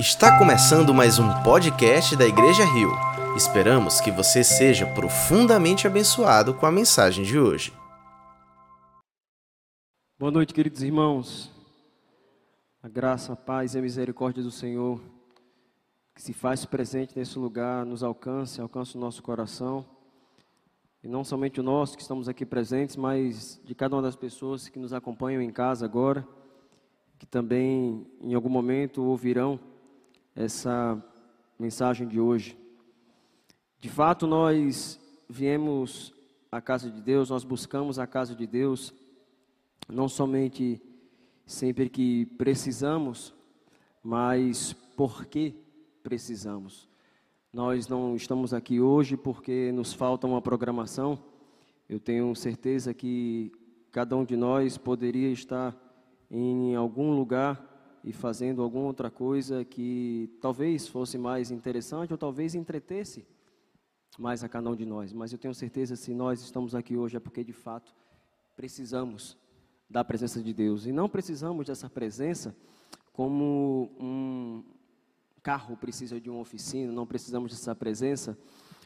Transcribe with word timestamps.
Está 0.00 0.38
começando 0.38 0.94
mais 0.94 1.18
um 1.18 1.28
podcast 1.42 2.16
da 2.16 2.26
Igreja 2.26 2.64
Rio. 2.64 2.90
Esperamos 3.36 4.00
que 4.00 4.10
você 4.10 4.42
seja 4.42 4.86
profundamente 4.94 5.86
abençoado 5.86 6.54
com 6.54 6.64
a 6.64 6.72
mensagem 6.72 7.22
de 7.22 7.38
hoje. 7.38 7.70
Boa 10.18 10.32
noite, 10.32 10.54
queridos 10.54 10.82
irmãos. 10.82 11.52
A 12.82 12.88
graça, 12.88 13.34
a 13.34 13.36
paz 13.36 13.74
e 13.74 13.78
a 13.78 13.82
misericórdia 13.82 14.42
do 14.42 14.50
Senhor 14.50 14.98
que 16.14 16.22
se 16.22 16.32
faz 16.32 16.64
presente 16.64 17.14
nesse 17.14 17.38
lugar 17.38 17.84
nos 17.84 18.02
alcance, 18.02 18.58
alcance 18.58 18.96
o 18.96 19.00
nosso 19.00 19.22
coração. 19.22 19.84
E 21.04 21.08
não 21.08 21.22
somente 21.22 21.60
o 21.60 21.62
nosso 21.62 21.94
que 21.94 22.00
estamos 22.02 22.26
aqui 22.26 22.46
presentes, 22.46 22.96
mas 22.96 23.60
de 23.66 23.74
cada 23.74 23.96
uma 23.96 24.02
das 24.02 24.16
pessoas 24.16 24.66
que 24.66 24.78
nos 24.78 24.94
acompanham 24.94 25.42
em 25.42 25.50
casa 25.50 25.84
agora, 25.84 26.26
que 27.18 27.26
também 27.26 28.06
em 28.22 28.32
algum 28.32 28.48
momento 28.48 29.04
ouvirão 29.04 29.60
essa 30.34 31.02
mensagem 31.58 32.06
de 32.06 32.20
hoje. 32.20 32.56
De 33.80 33.88
fato, 33.88 34.26
nós 34.26 35.00
viemos 35.28 36.14
à 36.50 36.60
casa 36.60 36.90
de 36.90 37.00
Deus, 37.00 37.30
nós 37.30 37.44
buscamos 37.44 37.98
a 37.98 38.06
casa 38.06 38.34
de 38.34 38.46
Deus, 38.46 38.92
não 39.88 40.08
somente 40.08 40.80
sempre 41.46 41.88
que 41.88 42.26
precisamos, 42.38 43.34
mas 44.02 44.72
porque 44.96 45.54
precisamos. 46.02 46.88
Nós 47.52 47.88
não 47.88 48.14
estamos 48.14 48.54
aqui 48.54 48.80
hoje 48.80 49.16
porque 49.16 49.72
nos 49.72 49.92
falta 49.92 50.26
uma 50.26 50.40
programação. 50.40 51.18
Eu 51.88 51.98
tenho 51.98 52.34
certeza 52.36 52.94
que 52.94 53.50
cada 53.90 54.16
um 54.16 54.24
de 54.24 54.36
nós 54.36 54.78
poderia 54.78 55.30
estar 55.30 55.76
em 56.30 56.76
algum 56.76 57.12
lugar 57.12 57.69
e 58.02 58.12
fazendo 58.12 58.62
alguma 58.62 58.86
outra 58.86 59.10
coisa 59.10 59.64
que 59.64 60.30
talvez 60.40 60.88
fosse 60.88 61.18
mais 61.18 61.50
interessante 61.50 62.12
ou 62.12 62.18
talvez 62.18 62.54
entretesse 62.54 63.26
mais 64.18 64.42
a 64.42 64.48
cada 64.48 64.70
um 64.70 64.76
de 64.76 64.86
nós. 64.86 65.12
Mas 65.12 65.32
eu 65.32 65.38
tenho 65.38 65.54
certeza 65.54 65.96
se 65.96 66.14
nós 66.14 66.40
estamos 66.40 66.74
aqui 66.74 66.96
hoje 66.96 67.16
é 67.16 67.20
porque 67.20 67.44
de 67.44 67.52
fato 67.52 67.94
precisamos 68.56 69.36
da 69.88 70.04
presença 70.04 70.42
de 70.42 70.52
Deus 70.52 70.86
e 70.86 70.92
não 70.92 71.08
precisamos 71.08 71.66
dessa 71.66 71.90
presença 71.90 72.56
como 73.12 73.90
um 73.98 74.62
carro 75.42 75.76
precisa 75.76 76.20
de 76.20 76.30
uma 76.30 76.40
oficina, 76.40 76.92
não 76.92 77.06
precisamos 77.06 77.50
dessa 77.50 77.74
presença 77.74 78.38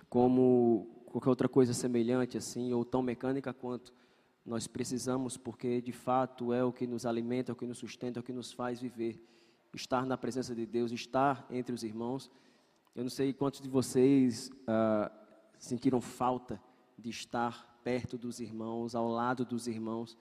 como 0.08 1.04
qualquer 1.06 1.28
outra 1.28 1.48
coisa 1.48 1.74
semelhante 1.74 2.36
assim 2.36 2.72
ou 2.72 2.84
tão 2.84 3.02
mecânica 3.02 3.52
quanto 3.52 3.92
nós 4.44 4.66
precisamos, 4.66 5.36
porque 5.36 5.80
de 5.80 5.92
fato 5.92 6.52
é 6.52 6.62
o 6.62 6.72
que 6.72 6.86
nos 6.86 7.06
alimenta, 7.06 7.50
é 7.50 7.54
o 7.54 7.56
que 7.56 7.66
nos 7.66 7.78
sustenta, 7.78 8.18
é 8.18 8.20
o 8.20 8.24
que 8.24 8.32
nos 8.32 8.52
faz 8.52 8.80
viver. 8.80 9.18
Estar 9.74 10.04
na 10.04 10.16
presença 10.16 10.54
de 10.54 10.66
Deus, 10.66 10.92
estar 10.92 11.46
entre 11.50 11.74
os 11.74 11.82
irmãos. 11.82 12.30
Eu 12.94 13.02
não 13.02 13.10
sei 13.10 13.32
quantos 13.32 13.60
de 13.60 13.68
vocês 13.68 14.50
ah, 14.66 15.10
sentiram 15.58 16.00
falta 16.00 16.60
de 16.98 17.08
estar 17.08 17.80
perto 17.82 18.16
dos 18.16 18.38
irmãos, 18.38 18.94
ao 18.94 19.08
lado 19.08 19.44
dos 19.44 19.66
irmãos, 19.66 20.16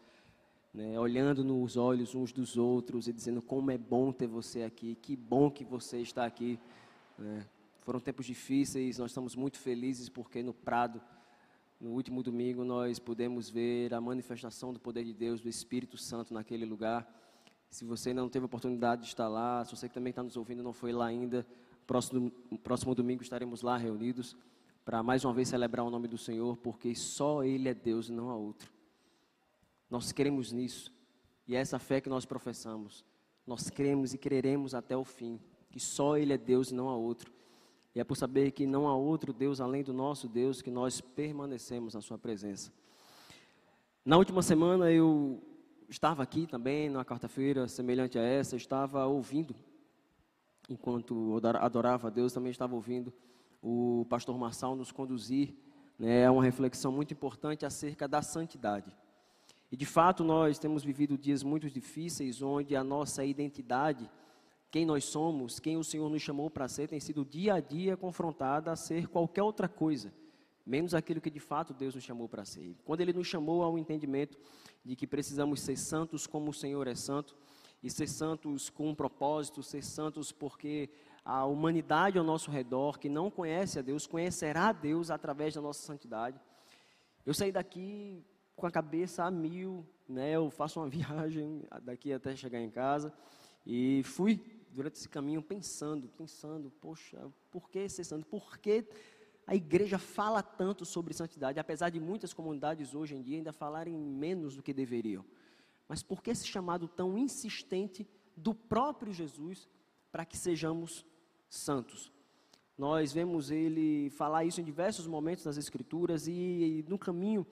né, 0.73 0.99
olhando 0.99 1.43
nos 1.43 1.77
olhos 1.77 2.15
uns 2.15 2.31
dos 2.31 2.57
outros 2.57 3.07
e 3.07 3.13
dizendo 3.13 3.41
como 3.41 3.71
é 3.71 3.77
bom 3.77 4.11
ter 4.11 4.27
você 4.27 4.63
aqui, 4.63 4.95
que 4.95 5.15
bom 5.15 5.51
que 5.51 5.63
você 5.63 5.99
está 5.99 6.25
aqui. 6.25 6.59
Né. 7.17 7.45
Foram 7.81 7.99
tempos 7.99 8.25
difíceis, 8.25 8.97
nós 8.97 9.11
estamos 9.11 9.35
muito 9.35 9.59
felizes 9.59 10.09
porque 10.09 10.41
no 10.41 10.53
Prado 10.53 11.01
no 11.83 11.91
último 11.91 12.23
domingo 12.23 12.63
nós 12.63 12.97
pudemos 12.97 13.49
ver 13.49 13.93
a 13.93 13.99
manifestação 13.99 14.71
do 14.71 14.79
poder 14.79 15.03
de 15.03 15.13
Deus, 15.13 15.41
do 15.41 15.49
Espírito 15.49 15.97
Santo 15.97 16.33
naquele 16.33 16.65
lugar. 16.65 17.05
Se 17.69 17.83
você 17.83 18.13
não 18.13 18.29
teve 18.29 18.43
a 18.43 18.45
oportunidade 18.45 19.01
de 19.01 19.09
estar 19.09 19.27
lá, 19.27 19.65
se 19.65 19.75
você 19.75 19.89
que 19.89 19.93
também 19.93 20.11
está 20.11 20.23
nos 20.23 20.37
ouvindo 20.37 20.63
não 20.63 20.71
foi 20.71 20.93
lá 20.93 21.07
ainda, 21.07 21.45
próximo, 21.85 22.31
próximo 22.63 22.95
domingo 22.95 23.21
estaremos 23.21 23.61
lá 23.61 23.75
reunidos 23.75 24.33
para 24.85 25.03
mais 25.03 25.25
uma 25.25 25.33
vez 25.33 25.49
celebrar 25.49 25.85
o 25.85 25.89
nome 25.89 26.07
do 26.07 26.17
Senhor, 26.17 26.55
porque 26.55 26.95
só 26.95 27.43
Ele 27.43 27.67
é 27.67 27.73
Deus 27.73 28.07
e 28.07 28.13
não 28.13 28.29
há 28.29 28.35
outro. 28.35 28.71
Nós 29.89 30.13
queremos 30.13 30.53
nisso, 30.53 30.89
e 31.45 31.53
é 31.53 31.59
essa 31.59 31.79
fé 31.79 31.99
que 31.99 32.07
nós 32.07 32.25
professamos. 32.25 33.03
Nós 33.45 33.69
cremos 33.69 34.13
e 34.13 34.17
creremos 34.17 34.73
até 34.73 34.95
o 34.95 35.03
fim, 35.03 35.37
que 35.69 35.81
só 35.81 36.15
Ele 36.17 36.31
é 36.31 36.37
Deus 36.37 36.71
e 36.71 36.75
não 36.75 36.87
há 36.87 36.95
outro. 36.95 37.32
E 37.95 37.99
é 37.99 38.03
por 38.03 38.15
saber 38.15 38.51
que 38.51 38.65
não 38.65 38.87
há 38.87 38.95
outro 38.95 39.31
Deus 39.31 39.61
além 39.61 39.83
do 39.83 39.93
nosso 39.93 40.27
Deus 40.27 40.61
que 40.61 40.71
nós 40.71 40.99
permanecemos 40.99 41.93
na 41.93 42.01
Sua 42.01 42.17
presença. 42.17 42.71
Na 44.03 44.17
última 44.17 44.41
semana 44.41 44.91
eu 44.91 45.41
estava 45.87 46.23
aqui 46.23 46.47
também, 46.47 46.89
numa 46.89 47.05
quarta-feira 47.05 47.67
semelhante 47.67 48.17
a 48.17 48.21
essa, 48.21 48.55
estava 48.55 49.05
ouvindo, 49.05 49.55
enquanto 50.67 51.39
adorava 51.59 52.07
a 52.07 52.09
Deus, 52.09 52.33
também 52.33 52.51
estava 52.51 52.73
ouvindo 52.73 53.13
o 53.61 54.05
pastor 54.09 54.37
Marçal 54.37 54.75
nos 54.75 54.91
conduzir 54.91 55.55
né, 55.97 56.25
a 56.25 56.31
uma 56.31 56.43
reflexão 56.43 56.91
muito 56.91 57.13
importante 57.13 57.65
acerca 57.65 58.07
da 58.07 58.21
santidade. 58.21 58.93
E 59.71 59.77
de 59.77 59.85
fato 59.85 60.23
nós 60.23 60.59
temos 60.59 60.83
vivido 60.83 61.17
dias 61.17 61.43
muito 61.43 61.69
difíceis, 61.69 62.41
onde 62.41 62.75
a 62.75 62.83
nossa 62.83 63.23
identidade 63.23 64.09
quem 64.73 64.87
nós 64.87 65.05
somos, 65.05 65.59
quem 65.59 65.77
o 65.77 65.83
Senhor 65.83 66.09
nos 66.09 66.23
chamou 66.23 66.49
para 66.49 66.67
ser, 66.67 66.87
tem 66.87 66.99
sido 66.99 67.23
dia 67.23 67.53
a 67.53 67.59
dia 67.59 67.95
confrontada 67.95 68.71
a 68.71 68.75
ser 68.75 69.07
qualquer 69.07 69.43
outra 69.43 69.69
coisa, 69.69 70.11
menos 70.65 70.95
aquilo 70.95 71.21
que 71.21 71.29
de 71.29 71.39
fato 71.39 71.75
Deus 71.75 71.93
nos 71.93 72.03
chamou 72.03 72.27
para 72.27 72.43
ser. 72.43 72.75
Quando 72.83 73.01
Ele 73.01 73.13
nos 73.13 73.27
chamou 73.27 73.61
ao 73.61 73.77
entendimento 73.77 74.35
de 74.83 74.95
que 74.95 75.05
precisamos 75.05 75.61
ser 75.61 75.77
santos 75.77 76.25
como 76.25 76.49
o 76.49 76.53
Senhor 76.55 76.87
é 76.87 76.95
santo, 76.95 77.37
e 77.83 77.89
ser 77.91 78.07
santos 78.07 78.71
com 78.71 78.89
um 78.89 78.95
propósito, 78.95 79.61
ser 79.61 79.83
santos 79.83 80.31
porque 80.31 80.89
a 81.23 81.45
humanidade 81.45 82.17
ao 82.17 82.23
nosso 82.23 82.49
redor, 82.49 82.97
que 82.97 83.09
não 83.09 83.29
conhece 83.29 83.77
a 83.77 83.81
Deus, 83.83 84.07
conhecerá 84.07 84.69
a 84.69 84.73
Deus 84.73 85.11
através 85.11 85.53
da 85.53 85.61
nossa 85.61 85.85
santidade. 85.85 86.41
Eu 87.23 87.35
saí 87.35 87.51
daqui 87.51 88.25
com 88.55 88.65
a 88.65 88.71
cabeça 88.71 89.23
a 89.23 89.29
mil, 89.29 89.85
né? 90.09 90.31
Eu 90.31 90.49
faço 90.49 90.79
uma 90.79 90.89
viagem 90.89 91.61
daqui 91.83 92.11
até 92.11 92.35
chegar 92.35 92.59
em 92.59 92.71
casa 92.71 93.13
e 93.65 94.01
fui 94.03 94.62
durante 94.73 94.95
esse 94.95 95.07
caminho 95.07 95.41
pensando, 95.41 96.07
pensando, 96.09 96.71
poxa, 96.81 97.31
por 97.51 97.69
que 97.69 97.87
ser 97.87 98.03
santo? 98.03 98.25
Por 98.25 98.57
que 98.57 98.85
a 99.45 99.55
igreja 99.55 99.99
fala 99.99 100.41
tanto 100.41 100.85
sobre 100.85 101.13
santidade, 101.13 101.59
apesar 101.59 101.89
de 101.89 101.99
muitas 101.99 102.33
comunidades 102.33 102.95
hoje 102.95 103.15
em 103.15 103.21
dia 103.21 103.37
ainda 103.37 103.53
falarem 103.53 103.95
menos 103.95 104.55
do 104.55 104.63
que 104.63 104.73
deveriam? 104.73 105.23
Mas 105.87 106.01
por 106.01 106.23
que 106.23 106.31
esse 106.31 106.47
chamado 106.47 106.87
tão 106.87 107.17
insistente 107.17 108.07
do 108.35 108.55
próprio 108.55 109.13
Jesus 109.13 109.69
para 110.11 110.25
que 110.25 110.35
sejamos 110.35 111.05
santos? 111.49 112.11
Nós 112.75 113.13
vemos 113.13 113.51
ele 113.51 114.09
falar 114.09 114.45
isso 114.45 114.59
em 114.59 114.63
diversos 114.63 115.05
momentos 115.05 115.45
nas 115.45 115.57
Escrituras 115.57 116.27
e, 116.27 116.31
e 116.31 116.85
no 116.87 116.97
caminho, 116.97 117.45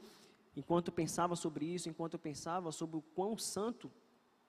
enquanto 0.55 0.91
pensava 0.91 1.35
sobre 1.35 1.65
isso, 1.65 1.87
enquanto 1.87 2.13
eu 2.13 2.19
pensava 2.19 2.71
sobre 2.71 2.97
o 2.97 3.01
quão 3.01 3.37
santo 3.37 3.91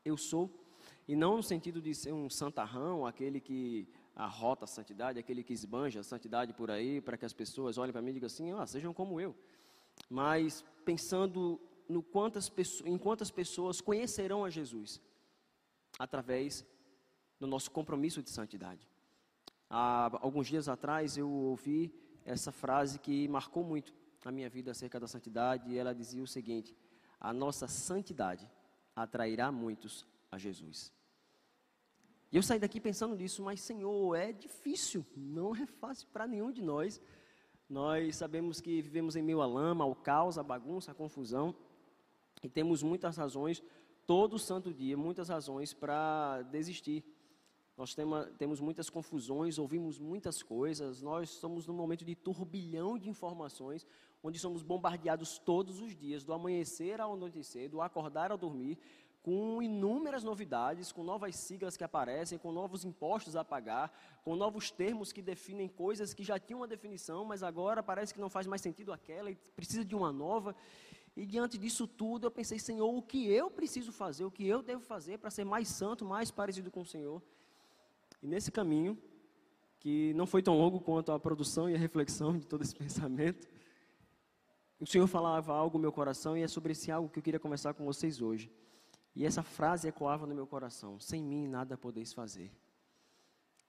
eu 0.04 0.16
sou, 0.16 0.61
e 1.06 1.16
não 1.16 1.36
no 1.36 1.42
sentido 1.42 1.80
de 1.80 1.94
ser 1.94 2.12
um 2.12 2.30
santarrão, 2.30 3.06
aquele 3.06 3.40
que 3.40 3.88
arrota 4.14 4.64
a 4.64 4.68
santidade, 4.68 5.18
aquele 5.18 5.42
que 5.42 5.52
esbanja 5.52 6.00
a 6.00 6.02
santidade 6.02 6.52
por 6.52 6.70
aí, 6.70 7.00
para 7.00 7.16
que 7.16 7.24
as 7.24 7.32
pessoas 7.32 7.78
olhem 7.78 7.92
para 7.92 8.02
mim 8.02 8.10
e 8.10 8.14
digam 8.14 8.26
assim, 8.26 8.52
ah, 8.52 8.66
sejam 8.66 8.92
como 8.92 9.20
eu. 9.20 9.34
Mas 10.08 10.64
pensando 10.84 11.60
no 11.88 12.02
quantas 12.02 12.48
pessoas, 12.48 12.88
em 12.88 12.96
quantas 12.98 13.30
pessoas 13.30 13.80
conhecerão 13.80 14.44
a 14.44 14.50
Jesus 14.50 15.00
através 15.98 16.64
do 17.38 17.46
nosso 17.46 17.70
compromisso 17.70 18.22
de 18.22 18.30
santidade. 18.30 18.86
Há 19.68 20.10
alguns 20.20 20.46
dias 20.46 20.68
atrás 20.68 21.16
eu 21.16 21.28
ouvi 21.28 21.92
essa 22.24 22.52
frase 22.52 22.98
que 22.98 23.26
marcou 23.28 23.64
muito 23.64 23.92
a 24.24 24.30
minha 24.30 24.48
vida 24.48 24.70
acerca 24.70 25.00
da 25.00 25.08
santidade, 25.08 25.70
e 25.70 25.78
ela 25.78 25.94
dizia 25.94 26.22
o 26.22 26.26
seguinte: 26.26 26.76
a 27.20 27.32
nossa 27.32 27.66
santidade 27.66 28.48
atrairá 28.94 29.50
muitos 29.50 30.06
a 30.32 30.38
Jesus. 30.38 30.92
E 32.32 32.36
eu 32.36 32.42
saí 32.42 32.58
daqui 32.58 32.80
pensando 32.80 33.14
nisso, 33.14 33.42
mas 33.42 33.60
Senhor, 33.60 34.16
é 34.16 34.32
difícil, 34.32 35.04
não 35.14 35.54
é 35.54 35.66
fácil 35.66 36.08
para 36.10 36.26
nenhum 36.26 36.50
de 36.50 36.62
nós. 36.62 37.00
Nós 37.68 38.16
sabemos 38.16 38.58
que 38.58 38.80
vivemos 38.80 39.14
em 39.16 39.22
meio 39.22 39.42
à 39.42 39.46
lama, 39.46 39.84
ao 39.84 39.94
caos, 39.94 40.38
à 40.38 40.42
bagunça, 40.42 40.90
à 40.90 40.94
confusão, 40.94 41.54
e 42.42 42.48
temos 42.48 42.82
muitas 42.82 43.18
razões, 43.18 43.62
todo 44.06 44.38
santo 44.38 44.72
dia, 44.72 44.96
muitas 44.96 45.28
razões 45.28 45.74
para 45.74 46.42
desistir. 46.50 47.04
Nós 47.76 47.94
temos 48.38 48.60
muitas 48.60 48.90
confusões, 48.90 49.58
ouvimos 49.58 49.98
muitas 49.98 50.42
coisas, 50.42 51.02
nós 51.02 51.30
estamos 51.30 51.66
num 51.66 51.74
momento 51.74 52.04
de 52.04 52.14
turbilhão 52.14 52.98
de 52.98 53.08
informações, 53.08 53.86
onde 54.22 54.38
somos 54.38 54.62
bombardeados 54.62 55.38
todos 55.38 55.80
os 55.80 55.96
dias, 55.96 56.24
do 56.24 56.32
amanhecer 56.32 57.00
ao 57.00 57.14
anoitecer, 57.14 57.70
do 57.70 57.80
acordar 57.80 58.30
ao 58.30 58.38
dormir, 58.38 58.78
com 59.22 59.62
inúmeras 59.62 60.24
novidades, 60.24 60.90
com 60.90 61.04
novas 61.04 61.36
siglas 61.36 61.76
que 61.76 61.84
aparecem, 61.84 62.38
com 62.38 62.50
novos 62.50 62.84
impostos 62.84 63.36
a 63.36 63.44
pagar, 63.44 63.96
com 64.24 64.34
novos 64.34 64.70
termos 64.70 65.12
que 65.12 65.22
definem 65.22 65.68
coisas 65.68 66.12
que 66.12 66.24
já 66.24 66.40
tinham 66.40 66.60
uma 66.60 66.66
definição, 66.66 67.24
mas 67.24 67.42
agora 67.42 67.82
parece 67.82 68.12
que 68.12 68.20
não 68.20 68.28
faz 68.28 68.48
mais 68.48 68.60
sentido 68.60 68.92
aquela 68.92 69.30
e 69.30 69.36
precisa 69.54 69.84
de 69.84 69.94
uma 69.94 70.12
nova. 70.12 70.56
E 71.16 71.24
diante 71.24 71.56
disso 71.56 71.86
tudo, 71.86 72.26
eu 72.26 72.30
pensei, 72.30 72.58
Senhor, 72.58 72.92
o 72.92 73.00
que 73.00 73.30
eu 73.30 73.48
preciso 73.48 73.92
fazer, 73.92 74.24
o 74.24 74.30
que 74.30 74.46
eu 74.46 74.60
devo 74.60 74.82
fazer 74.82 75.18
para 75.18 75.30
ser 75.30 75.44
mais 75.44 75.68
santo, 75.68 76.04
mais 76.04 76.30
parecido 76.30 76.70
com 76.70 76.80
o 76.80 76.86
Senhor? 76.86 77.22
E 78.20 78.26
nesse 78.26 78.50
caminho, 78.50 78.98
que 79.78 80.12
não 80.14 80.26
foi 80.26 80.42
tão 80.42 80.56
longo 80.58 80.80
quanto 80.80 81.12
a 81.12 81.20
produção 81.20 81.70
e 81.70 81.74
a 81.74 81.78
reflexão 81.78 82.36
de 82.36 82.46
todo 82.46 82.62
esse 82.62 82.74
pensamento, 82.76 83.46
o 84.80 84.86
Senhor 84.86 85.06
falava 85.06 85.54
algo 85.54 85.78
no 85.78 85.82
meu 85.82 85.92
coração 85.92 86.36
e 86.36 86.42
é 86.42 86.48
sobre 86.48 86.72
esse 86.72 86.90
algo 86.90 87.08
que 87.08 87.20
eu 87.20 87.22
queria 87.22 87.38
conversar 87.38 87.72
com 87.74 87.84
vocês 87.84 88.20
hoje. 88.20 88.50
E 89.14 89.26
essa 89.26 89.42
frase 89.42 89.88
ecoava 89.88 90.26
no 90.26 90.34
meu 90.34 90.46
coração: 90.46 90.98
Sem 90.98 91.22
mim 91.22 91.46
nada 91.46 91.76
podeis 91.76 92.12
fazer. 92.12 92.50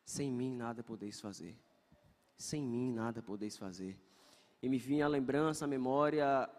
Sem 0.05 0.31
mim 0.31 0.55
nada 0.55 0.83
podeis 0.83 1.19
fazer. 1.19 1.57
Sem 2.37 2.65
mim 2.65 2.91
nada 2.91 3.21
podeis 3.21 3.57
fazer. 3.57 3.99
E 4.61 4.69
me 4.69 4.77
vinha 4.77 5.05
a 5.05 5.09
lembrança, 5.09 5.65
a 5.65 5.67
memória, 5.67 6.49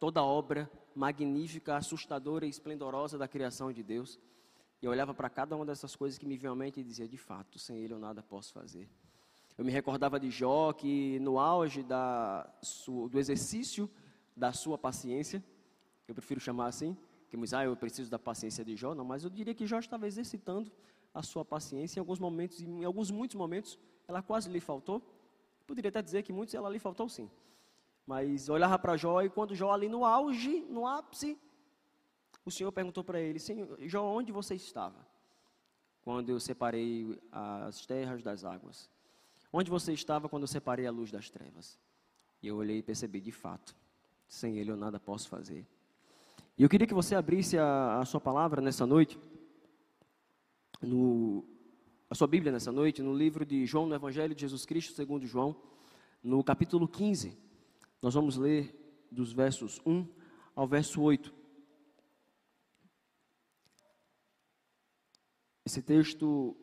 toda 0.00 0.20
a 0.20 0.24
obra 0.24 0.70
magnífica, 0.94 1.76
assustadora 1.76 2.44
e 2.44 2.48
esplendorosa 2.48 3.16
da 3.16 3.28
criação 3.28 3.72
de 3.72 3.82
Deus. 3.82 4.18
E 4.80 4.86
eu 4.86 4.90
olhava 4.90 5.14
para 5.14 5.30
cada 5.30 5.54
uma 5.54 5.64
dessas 5.64 5.94
coisas 5.94 6.18
que 6.18 6.26
me 6.26 6.36
vinham 6.36 6.52
à 6.52 6.56
mente 6.56 6.80
e 6.80 6.84
dizia: 6.84 7.08
de 7.08 7.16
fato, 7.16 7.58
sem 7.58 7.78
Ele 7.78 7.94
eu 7.94 7.98
nada 7.98 8.22
posso 8.22 8.52
fazer. 8.52 8.88
Eu 9.56 9.64
me 9.64 9.70
recordava 9.70 10.18
de 10.18 10.30
Jó, 10.30 10.72
que 10.72 11.20
no 11.20 11.38
auge 11.38 11.82
da, 11.82 12.50
do 13.10 13.18
exercício 13.18 13.88
da 14.36 14.52
sua 14.52 14.78
paciência, 14.78 15.44
eu 16.08 16.14
prefiro 16.14 16.40
chamar 16.40 16.66
assim, 16.66 16.96
muitos, 17.36 17.54
ah, 17.54 17.64
eu 17.64 17.76
preciso 17.76 18.10
da 18.10 18.18
paciência 18.18 18.64
de 18.64 18.76
Jó, 18.76 18.94
não, 18.94 19.04
mas 19.04 19.24
eu 19.24 19.30
diria 19.30 19.54
que 19.54 19.66
Jó 19.66 19.78
estava 19.78 20.06
exercitando 20.06 20.70
a 21.14 21.22
sua 21.22 21.44
paciência 21.44 21.98
em 21.98 22.00
alguns 22.00 22.18
momentos, 22.18 22.60
em 22.60 22.84
alguns 22.84 23.10
muitos 23.10 23.36
momentos, 23.36 23.78
ela 24.06 24.22
quase 24.22 24.50
lhe 24.50 24.60
faltou. 24.60 25.02
Poderia 25.66 25.88
até 25.88 26.02
dizer 26.02 26.22
que 26.22 26.32
muitos 26.32 26.54
ela 26.54 26.68
lhe 26.68 26.78
faltou 26.78 27.08
sim. 27.08 27.30
Mas 28.06 28.48
olhava 28.48 28.78
para 28.78 28.96
Jó 28.96 29.22
e 29.22 29.30
quando 29.30 29.54
Jó 29.54 29.72
ali 29.72 29.88
no 29.88 30.04
auge, 30.04 30.66
no 30.68 30.86
ápice, 30.86 31.38
o 32.44 32.50
Senhor 32.50 32.72
perguntou 32.72 33.04
para 33.04 33.20
ele: 33.20 33.38
Senhor, 33.38 33.78
Jó, 33.80 34.04
onde 34.04 34.32
você 34.32 34.54
estava? 34.54 35.06
Quando 36.02 36.30
eu 36.30 36.40
separei 36.40 37.18
as 37.30 37.86
terras 37.86 38.22
das 38.22 38.44
águas. 38.44 38.90
Onde 39.52 39.70
você 39.70 39.92
estava 39.92 40.28
quando 40.28 40.44
eu 40.44 40.48
separei 40.48 40.86
a 40.86 40.90
luz 40.90 41.10
das 41.10 41.28
trevas? 41.28 41.78
E 42.42 42.48
eu 42.48 42.56
olhei 42.56 42.78
e 42.78 42.82
percebi, 42.82 43.20
de 43.20 43.30
fato, 43.30 43.76
sem 44.26 44.56
Ele 44.56 44.70
eu 44.70 44.76
nada 44.76 44.98
posso 44.98 45.28
fazer. 45.28 45.66
E 46.56 46.62
eu 46.62 46.68
queria 46.68 46.86
que 46.86 46.94
você 46.94 47.14
abrisse 47.14 47.56
a, 47.56 47.98
a 47.98 48.04
sua 48.04 48.20
palavra 48.20 48.60
nessa 48.60 48.86
noite, 48.86 49.18
no, 50.82 51.44
a 52.10 52.14
sua 52.14 52.26
Bíblia 52.26 52.52
nessa 52.52 52.70
noite, 52.70 53.02
no 53.02 53.14
livro 53.14 53.44
de 53.44 53.64
João, 53.64 53.86
no 53.86 53.94
Evangelho 53.94 54.34
de 54.34 54.42
Jesus 54.42 54.66
Cristo, 54.66 54.94
segundo 54.94 55.26
João, 55.26 55.56
no 56.22 56.42
capítulo 56.42 56.86
15. 56.86 57.38
Nós 58.02 58.14
vamos 58.14 58.36
ler 58.36 58.74
dos 59.10 59.32
versos 59.32 59.80
1 59.86 60.06
ao 60.54 60.66
verso 60.66 61.00
8. 61.00 61.32
Esse 65.64 65.80
texto 65.80 66.56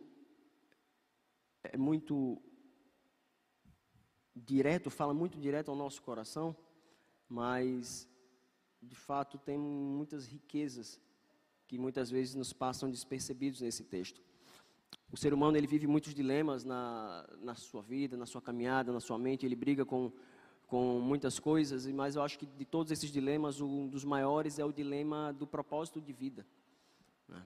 é 1.64 1.78
muito 1.78 2.42
direto, 4.36 4.90
fala 4.90 5.14
muito 5.14 5.40
direto 5.40 5.72
ao 5.72 5.78
nosso 5.78 6.02
coração, 6.02 6.56
mas 7.28 8.09
de 8.82 8.96
fato 8.96 9.38
tem 9.38 9.58
muitas 9.58 10.26
riquezas 10.26 11.00
que 11.68 11.78
muitas 11.78 12.10
vezes 12.10 12.36
nos 12.36 12.52
passam 12.52 12.90
despercebidos 12.90 13.62
nesse 13.62 13.84
texto. 13.84 14.22
O 15.12 15.18
ser 15.18 15.34
humano 15.34 15.58
ele 15.58 15.68
vive 15.68 15.88
muitos 15.88 16.14
dilemas 16.14 16.64
na, 16.64 17.28
na 17.42 17.56
sua 17.56 17.82
vida, 17.82 18.16
na 18.16 18.26
sua 18.26 18.42
caminhada, 18.42 18.92
na 18.92 19.00
sua 19.00 19.18
mente, 19.18 19.46
ele 19.46 19.56
briga 19.56 19.86
com, 19.86 20.12
com 20.68 21.00
muitas 21.00 21.40
coisas, 21.40 21.86
mas 21.88 22.16
eu 22.16 22.22
acho 22.22 22.38
que 22.38 22.46
de 22.46 22.66
todos 22.66 22.92
esses 22.92 23.12
dilemas, 23.12 23.60
um 23.60 23.88
dos 23.88 24.04
maiores 24.04 24.60
é 24.60 24.66
o 24.66 24.72
dilema 24.72 25.34
do 25.34 25.48
propósito 25.48 26.00
de 26.00 26.14
vida. 26.14 26.46
Né? 27.28 27.44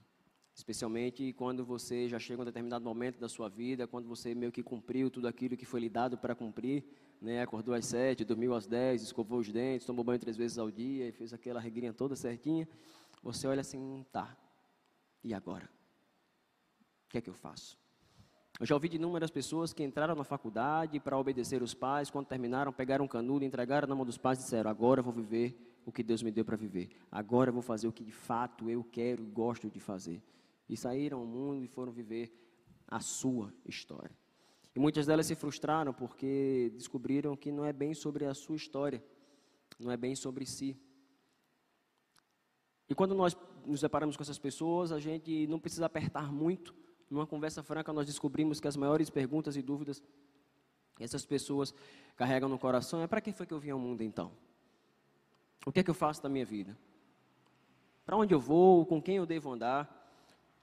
Especialmente 0.54 1.32
quando 1.32 1.64
você 1.64 2.08
já 2.08 2.18
chega 2.18 2.40
a 2.40 2.42
um 2.42 2.44
determinado 2.44 2.84
momento 2.84 3.18
da 3.18 3.28
sua 3.28 3.48
vida, 3.48 3.88
quando 3.88 4.06
você 4.06 4.36
meio 4.36 4.52
que 4.52 4.62
cumpriu 4.62 5.10
tudo 5.10 5.26
aquilo 5.26 5.56
que 5.56 5.66
foi 5.66 5.80
lhe 5.80 5.88
dado 5.88 6.16
para 6.16 6.32
cumprir, 6.32 6.84
né? 7.20 7.42
acordou 7.42 7.74
às 7.74 7.86
sete, 7.86 8.24
dormiu 8.24 8.54
às 8.54 8.64
dez, 8.64 9.02
escovou 9.02 9.40
os 9.40 9.50
dentes, 9.50 9.84
tomou 9.84 10.04
banho 10.04 10.20
três 10.20 10.36
vezes 10.36 10.56
ao 10.56 10.70
dia 10.70 11.08
e 11.08 11.12
fez 11.12 11.32
aquela 11.32 11.58
regrinha 11.58 11.92
toda 11.92 12.14
certinha, 12.14 12.68
você 13.20 13.48
olha 13.48 13.62
assim, 13.62 14.06
tá, 14.12 14.36
e 15.24 15.34
agora? 15.34 15.68
O 17.06 17.08
que 17.08 17.18
é 17.18 17.20
que 17.20 17.30
eu 17.30 17.34
faço? 17.34 17.76
Eu 18.60 18.66
já 18.66 18.76
ouvi 18.76 18.88
de 18.88 18.96
inúmeras 18.96 19.32
pessoas 19.32 19.72
que 19.72 19.82
entraram 19.82 20.14
na 20.14 20.22
faculdade 20.22 21.00
para 21.00 21.18
obedecer 21.18 21.64
os 21.64 21.74
pais, 21.74 22.10
quando 22.10 22.26
terminaram, 22.26 22.72
pegaram 22.72 23.04
um 23.04 23.08
canudo, 23.08 23.44
entregaram 23.44 23.88
na 23.88 23.94
mão 23.96 24.06
dos 24.06 24.16
pais 24.16 24.38
e 24.38 24.42
disseram: 24.42 24.70
Agora 24.70 25.00
eu 25.00 25.04
vou 25.04 25.12
viver 25.12 25.80
o 25.84 25.90
que 25.90 26.04
Deus 26.04 26.22
me 26.22 26.30
deu 26.30 26.44
para 26.44 26.56
viver. 26.56 26.90
Agora 27.10 27.48
eu 27.50 27.52
vou 27.52 27.62
fazer 27.62 27.88
o 27.88 27.92
que 27.92 28.04
de 28.04 28.12
fato 28.12 28.70
eu 28.70 28.84
quero 28.84 29.24
e 29.24 29.26
gosto 29.26 29.68
de 29.68 29.80
fazer 29.80 30.22
e 30.68 30.76
saíram 30.76 31.20
ao 31.20 31.26
mundo 31.26 31.64
e 31.64 31.68
foram 31.68 31.92
viver 31.92 32.32
a 32.86 33.00
sua 33.00 33.52
história. 33.64 34.16
E 34.74 34.78
muitas 34.78 35.06
delas 35.06 35.26
se 35.26 35.34
frustraram 35.34 35.92
porque 35.92 36.72
descobriram 36.74 37.36
que 37.36 37.52
não 37.52 37.64
é 37.64 37.72
bem 37.72 37.94
sobre 37.94 38.24
a 38.24 38.34
sua 38.34 38.56
história, 38.56 39.02
não 39.78 39.90
é 39.90 39.96
bem 39.96 40.16
sobre 40.16 40.44
si. 40.44 40.76
E 42.88 42.94
quando 42.94 43.14
nós 43.14 43.36
nos 43.64 43.80
deparamos 43.80 44.16
com 44.16 44.22
essas 44.22 44.38
pessoas, 44.38 44.92
a 44.92 44.98
gente 44.98 45.46
não 45.46 45.58
precisa 45.58 45.86
apertar 45.86 46.32
muito. 46.32 46.74
Numa 47.08 47.26
conversa 47.26 47.62
franca, 47.62 47.92
nós 47.92 48.06
descobrimos 48.06 48.60
que 48.60 48.68
as 48.68 48.76
maiores 48.76 49.08
perguntas 49.08 49.56
e 49.56 49.62
dúvidas 49.62 50.02
que 50.96 51.02
essas 51.02 51.24
pessoas 51.24 51.74
carregam 52.16 52.48
no 52.48 52.58
coração 52.58 53.00
é: 53.00 53.06
para 53.06 53.20
que 53.20 53.32
foi 53.32 53.46
que 53.46 53.54
eu 53.54 53.58
vim 53.58 53.70
ao 53.70 53.78
mundo 53.78 54.02
então? 54.02 54.32
O 55.66 55.72
que 55.72 55.80
é 55.80 55.82
que 55.82 55.90
eu 55.90 55.94
faço 55.94 56.22
da 56.22 56.28
minha 56.28 56.44
vida? 56.44 56.76
Para 58.04 58.16
onde 58.16 58.34
eu 58.34 58.40
vou? 58.40 58.84
Com 58.84 59.00
quem 59.00 59.16
eu 59.16 59.26
devo 59.26 59.52
andar? 59.52 60.03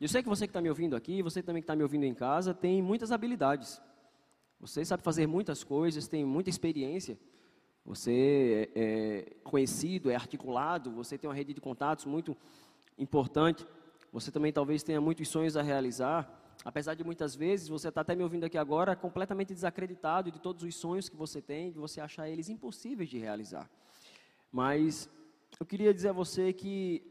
Eu 0.02 0.08
sei 0.08 0.24
que 0.24 0.30
você 0.30 0.48
que 0.48 0.50
está 0.50 0.60
me 0.60 0.68
ouvindo 0.68 0.96
aqui, 0.96 1.22
você 1.22 1.44
também 1.44 1.62
que 1.62 1.66
está 1.66 1.76
me 1.76 1.84
ouvindo 1.84 2.06
em 2.06 2.16
casa, 2.16 2.56
tem 2.56 2.82
muitas 2.82 3.12
habilidades. 3.12 3.80
Você 4.60 4.84
sabe 4.84 5.04
fazer 5.04 5.28
muitas 5.28 5.64
coisas, 5.64 6.08
tem 6.08 6.26
muita 6.26 6.50
experiência. 6.50 7.20
Você 7.86 8.68
é, 8.74 8.82
é 8.82 9.36
conhecido, 9.44 10.10
é 10.10 10.16
articulado, 10.16 10.90
você 10.90 11.20
tem 11.20 11.30
uma 11.30 11.36
rede 11.36 11.54
de 11.54 11.62
contatos 11.62 12.06
muito 12.06 12.36
importante. 12.98 13.64
Você 14.12 14.32
também 14.32 14.52
talvez 14.52 14.82
tenha 14.82 15.00
muitos 15.00 15.28
sonhos 15.28 15.56
a 15.56 15.62
realizar. 15.62 16.56
Apesar 16.66 16.96
de 16.96 17.04
muitas 17.04 17.36
vezes 17.36 17.68
você 17.68 17.90
está 17.90 18.02
até 18.02 18.16
me 18.16 18.24
ouvindo 18.24 18.44
aqui 18.44 18.58
agora 18.58 18.96
completamente 18.96 19.54
desacreditado 19.54 20.32
de 20.32 20.40
todos 20.40 20.64
os 20.64 20.76
sonhos 20.76 21.10
que 21.10 21.16
você 21.16 21.44
tem, 21.44 21.72
de 21.72 21.78
você 21.78 22.02
achar 22.02 22.28
eles 22.28 22.50
impossíveis 22.50 23.08
de 23.08 23.20
realizar. 23.20 23.70
Mas 24.52 25.08
eu 25.60 25.66
queria 25.66 25.94
dizer 25.94 26.10
a 26.10 26.14
você 26.14 26.52
que 26.52 27.04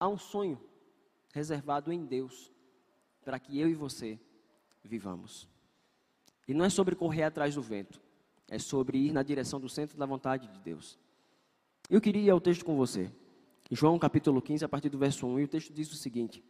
há 0.00 0.08
um 0.08 0.16
sonho 0.16 0.58
reservado 1.32 1.92
em 1.92 2.04
Deus 2.04 2.52
para 3.24 3.38
que 3.38 3.58
eu 3.58 3.68
e 3.68 3.74
você 3.74 4.20
vivamos. 4.84 5.48
E 6.46 6.54
não 6.54 6.64
é 6.64 6.70
sobre 6.70 6.94
correr 6.94 7.24
atrás 7.24 7.54
do 7.54 7.62
vento, 7.62 8.00
é 8.48 8.58
sobre 8.58 8.98
ir 8.98 9.12
na 9.12 9.22
direção 9.22 9.60
do 9.60 9.68
centro 9.68 9.98
da 9.98 10.06
vontade 10.06 10.46
de 10.48 10.60
Deus. 10.60 10.98
Eu 11.88 12.00
queria 12.00 12.22
ir 12.22 12.30
ao 12.30 12.40
texto 12.40 12.64
com 12.64 12.76
você. 12.76 13.10
João 13.70 13.98
capítulo 13.98 14.42
15, 14.42 14.64
a 14.64 14.68
partir 14.68 14.90
do 14.90 14.98
verso 14.98 15.26
1, 15.26 15.40
e 15.40 15.44
o 15.44 15.48
texto 15.48 15.72
diz 15.72 15.90
o 15.90 15.96
seguinte: 15.96 16.44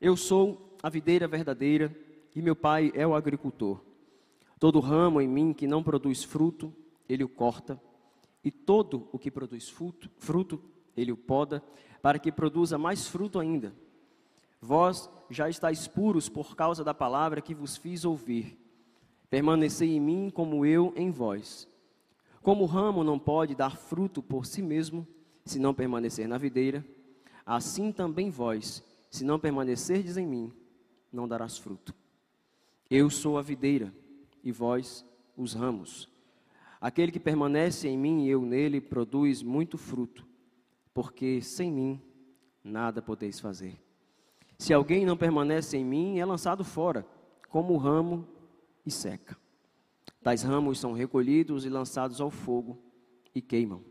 Eu 0.00 0.16
sou 0.16 0.76
a 0.82 0.88
videira 0.88 1.26
verdadeira 1.26 1.94
e 2.34 2.40
meu 2.40 2.54
pai 2.54 2.92
é 2.94 3.06
o 3.06 3.14
agricultor. 3.14 3.82
Todo 4.58 4.80
ramo 4.80 5.20
em 5.20 5.28
mim 5.28 5.52
que 5.52 5.66
não 5.66 5.82
produz 5.82 6.22
fruto, 6.22 6.72
ele 7.08 7.24
o 7.24 7.28
corta, 7.28 7.80
e 8.44 8.50
todo 8.50 9.08
o 9.10 9.18
que 9.18 9.30
produz 9.30 9.68
fruto, 9.68 10.10
fruto 10.18 10.62
ele 10.96 11.12
o 11.12 11.16
poda, 11.16 11.62
para 12.02 12.18
que 12.18 12.30
produza 12.30 12.76
mais 12.76 13.06
fruto 13.06 13.38
ainda. 13.38 13.74
Vós 14.60 15.10
já 15.30 15.48
estáis 15.48 15.86
puros 15.86 16.28
por 16.28 16.54
causa 16.54 16.84
da 16.84 16.94
palavra 16.94 17.40
que 17.40 17.54
vos 17.54 17.76
fiz 17.76 18.04
ouvir. 18.04 18.58
Permanecei 19.30 19.96
em 19.96 20.00
mim 20.00 20.30
como 20.32 20.64
eu 20.64 20.92
em 20.96 21.10
vós. 21.10 21.68
Como 22.42 22.64
o 22.64 22.66
ramo 22.66 23.02
não 23.02 23.18
pode 23.18 23.54
dar 23.54 23.76
fruto 23.76 24.22
por 24.22 24.46
si 24.46 24.62
mesmo, 24.62 25.06
se 25.44 25.58
não 25.58 25.74
permanecer 25.74 26.28
na 26.28 26.38
videira, 26.38 26.84
assim 27.44 27.90
também 27.90 28.30
vós, 28.30 28.84
se 29.10 29.24
não 29.24 29.38
permanecerdes 29.38 30.16
em 30.16 30.26
mim, 30.26 30.52
não 31.12 31.26
darás 31.26 31.58
fruto. 31.58 31.94
Eu 32.90 33.08
sou 33.08 33.38
a 33.38 33.42
videira, 33.42 33.94
e 34.42 34.52
vós 34.52 35.04
os 35.36 35.54
ramos. 35.54 36.08
Aquele 36.80 37.10
que 37.10 37.18
permanece 37.18 37.88
em 37.88 37.96
mim 37.96 38.24
e 38.24 38.30
eu 38.30 38.42
nele 38.42 38.78
produz 38.80 39.42
muito 39.42 39.78
fruto 39.78 40.33
porque 40.94 41.42
sem 41.42 41.70
mim 41.70 42.00
nada 42.62 43.02
podeis 43.02 43.40
fazer. 43.40 43.78
Se 44.56 44.72
alguém 44.72 45.04
não 45.04 45.16
permanece 45.16 45.76
em 45.76 45.84
mim, 45.84 46.18
é 46.18 46.24
lançado 46.24 46.64
fora, 46.64 47.04
como 47.50 47.76
ramo 47.76 48.26
e 48.86 48.90
seca. 48.90 49.36
Tais 50.22 50.42
ramos 50.42 50.78
são 50.78 50.92
recolhidos 50.92 51.66
e 51.66 51.68
lançados 51.68 52.20
ao 52.20 52.30
fogo 52.30 52.78
e 53.34 53.42
queimam. 53.42 53.82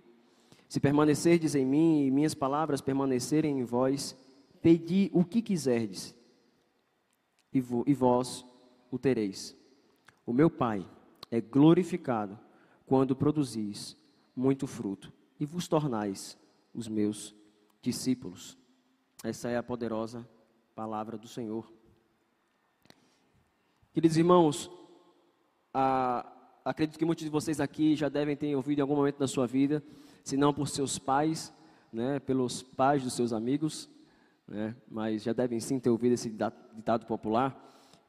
Se 0.68 0.80
permanecerdes 0.80 1.54
em 1.54 1.66
mim 1.66 2.06
e 2.06 2.10
minhas 2.10 2.34
palavras 2.34 2.82
permanecerem 2.82 3.60
em 3.60 3.64
vós, 3.64 4.18
pedi 4.62 5.12
o 5.14 5.24
que 5.24 5.42
quiserdes, 5.42 6.16
e, 7.54 7.64
e 7.86 7.94
vós 7.94 8.44
o 8.90 8.98
tereis. 8.98 9.56
O 10.26 10.34
meu 10.34 10.50
Pai 10.50 10.88
é 11.30 11.40
glorificado 11.40 12.40
quando 12.88 13.16
produzis 13.16 13.96
muito 14.36 14.66
fruto 14.66 15.14
e 15.40 15.46
vos 15.46 15.68
tornais 15.68 16.38
os 16.74 16.88
meus 16.88 17.36
discípulos. 17.82 18.58
Essa 19.24 19.50
é 19.50 19.58
a 19.58 19.64
poderosa 19.64 20.28
palavra 20.76 21.18
do 21.18 21.28
Senhor. 21.28 21.72
Queridos 23.94 24.18
irmãos, 24.18 24.72
a, 25.74 26.26
acredito 26.66 26.98
que 26.98 27.06
muitos 27.06 27.24
de 27.24 27.30
vocês 27.30 27.60
aqui 27.60 27.96
já 27.96 28.10
devem 28.10 28.36
ter 28.36 28.56
ouvido 28.56 28.80
em 28.80 28.82
algum 28.82 28.96
momento 28.96 29.20
da 29.20 29.28
sua 29.28 29.46
vida, 29.46 29.84
se 30.24 30.36
não 30.36 30.54
por 30.54 30.68
seus 30.68 30.98
pais, 30.98 31.54
né, 31.92 32.20
pelos 32.20 32.64
pais 32.64 33.04
dos 33.04 33.14
seus 33.14 33.32
amigos, 33.32 33.88
né, 34.48 34.76
mas 34.90 35.24
já 35.24 35.32
devem 35.32 35.60
sim 35.60 35.80
ter 35.80 35.90
ouvido 35.90 36.14
esse 36.14 36.30
ditado 36.30 37.06
popular 37.06 37.60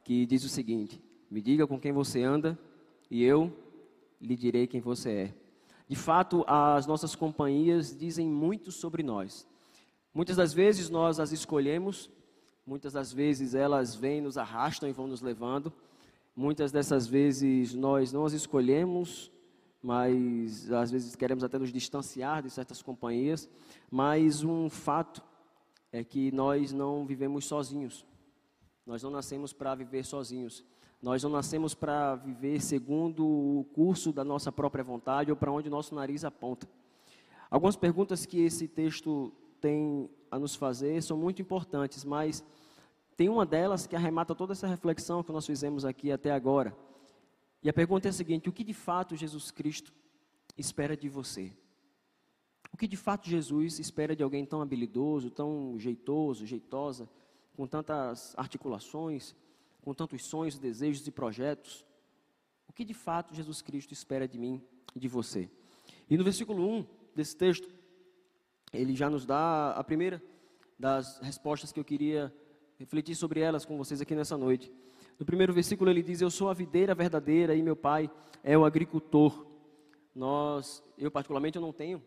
que 0.03 0.25
diz 0.25 0.43
o 0.43 0.49
seguinte: 0.49 1.01
Me 1.29 1.41
diga 1.41 1.67
com 1.67 1.79
quem 1.79 1.91
você 1.91 2.23
anda 2.23 2.57
e 3.09 3.23
eu 3.23 3.55
lhe 4.19 4.35
direi 4.35 4.65
quem 4.65 4.81
você 4.81 5.11
é. 5.11 5.33
De 5.87 5.95
fato, 5.95 6.43
as 6.47 6.87
nossas 6.87 7.15
companhias 7.15 7.95
dizem 7.95 8.27
muito 8.27 8.71
sobre 8.71 9.03
nós. 9.03 9.47
Muitas 10.13 10.37
das 10.37 10.53
vezes 10.53 10.89
nós 10.89 11.19
as 11.19 11.31
escolhemos, 11.31 12.09
muitas 12.65 12.93
das 12.93 13.13
vezes 13.13 13.53
elas 13.53 13.95
vêm, 13.95 14.21
nos 14.21 14.37
arrastam 14.37 14.89
e 14.89 14.93
vão 14.93 15.07
nos 15.07 15.21
levando. 15.21 15.71
Muitas 16.35 16.71
dessas 16.71 17.05
vezes 17.05 17.73
nós 17.73 18.11
não 18.11 18.25
as 18.25 18.33
escolhemos, 18.33 19.31
mas 19.81 20.71
às 20.71 20.89
vezes 20.89 21.15
queremos 21.15 21.43
até 21.43 21.59
nos 21.59 21.71
distanciar 21.71 22.41
de 22.41 22.49
certas 22.49 22.81
companhias. 22.81 23.47
Mas 23.91 24.43
um 24.43 24.69
fato 24.69 25.21
é 25.91 26.03
que 26.03 26.31
nós 26.31 26.71
não 26.73 27.05
vivemos 27.05 27.45
sozinhos. 27.45 28.05
Nós 28.85 29.03
não 29.03 29.11
nascemos 29.11 29.53
para 29.53 29.75
viver 29.75 30.03
sozinhos. 30.03 30.63
Nós 31.05 31.21
não 31.21 31.29
nascemos 31.29 31.75
para 31.75 32.15
viver 32.15 32.59
segundo 32.59 33.23
o 33.27 33.63
curso 33.75 34.11
da 34.11 34.23
nossa 34.23 34.51
própria 34.51 34.83
vontade 34.83 35.29
ou 35.29 35.37
para 35.37 35.51
onde 35.51 35.69
nosso 35.69 35.93
nariz 35.93 36.25
aponta. 36.25 36.67
Algumas 37.47 37.75
perguntas 37.75 38.25
que 38.25 38.39
esse 38.39 38.67
texto 38.67 39.31
tem 39.61 40.09
a 40.31 40.39
nos 40.39 40.55
fazer 40.55 41.03
são 41.03 41.15
muito 41.15 41.43
importantes, 41.43 42.03
mas 42.03 42.43
tem 43.15 43.29
uma 43.29 43.45
delas 43.45 43.85
que 43.85 43.95
arremata 43.95 44.33
toda 44.33 44.53
essa 44.53 44.65
reflexão 44.65 45.21
que 45.21 45.31
nós 45.31 45.45
fizemos 45.45 45.85
aqui 45.85 46.11
até 46.11 46.31
agora. 46.31 46.75
E 47.61 47.69
a 47.69 47.73
pergunta 47.73 48.07
é 48.07 48.09
a 48.09 48.11
seguinte: 48.11 48.49
o 48.49 48.51
que 48.51 48.63
de 48.63 48.73
fato 48.73 49.15
Jesus 49.15 49.51
Cristo 49.51 49.93
espera 50.57 50.97
de 50.97 51.07
você? 51.07 51.51
O 52.73 52.77
que 52.77 52.87
de 52.87 52.97
fato 52.97 53.29
Jesus 53.29 53.77
espera 53.77 54.15
de 54.15 54.23
alguém 54.23 54.43
tão 54.43 54.59
habilidoso, 54.59 55.29
tão 55.29 55.77
jeitoso, 55.77 56.47
jeitosa, 56.47 57.07
com 57.55 57.67
tantas 57.67 58.33
articulações, 58.35 59.35
com 59.85 59.93
tantos 59.93 60.25
sonhos, 60.25 60.57
desejos 60.57 61.05
e 61.05 61.11
projetos, 61.11 61.85
o 62.67 62.73
que 62.73 62.83
de 62.83 62.95
fato 62.95 63.35
Jesus 63.35 63.61
Cristo 63.61 63.93
espera 63.93 64.27
de 64.27 64.39
mim 64.39 64.59
e 64.95 64.99
de 64.99 65.07
você? 65.07 65.47
E 66.09 66.17
no 66.17 66.23
versículo 66.23 66.67
1 66.67 66.87
desse 67.15 67.37
texto, 67.37 67.69
ele 68.73 68.95
já 68.95 69.11
nos 69.11 69.27
dá 69.27 69.73
a 69.73 69.83
primeira 69.83 70.21
das 70.77 71.19
respostas 71.19 71.71
que 71.71 71.79
eu 71.79 71.85
queria 71.85 72.33
refletir 72.79 73.15
sobre 73.15 73.41
elas 73.41 73.63
com 73.63 73.77
vocês 73.77 74.01
aqui 74.01 74.15
nessa 74.15 74.35
noite. 74.35 74.73
No 75.19 75.25
primeiro 75.25 75.53
versículo 75.53 75.91
ele 75.91 76.01
diz: 76.01 76.19
Eu 76.19 76.31
sou 76.31 76.49
a 76.49 76.53
videira 76.53 76.95
verdadeira 76.95 77.55
e 77.55 77.61
meu 77.61 77.75
pai 77.75 78.09
é 78.43 78.57
o 78.57 78.65
agricultor. 78.65 79.45
Nós, 80.15 80.83
eu 80.97 81.11
particularmente, 81.11 81.57
eu 81.57 81.61
não 81.61 81.71
tenho 81.71 82.01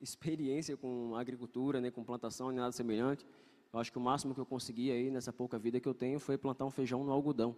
experiência 0.00 0.76
com 0.76 1.16
agricultura, 1.16 1.80
nem 1.80 1.90
com 1.90 2.04
plantação, 2.04 2.48
nem 2.48 2.58
nada 2.58 2.72
semelhante. 2.72 3.26
Eu 3.74 3.80
acho 3.80 3.90
que 3.90 3.98
o 3.98 4.00
máximo 4.00 4.32
que 4.32 4.40
eu 4.40 4.46
consegui 4.46 4.92
aí 4.92 5.10
nessa 5.10 5.32
pouca 5.32 5.58
vida 5.58 5.80
que 5.80 5.88
eu 5.88 5.94
tenho 5.94 6.20
foi 6.20 6.38
plantar 6.38 6.64
um 6.64 6.70
feijão 6.70 7.02
no 7.02 7.10
algodão. 7.10 7.56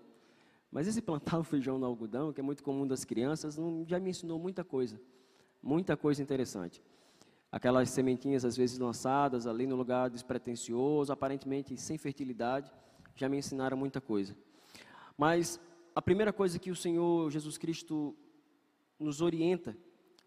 Mas 0.73 0.89
esse 0.89 1.03
plantar 1.05 1.39
um 1.39 1.45
feijão 1.45 1.79
no 1.79 1.85
algodão, 1.85 2.33
que 2.33 2.41
é 2.41 2.43
muito 2.43 2.65
comum 2.65 2.87
das 2.87 3.05
crianças, 3.05 3.59
não, 3.59 3.85
já 3.87 4.01
me 4.01 4.09
ensinou 4.09 4.39
muita 4.39 4.65
coisa. 4.65 4.99
Muita 5.63 5.95
coisa 5.95 6.23
interessante. 6.23 6.83
Aquelas 7.53 7.91
sementinhas 7.91 8.47
às 8.47 8.57
vezes 8.57 8.79
lançadas 8.79 9.47
ali 9.47 9.67
no 9.67 9.77
lugar 9.77 10.09
despretensioso, 10.09 11.13
aparentemente 11.13 11.77
sem 11.77 11.99
fertilidade, 11.99 12.73
já 13.15 13.29
me 13.29 13.37
ensinaram 13.37 13.77
muita 13.77 14.01
coisa. 14.01 14.35
Mas 15.19 15.61
a 15.95 16.01
primeira 16.01 16.33
coisa 16.33 16.59
que 16.59 16.71
o 16.71 16.77
Senhor 16.77 17.31
Jesus 17.31 17.59
Cristo 17.59 18.17
nos 18.99 19.21
orienta 19.21 19.77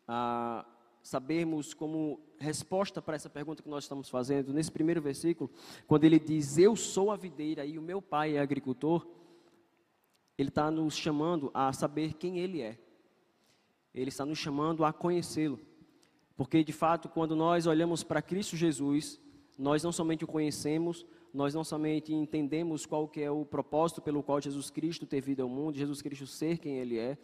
a 0.08 0.64
sabermos 1.02 1.74
como 1.74 2.20
resposta 2.38 3.02
para 3.02 3.16
essa 3.16 3.30
pergunta 3.30 3.64
que 3.64 3.70
nós 3.70 3.84
estamos 3.84 4.10
fazendo, 4.10 4.54
nesse 4.54 4.72
primeiro 4.72 5.02
versículo, 5.02 5.50
quando 5.88 6.04
ele 6.04 6.20
diz: 6.20 6.58
Eu 6.58 6.76
sou 6.76 7.12
a 7.12 7.18
videira 7.18 7.66
e 7.66 7.78
o 7.78 7.82
meu 7.82 8.02
pai 8.02 8.38
é 8.38 8.40
agricultor, 8.40 9.06
ele 10.38 10.50
está 10.50 10.72
nos 10.72 10.96
chamando 10.96 11.52
a 11.54 11.72
saber 11.74 12.14
quem 12.14 12.40
ele 12.40 12.62
é. 12.62 12.78
Ele 13.94 14.10
está 14.10 14.26
nos 14.26 14.38
chamando 14.38 14.86
a 14.86 14.94
conhecê-lo. 14.94 15.60
Porque, 16.38 16.64
de 16.64 16.72
fato, 16.72 17.10
quando 17.10 17.36
nós 17.36 17.68
olhamos 17.68 18.04
para 18.04 18.22
Cristo 18.22 18.56
Jesus, 18.56 19.20
nós 19.58 19.84
não 19.84 19.92
somente 19.92 20.24
o 20.24 20.28
conhecemos, 20.28 21.06
nós 21.34 21.54
não 21.54 21.66
somente 21.66 22.14
entendemos 22.14 22.86
qual 22.86 23.08
que 23.08 23.22
é 23.22 23.30
o 23.30 23.44
propósito 23.44 24.02
pelo 24.02 24.24
qual 24.24 24.40
Jesus 24.40 24.70
Cristo 24.70 25.06
teve 25.06 25.32
vindo 25.32 25.44
ao 25.44 25.50
mundo, 25.50 25.78
Jesus 25.78 26.02
Cristo 26.02 26.26
ser 26.26 26.58
quem 26.58 26.78
Ele 26.78 26.98
é, 26.98 27.18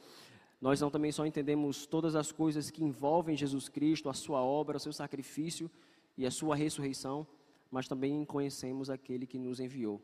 nós 0.62 0.80
não 0.82 0.90
também 0.90 1.12
só 1.12 1.26
entendemos 1.26 1.86
todas 1.86 2.16
as 2.16 2.32
coisas 2.32 2.72
que 2.72 2.84
envolvem 2.84 3.36
Jesus 3.36 3.70
Cristo, 3.70 4.10
a 4.10 4.14
sua 4.14 4.42
obra, 4.42 4.78
o 4.78 4.80
seu 4.80 4.94
sacrifício 4.94 5.70
e 6.18 6.26
a 6.26 6.32
sua 6.32 6.56
ressurreição, 6.56 7.28
mas 7.70 7.88
também 7.88 8.24
conhecemos 8.26 8.90
aquele 8.90 9.28
que 9.28 9.38
nos 9.38 9.60
enviou. 9.60 10.02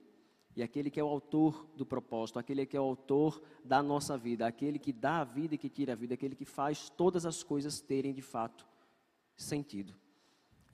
E 0.55 0.62
aquele 0.62 0.89
que 0.89 1.00
é 1.00 1.03
o 1.03 1.08
autor 1.08 1.65
do 1.77 1.86
propósito, 1.86 2.38
aquele 2.38 2.65
que 2.65 2.75
é 2.75 2.81
o 2.81 2.84
autor 2.84 3.41
da 3.63 3.81
nossa 3.81 4.17
vida, 4.17 4.46
aquele 4.46 4.77
que 4.77 4.91
dá 4.91 5.22
a 5.22 5.24
vida 5.24 5.55
e 5.55 5.58
que 5.58 5.70
tira 5.70 5.93
a 5.93 5.96
vida, 5.96 6.13
aquele 6.13 6.36
que 6.36 6.43
faz 6.43 6.89
todas 6.89 7.25
as 7.25 7.41
coisas 7.41 7.79
terem 7.79 8.13
de 8.13 8.22
fato 8.22 8.67
sentido. 9.38 9.96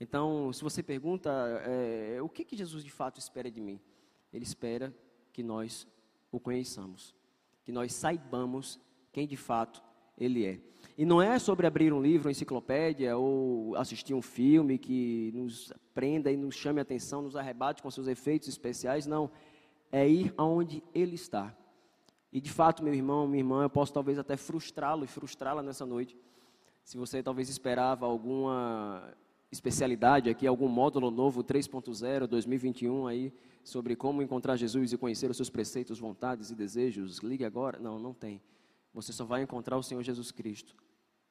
Então, 0.00 0.52
se 0.52 0.62
você 0.62 0.82
pergunta 0.82 1.30
é, 1.64 2.20
o 2.20 2.28
que, 2.28 2.44
que 2.44 2.56
Jesus 2.56 2.84
de 2.84 2.90
fato 2.90 3.18
espera 3.18 3.50
de 3.50 3.60
mim, 3.60 3.80
Ele 4.32 4.44
espera 4.44 4.94
que 5.32 5.42
nós 5.42 5.86
o 6.30 6.40
conheçamos, 6.40 7.14
que 7.64 7.70
nós 7.70 7.94
saibamos 7.94 8.80
quem 9.12 9.26
de 9.26 9.36
fato 9.36 9.82
ele 10.16 10.44
é. 10.44 10.60
E 10.96 11.04
não 11.04 11.22
é 11.22 11.38
sobre 11.38 11.66
abrir 11.66 11.92
um 11.92 12.02
livro, 12.02 12.26
uma 12.26 12.32
enciclopédia 12.32 13.16
ou 13.16 13.76
assistir 13.76 14.14
um 14.14 14.22
filme 14.22 14.78
que 14.78 15.30
nos 15.34 15.72
prenda 15.94 16.30
e 16.30 16.36
nos 16.36 16.54
chame 16.54 16.80
a 16.80 16.82
atenção, 16.82 17.22
nos 17.22 17.36
arrebate 17.36 17.82
com 17.82 17.90
seus 17.90 18.08
efeitos 18.08 18.48
especiais, 18.48 19.06
não. 19.06 19.30
É 19.92 20.08
ir 20.08 20.34
aonde 20.36 20.82
ele 20.94 21.14
está. 21.14 21.54
E 22.32 22.40
de 22.40 22.50
fato, 22.50 22.82
meu 22.82 22.92
irmão, 22.92 23.26
minha 23.26 23.40
irmã, 23.40 23.62
eu 23.62 23.70
posso 23.70 23.92
talvez 23.92 24.18
até 24.18 24.36
frustrá-lo 24.36 25.04
e 25.04 25.06
frustrá-la 25.06 25.62
nessa 25.62 25.86
noite. 25.86 26.16
Se 26.84 26.96
você 26.96 27.22
talvez 27.22 27.48
esperava 27.48 28.06
alguma 28.06 29.14
especialidade 29.50 30.28
aqui, 30.28 30.46
algum 30.46 30.68
módulo 30.68 31.10
novo 31.10 31.42
3.0 31.42 32.26
2021 32.26 33.06
aí 33.06 33.32
sobre 33.64 33.96
como 33.96 34.22
encontrar 34.22 34.56
Jesus 34.56 34.92
e 34.92 34.98
conhecer 34.98 35.30
os 35.30 35.36
seus 35.36 35.48
preceitos, 35.48 35.98
vontades 35.98 36.50
e 36.50 36.54
desejos, 36.54 37.18
ligue 37.18 37.44
agora. 37.44 37.78
Não, 37.78 37.98
não 37.98 38.12
tem. 38.12 38.40
Você 38.92 39.12
só 39.12 39.24
vai 39.24 39.42
encontrar 39.42 39.76
o 39.76 39.82
Senhor 39.82 40.02
Jesus 40.02 40.30
Cristo 40.30 40.74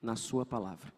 na 0.02 0.16
Sua 0.16 0.46
palavra, 0.46 0.94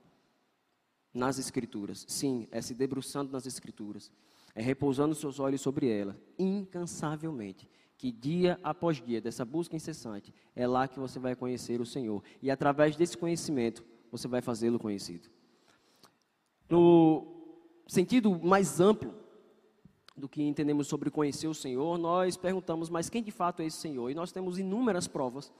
nas 1.13 1.39
Escrituras. 1.39 2.05
Sim, 2.07 2.47
é 2.51 2.61
se 2.61 2.73
debruçando 2.73 3.31
nas 3.31 3.45
Escrituras, 3.45 4.11
é 4.53 4.61
repousando 4.61 5.15
seus 5.15 5.39
olhos 5.39 5.61
sobre 5.61 5.89
ela, 5.89 6.19
incansavelmente. 6.37 7.69
Que 7.97 8.11
dia 8.11 8.57
após 8.63 9.01
dia, 9.01 9.19
dessa 9.19 9.43
busca 9.43 9.75
incessante, 9.75 10.33
é 10.55 10.65
lá 10.65 10.87
que 10.87 10.99
você 10.99 11.19
vai 11.19 11.35
conhecer 11.35 11.81
o 11.81 11.85
Senhor. 11.85 12.23
E 12.41 12.49
através 12.49 12.95
desse 12.95 13.17
conhecimento, 13.17 13.83
você 14.09 14.27
vai 14.27 14.41
fazê-lo 14.41 14.79
conhecido. 14.79 15.29
No 16.69 17.25
sentido 17.87 18.39
mais 18.39 18.79
amplo 18.79 19.13
do 20.15 20.29
que 20.29 20.41
entendemos 20.41 20.87
sobre 20.87 21.09
conhecer 21.09 21.47
o 21.47 21.53
Senhor, 21.53 21.97
nós 21.97 22.37
perguntamos, 22.37 22.89
mas 22.89 23.09
quem 23.09 23.23
de 23.23 23.31
fato 23.31 23.61
é 23.61 23.65
esse 23.65 23.77
Senhor? 23.77 24.09
E 24.09 24.15
nós 24.15 24.31
temos 24.31 24.59
inúmeras 24.59 25.07
provas 25.07 25.51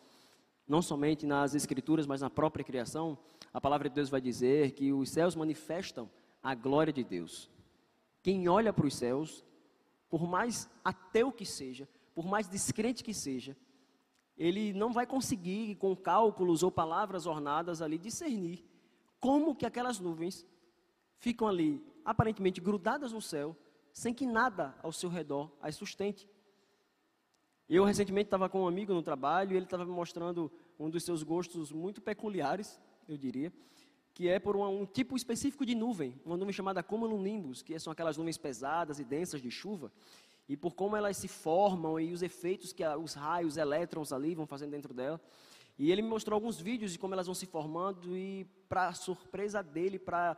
não 0.70 0.82
somente 0.84 1.26
nas 1.26 1.56
Escrituras, 1.56 2.06
mas 2.06 2.22
na 2.22 2.30
própria 2.30 2.64
criação, 2.64 3.18
a 3.52 3.60
palavra 3.60 3.90
de 3.90 3.96
Deus 3.96 4.10
vai 4.10 4.22
dizer 4.22 4.72
que 4.72 4.94
os 4.94 5.10
céus 5.10 5.36
manifestam 5.36 6.10
a 6.44 6.54
glória 6.54 6.94
de 6.94 7.04
Deus. 7.04 7.50
Quem 8.22 8.48
olha 8.48 8.72
para 8.72 8.86
os 8.86 8.96
céus, 8.96 9.44
por 10.08 10.28
mais 10.28 10.70
ateu 10.86 11.32
que 11.32 11.46
seja, 11.46 11.90
por 12.14 12.26
mais 12.26 12.48
descrente 12.48 13.04
que 13.04 13.14
seja, 13.14 13.58
ele 14.38 14.72
não 14.72 14.94
vai 14.94 15.08
conseguir, 15.08 15.76
com 15.76 15.96
cálculos 15.96 16.62
ou 16.62 16.72
palavras 16.72 17.26
ornadas 17.26 17.82
ali, 17.82 17.98
discernir 17.98 18.64
como 19.20 19.56
que 19.56 19.66
aquelas 19.66 20.00
nuvens 20.00 20.46
ficam 21.18 21.48
ali, 21.48 21.84
aparentemente 22.06 22.62
grudadas 22.62 23.12
no 23.12 23.22
céu, 23.22 23.58
sem 23.92 24.14
que 24.14 24.26
nada 24.26 24.78
ao 24.84 24.92
seu 24.92 25.10
redor 25.10 25.52
as 25.62 25.76
sustente. 25.76 26.30
Eu 27.70 27.84
recentemente 27.84 28.26
estava 28.26 28.50
com 28.50 28.64
um 28.64 28.68
amigo 28.68 28.96
no 28.96 29.04
trabalho 29.04 29.54
e 29.54 29.56
ele 29.56 29.66
estava 29.66 29.86
me 29.86 29.92
mostrando 29.92 30.52
um 30.80 30.90
dos 30.90 31.04
seus 31.04 31.22
gostos 31.22 31.72
muito 31.72 32.02
peculiares, 32.02 32.82
eu 33.08 33.16
diria, 33.16 33.54
que 34.12 34.28
é 34.28 34.40
por 34.40 34.56
um, 34.56 34.82
um 34.82 34.86
tipo 34.88 35.16
específico 35.16 35.64
de 35.64 35.76
nuvem, 35.76 36.20
uma 36.26 36.36
nuvem 36.36 36.52
chamada 36.52 36.82
cumulonimbus, 36.82 37.62
que 37.62 37.78
são 37.78 37.94
aquelas 37.94 38.18
nuvens 38.18 38.40
pesadas 38.40 39.00
e 39.00 39.04
densas 39.04 39.40
de 39.40 39.52
chuva, 39.52 39.92
e 40.48 40.58
por 40.58 40.74
como 40.74 40.96
elas 40.96 41.16
se 41.18 41.28
formam 41.28 42.00
e 42.00 42.12
os 42.12 42.24
efeitos 42.24 42.74
que 42.74 42.84
a, 42.84 42.98
os 42.98 43.14
raios, 43.14 43.56
elétrons 43.56 44.12
ali 44.12 44.34
vão 44.34 44.48
fazendo 44.48 44.72
dentro 44.72 44.92
dela. 44.92 45.22
E 45.78 45.92
ele 45.92 46.02
me 46.02 46.10
mostrou 46.10 46.36
alguns 46.36 46.60
vídeos 46.60 46.92
de 46.92 46.98
como 46.98 47.14
elas 47.14 47.28
vão 47.28 47.36
se 47.36 47.46
formando 47.46 48.18
e, 48.18 48.48
para 48.68 48.92
surpresa 48.94 49.62
dele, 49.62 50.00
para 50.00 50.36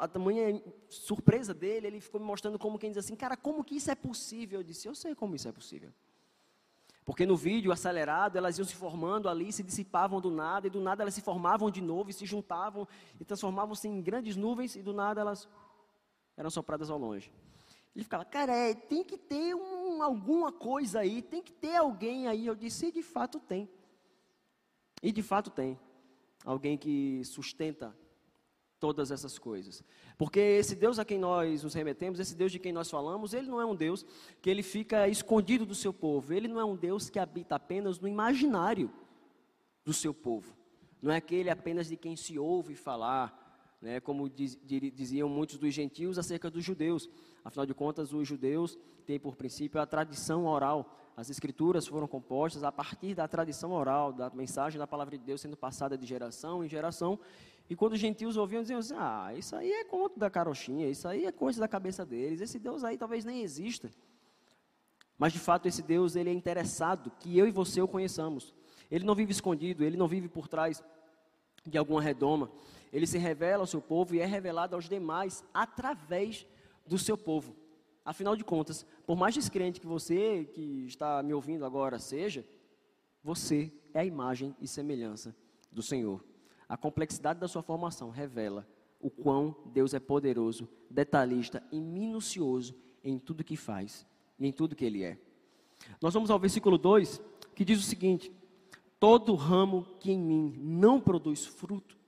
a 0.00 0.08
tamanha 0.08 0.60
surpresa 0.88 1.52
dele, 1.52 1.86
ele 1.86 2.00
ficou 2.00 2.18
me 2.18 2.26
mostrando 2.26 2.58
como 2.58 2.78
quem 2.78 2.90
diz 2.90 3.04
assim, 3.04 3.14
cara, 3.14 3.36
como 3.36 3.62
que 3.62 3.76
isso 3.76 3.90
é 3.90 3.94
possível? 3.94 4.60
Eu 4.60 4.64
disse, 4.64 4.88
eu 4.88 4.94
sei 4.94 5.14
como 5.14 5.36
isso 5.36 5.46
é 5.46 5.52
possível. 5.52 5.92
Porque 7.10 7.26
no 7.26 7.36
vídeo 7.36 7.72
acelerado 7.72 8.36
elas 8.36 8.56
iam 8.56 8.64
se 8.64 8.76
formando 8.76 9.28
ali, 9.28 9.50
se 9.50 9.64
dissipavam 9.64 10.20
do 10.20 10.30
nada, 10.30 10.68
e 10.68 10.70
do 10.70 10.80
nada 10.80 11.02
elas 11.02 11.12
se 11.12 11.20
formavam 11.20 11.68
de 11.68 11.80
novo 11.80 12.08
e 12.08 12.12
se 12.12 12.24
juntavam 12.24 12.86
e 13.18 13.24
transformavam-se 13.24 13.88
em 13.88 14.00
grandes 14.00 14.36
nuvens, 14.36 14.76
e 14.76 14.80
do 14.80 14.92
nada 14.92 15.20
elas 15.20 15.48
eram 16.36 16.48
sopradas 16.50 16.88
ao 16.88 16.96
longe. 16.96 17.32
Ele 17.96 18.04
ficava, 18.04 18.24
cara, 18.24 18.54
é, 18.54 18.74
tem 18.74 19.02
que 19.02 19.18
ter 19.18 19.56
um, 19.56 20.04
alguma 20.04 20.52
coisa 20.52 21.00
aí, 21.00 21.20
tem 21.20 21.42
que 21.42 21.52
ter 21.52 21.74
alguém 21.74 22.28
aí. 22.28 22.46
Eu 22.46 22.54
disse, 22.54 22.86
e 22.86 22.92
de 22.92 23.02
fato 23.02 23.40
tem. 23.40 23.68
E 25.02 25.10
de 25.10 25.20
fato 25.20 25.50
tem. 25.50 25.76
Alguém 26.44 26.78
que 26.78 27.24
sustenta 27.24 27.92
todas 28.80 29.10
essas 29.10 29.38
coisas. 29.38 29.84
Porque 30.16 30.40
esse 30.40 30.74
Deus 30.74 30.98
a 30.98 31.04
quem 31.04 31.18
nós 31.18 31.62
nos 31.62 31.74
remetemos, 31.74 32.18
esse 32.18 32.34
Deus 32.34 32.50
de 32.50 32.58
quem 32.58 32.72
nós 32.72 32.90
falamos, 32.90 33.34
ele 33.34 33.46
não 33.46 33.60
é 33.60 33.66
um 33.66 33.76
Deus 33.76 34.04
que 34.40 34.48
ele 34.48 34.62
fica 34.62 35.06
escondido 35.06 35.66
do 35.66 35.74
seu 35.74 35.92
povo. 35.92 36.32
Ele 36.32 36.48
não 36.48 36.58
é 36.58 36.64
um 36.64 36.74
Deus 36.74 37.10
que 37.10 37.18
habita 37.18 37.54
apenas 37.54 38.00
no 38.00 38.08
imaginário 38.08 38.90
do 39.84 39.92
seu 39.92 40.14
povo. 40.14 40.56
Não 41.00 41.12
é 41.12 41.16
aquele 41.16 41.50
apenas 41.50 41.88
de 41.88 41.96
quem 41.96 42.16
se 42.16 42.38
ouve 42.38 42.74
falar, 42.74 43.76
né, 43.80 44.00
como 44.00 44.28
diz, 44.28 44.58
diziam 44.62 45.28
muitos 45.28 45.58
dos 45.58 45.72
gentios 45.72 46.18
acerca 46.18 46.50
dos 46.50 46.64
judeus. 46.64 47.08
Afinal 47.44 47.66
de 47.66 47.74
contas, 47.74 48.12
os 48.12 48.26
judeus 48.26 48.78
têm 49.06 49.18
por 49.18 49.36
princípio 49.36 49.80
a 49.80 49.86
tradição 49.86 50.46
oral. 50.46 50.96
As 51.16 51.28
escrituras 51.28 51.86
foram 51.86 52.06
compostas 52.06 52.62
a 52.62 52.72
partir 52.72 53.14
da 53.14 53.28
tradição 53.28 53.72
oral, 53.72 54.12
da 54.12 54.30
mensagem 54.30 54.78
da 54.78 54.86
palavra 54.86 55.18
de 55.18 55.24
Deus 55.24 55.40
sendo 55.40 55.56
passada 55.56 55.96
de 55.96 56.06
geração 56.06 56.64
em 56.64 56.68
geração. 56.68 57.18
E 57.70 57.76
quando 57.76 57.92
os 57.92 58.00
gentios 58.00 58.36
ouviam, 58.36 58.62
diziam 58.62 58.80
assim: 58.80 58.94
Ah, 58.96 59.32
isso 59.32 59.54
aí 59.54 59.70
é 59.70 59.84
conto 59.84 60.18
da 60.18 60.28
carochinha, 60.28 60.88
isso 60.88 61.06
aí 61.06 61.24
é 61.24 61.30
coisa 61.30 61.60
da 61.60 61.68
cabeça 61.68 62.04
deles, 62.04 62.40
esse 62.40 62.58
Deus 62.58 62.82
aí 62.82 62.98
talvez 62.98 63.24
nem 63.24 63.42
exista. 63.42 63.88
Mas 65.16 65.32
de 65.32 65.38
fato, 65.38 65.68
esse 65.68 65.80
Deus 65.80 66.16
ele 66.16 66.30
é 66.30 66.32
interessado 66.32 67.12
que 67.20 67.38
eu 67.38 67.46
e 67.46 67.52
você 67.52 67.80
o 67.80 67.86
conheçamos. 67.86 68.52
Ele 68.90 69.04
não 69.04 69.14
vive 69.14 69.30
escondido, 69.30 69.84
ele 69.84 69.96
não 69.96 70.08
vive 70.08 70.28
por 70.28 70.48
trás 70.48 70.82
de 71.64 71.78
alguma 71.78 72.02
redoma. 72.02 72.50
Ele 72.92 73.06
se 73.06 73.18
revela 73.18 73.62
ao 73.62 73.66
seu 73.68 73.80
povo 73.80 74.16
e 74.16 74.20
é 74.20 74.26
revelado 74.26 74.74
aos 74.74 74.88
demais 74.88 75.44
através 75.54 76.44
do 76.84 76.98
seu 76.98 77.16
povo. 77.16 77.54
Afinal 78.04 78.34
de 78.34 78.42
contas, 78.42 78.84
por 79.06 79.16
mais 79.16 79.32
descrente 79.32 79.80
que 79.80 79.86
você 79.86 80.44
que 80.52 80.86
está 80.86 81.22
me 81.22 81.32
ouvindo 81.32 81.64
agora 81.64 82.00
seja, 82.00 82.44
você 83.22 83.70
é 83.94 84.00
a 84.00 84.04
imagem 84.04 84.56
e 84.60 84.66
semelhança 84.66 85.36
do 85.70 85.82
Senhor. 85.82 86.29
A 86.70 86.76
complexidade 86.76 87.40
da 87.40 87.48
sua 87.48 87.64
formação 87.64 88.10
revela 88.10 88.64
o 89.00 89.10
quão 89.10 89.56
Deus 89.66 89.92
é 89.92 89.98
poderoso, 89.98 90.68
detalhista 90.88 91.60
e 91.72 91.80
minucioso 91.80 92.76
em 93.02 93.18
tudo 93.18 93.42
que 93.42 93.56
faz 93.56 94.06
e 94.38 94.46
em 94.46 94.52
tudo 94.52 94.76
que 94.76 94.84
Ele 94.84 95.02
é. 95.02 95.18
Nós 96.00 96.14
vamos 96.14 96.30
ao 96.30 96.38
versículo 96.38 96.78
2, 96.78 97.20
que 97.56 97.64
diz 97.64 97.80
o 97.80 97.82
seguinte: 97.82 98.32
Todo 99.00 99.34
ramo 99.34 99.84
que 99.98 100.12
em 100.12 100.20
mim 100.20 100.54
não 100.60 101.00
produz 101.00 101.44
fruto, 101.44 101.98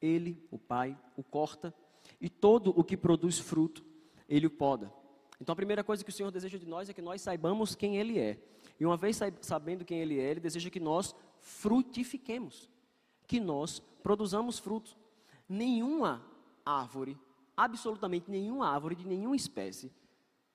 Ele, 0.00 0.40
o 0.52 0.56
Pai, 0.56 0.96
o 1.16 1.24
corta, 1.24 1.74
e 2.20 2.28
todo 2.28 2.72
o 2.78 2.84
que 2.84 2.96
produz 2.96 3.40
fruto, 3.40 3.84
ele 4.28 4.46
o 4.46 4.50
poda. 4.50 4.92
Então 5.40 5.52
a 5.52 5.56
primeira 5.56 5.82
coisa 5.82 6.04
que 6.04 6.10
o 6.10 6.12
Senhor 6.12 6.30
deseja 6.30 6.58
de 6.58 6.66
nós 6.66 6.88
é 6.88 6.92
que 6.92 7.02
nós 7.02 7.20
saibamos 7.22 7.74
quem 7.74 7.96
Ele 7.96 8.20
é. 8.20 8.38
E 8.78 8.86
uma 8.86 8.96
vez 8.96 9.18
sabendo 9.40 9.84
quem 9.84 9.98
Ele 9.98 10.20
é, 10.20 10.30
Ele 10.30 10.38
deseja 10.38 10.70
que 10.70 10.78
nós 10.78 11.12
frutifiquemos, 11.40 12.70
que 13.26 13.40
nós 13.40 13.82
produzamos 14.02 14.58
frutos. 14.58 14.96
Nenhuma 15.48 16.22
árvore, 16.64 17.18
absolutamente 17.56 18.30
nenhuma 18.30 18.68
árvore 18.68 18.94
de 18.94 19.06
nenhuma 19.06 19.36
espécie, 19.36 19.92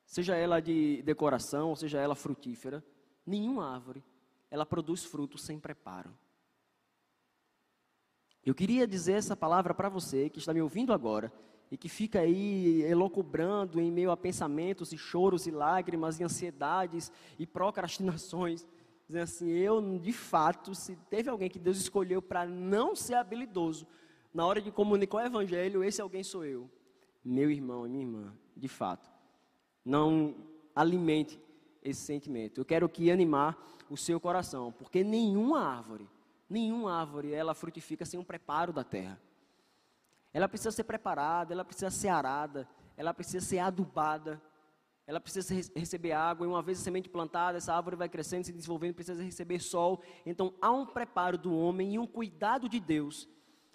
seja 0.06 0.36
ela 0.36 0.60
de 0.60 1.02
decoração, 1.04 1.76
seja 1.76 2.00
ela 2.00 2.16
frutífera, 2.16 2.84
nenhuma 3.26 3.74
árvore, 3.74 4.04
ela 4.50 4.66
produz 4.66 5.04
frutos 5.04 5.44
sem 5.44 5.60
preparo. 5.60 6.14
Eu 8.46 8.56
queria 8.56 8.88
dizer 8.88 9.14
essa 9.14 9.36
palavra 9.36 9.74
para 9.74 9.90
você 9.90 10.30
que 10.30 10.40
está 10.40 10.54
me 10.54 10.62
ouvindo 10.62 10.94
agora 10.94 11.32
e 11.70 11.76
que 11.76 11.90
fica 11.90 12.22
aí 12.22 12.82
elocubrando 12.84 13.82
em 13.82 13.92
meio 13.92 14.10
a 14.10 14.16
pensamentos 14.16 14.94
e 14.94 14.98
choros 14.98 15.48
e 15.48 15.52
lágrimas 15.52 16.18
e 16.18 16.24
ansiedades 16.24 17.12
e 17.38 17.46
procrastinações, 17.46 18.66
dizendo 19.08 19.24
assim: 19.24 19.50
eu, 19.50 20.00
de 20.00 20.14
fato, 20.14 20.76
se 20.76 20.96
teve 21.10 21.30
alguém 21.30 21.50
que 21.50 21.60
Deus 21.60 21.78
escolheu 21.78 22.22
para 22.22 22.46
não 22.46 22.96
ser 22.96 23.16
habilidoso 23.16 23.88
na 24.34 24.46
hora 24.46 24.62
de 24.62 24.72
comunicar 24.72 25.18
o 25.18 25.26
evangelho, 25.26 25.84
esse 25.84 26.02
alguém 26.02 26.24
sou 26.24 26.46
eu, 26.46 26.70
meu 27.24 27.50
irmão 27.50 27.88
e 27.88 27.90
minha 27.90 28.04
irmã, 28.04 28.34
de 28.56 28.68
fato. 28.68 29.10
Não 29.84 30.36
alimente 30.76 31.42
esse 31.82 32.02
sentimento. 32.02 32.60
Eu 32.60 32.66
quero 32.66 32.88
que 32.90 33.10
animar 33.10 33.58
o 33.90 33.96
seu 33.96 34.20
coração, 34.20 34.72
porque 34.72 35.04
nenhuma 35.04 35.62
árvore, 35.62 36.08
nenhuma 36.50 36.94
árvore, 36.94 37.34
ela 37.34 37.56
frutifica 37.56 38.06
sem 38.06 38.20
um 38.20 38.24
preparo 38.24 38.74
da 38.74 38.84
terra. 38.84 39.20
Ela 40.34 40.48
precisa 40.48 40.72
ser 40.72 40.84
preparada, 40.84 41.54
ela 41.54 41.64
precisa 41.64 41.90
ser 41.90 42.10
arada, 42.10 42.68
ela 42.96 43.14
precisa 43.14 43.44
ser 43.44 43.60
adubada, 43.60 44.42
ela 45.08 45.20
precisa 45.20 45.56
receber 45.74 46.12
água, 46.12 46.46
e 46.46 46.50
uma 46.50 46.62
vez 46.62 46.80
a 46.80 46.84
semente 46.84 47.10
plantada, 47.10 47.58
essa 47.58 47.74
árvore 47.74 47.96
vai 47.96 48.08
crescendo, 48.08 48.46
se 48.46 48.54
desenvolvendo, 48.54 48.94
precisa 48.94 49.24
receber 49.24 49.60
sol. 49.60 50.04
Então 50.26 50.54
há 50.62 50.70
um 50.70 50.86
preparo 50.86 51.38
do 51.38 51.56
homem 51.56 51.96
e 51.96 52.00
um 52.00 52.06
cuidado 52.06 52.70
de 52.70 52.80
Deus 52.80 53.28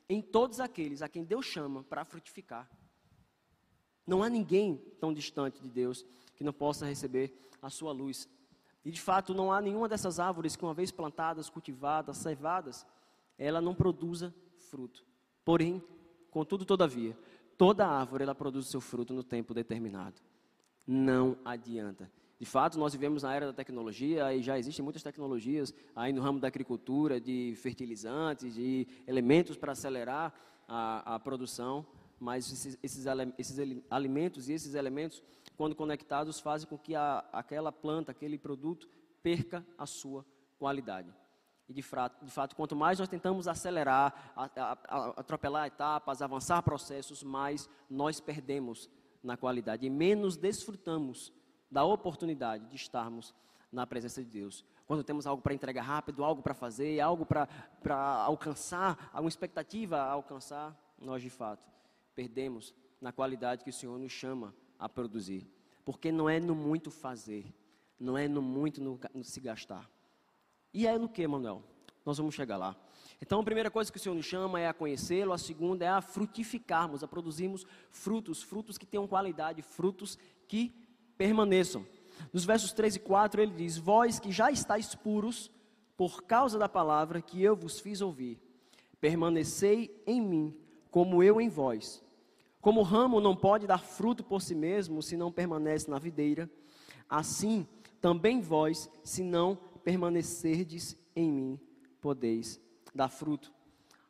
em 0.08 0.20
todos 0.22 0.60
aqueles 0.60 1.02
a 1.02 1.08
quem 1.08 1.24
Deus 1.24 1.46
chama 1.46 1.82
para 1.82 2.04
frutificar. 2.04 2.70
Não 4.06 4.22
há 4.22 4.28
ninguém 4.28 4.76
tão 5.00 5.12
distante 5.12 5.60
de 5.60 5.70
Deus 5.70 6.04
que 6.36 6.44
não 6.44 6.52
possa 6.52 6.86
receber 6.86 7.34
a 7.60 7.70
sua 7.70 7.92
luz. 7.92 8.28
E 8.84 8.90
de 8.90 9.00
fato, 9.00 9.32
não 9.32 9.52
há 9.52 9.60
nenhuma 9.60 9.88
dessas 9.88 10.20
árvores 10.20 10.54
que, 10.54 10.64
uma 10.64 10.74
vez 10.74 10.90
plantadas, 10.90 11.48
cultivadas, 11.48 12.18
cevadas, 12.18 12.86
ela 13.38 13.60
não 13.60 13.74
produza 13.74 14.34
fruto. 14.56 15.04
Porém, 15.44 15.82
Contudo, 16.32 16.64
todavia, 16.64 17.14
toda 17.58 17.86
árvore 17.86 18.22
ela 18.22 18.34
produz 18.34 18.66
seu 18.66 18.80
fruto 18.80 19.12
no 19.12 19.22
tempo 19.22 19.52
determinado. 19.52 20.14
Não 20.86 21.36
adianta. 21.44 22.10
De 22.42 22.46
fato, 22.46 22.76
nós 22.76 22.92
vivemos 22.92 23.22
na 23.22 23.32
era 23.32 23.46
da 23.46 23.52
tecnologia 23.52 24.34
e 24.34 24.42
já 24.42 24.58
existem 24.58 24.82
muitas 24.82 25.02
tecnologias 25.02 25.72
aí 25.94 26.12
no 26.12 26.20
ramo 26.20 26.40
da 26.40 26.48
agricultura, 26.48 27.20
de 27.20 27.54
fertilizantes, 27.56 28.54
de 28.54 28.88
elementos 29.06 29.56
para 29.56 29.70
acelerar 29.72 30.34
a, 30.66 31.14
a 31.14 31.20
produção, 31.20 31.86
mas 32.18 32.52
esses, 32.52 32.78
esses, 32.82 33.06
esses, 33.38 33.84
alimentos 33.88 34.48
e 34.48 34.54
esses 34.54 34.74
elementos, 34.74 35.22
quando 35.56 35.76
conectados, 35.76 36.40
fazem 36.40 36.68
com 36.68 36.76
que 36.76 36.96
a, 36.96 37.24
aquela 37.32 37.70
planta, 37.70 38.10
aquele 38.10 38.36
produto, 38.36 38.88
perca 39.22 39.64
a 39.78 39.86
sua 39.86 40.26
qualidade. 40.58 41.14
E 41.68 41.72
de 41.72 41.82
fato, 41.82 42.24
de 42.24 42.30
fato, 42.30 42.56
quanto 42.56 42.74
mais 42.74 42.98
nós 42.98 43.08
tentamos 43.08 43.46
acelerar, 43.46 44.32
a, 44.34 44.72
atropelar 45.16 45.68
etapas, 45.68 46.20
avançar 46.20 46.60
processos, 46.62 47.22
mais 47.22 47.68
nós 47.88 48.20
perdemos 48.20 48.90
na 49.22 49.36
qualidade 49.36 49.86
e 49.86 49.90
menos 49.90 50.36
desfrutamos 50.36 51.32
da 51.70 51.84
oportunidade 51.84 52.66
de 52.66 52.76
estarmos 52.76 53.34
na 53.70 53.86
presença 53.86 54.22
de 54.22 54.28
Deus. 54.28 54.64
Quando 54.86 55.02
temos 55.02 55.26
algo 55.26 55.40
para 55.40 55.54
entregar 55.54 55.82
rápido, 55.82 56.24
algo 56.24 56.42
para 56.42 56.52
fazer, 56.52 57.00
algo 57.00 57.24
para 57.24 57.48
alcançar, 58.24 59.10
alguma 59.12 59.28
expectativa 59.28 59.96
a 59.96 60.10
alcançar, 60.10 60.76
nós 60.98 61.22
de 61.22 61.30
fato 61.30 61.70
perdemos 62.14 62.74
na 63.00 63.10
qualidade 63.12 63.64
que 63.64 63.70
o 63.70 63.72
Senhor 63.72 63.98
nos 63.98 64.12
chama 64.12 64.54
a 64.78 64.88
produzir. 64.88 65.48
Porque 65.84 66.12
não 66.12 66.28
é 66.28 66.38
no 66.38 66.54
muito 66.54 66.90
fazer, 66.90 67.52
não 67.98 68.16
é 68.18 68.28
no 68.28 68.42
muito 68.42 68.80
no, 68.80 69.00
no 69.14 69.24
se 69.24 69.40
gastar. 69.40 69.90
E 70.74 70.86
é 70.86 70.98
no 70.98 71.08
que, 71.08 71.26
Manuel? 71.26 71.62
Nós 72.04 72.18
vamos 72.18 72.34
chegar 72.34 72.56
lá. 72.56 72.76
Então, 73.22 73.38
a 73.38 73.44
primeira 73.44 73.70
coisa 73.70 73.90
que 73.90 73.98
o 73.98 74.00
Senhor 74.00 74.16
nos 74.16 74.26
chama 74.26 74.58
é 74.58 74.66
a 74.66 74.74
conhecê-lo, 74.74 75.32
a 75.32 75.38
segunda 75.38 75.84
é 75.84 75.88
a 75.88 76.00
frutificarmos, 76.00 77.04
a 77.04 77.08
produzirmos 77.08 77.64
frutos, 77.88 78.42
frutos 78.42 78.76
que 78.76 78.84
tenham 78.84 79.06
qualidade, 79.06 79.62
frutos 79.62 80.18
que 80.48 80.74
permaneçam. 81.16 81.86
Nos 82.32 82.44
versos 82.44 82.72
3 82.72 82.96
e 82.96 82.98
4 82.98 83.40
ele 83.40 83.54
diz: 83.54 83.78
Vós 83.78 84.18
que 84.18 84.32
já 84.32 84.50
estáis 84.50 84.96
puros 84.96 85.52
por 85.96 86.24
causa 86.24 86.58
da 86.58 86.68
palavra 86.68 87.22
que 87.22 87.40
eu 87.40 87.54
vos 87.54 87.78
fiz 87.78 88.00
ouvir, 88.00 88.40
permanecei 89.00 90.02
em 90.04 90.20
mim, 90.20 90.56
como 90.90 91.22
eu 91.22 91.40
em 91.40 91.48
vós. 91.48 92.02
Como 92.60 92.80
o 92.80 92.84
ramo 92.84 93.20
não 93.20 93.36
pode 93.36 93.68
dar 93.68 93.84
fruto 93.84 94.24
por 94.24 94.42
si 94.42 94.54
mesmo 94.56 95.00
se 95.00 95.16
não 95.16 95.30
permanece 95.30 95.88
na 95.88 95.98
videira, 96.00 96.50
assim 97.08 97.68
também 98.00 98.40
vós, 98.40 98.90
se 99.04 99.22
não 99.22 99.54
permanecerdes 99.84 100.96
em 101.14 101.30
mim, 101.30 101.60
podeis 102.00 102.60
dar 102.94 103.08
fruto. 103.08 103.52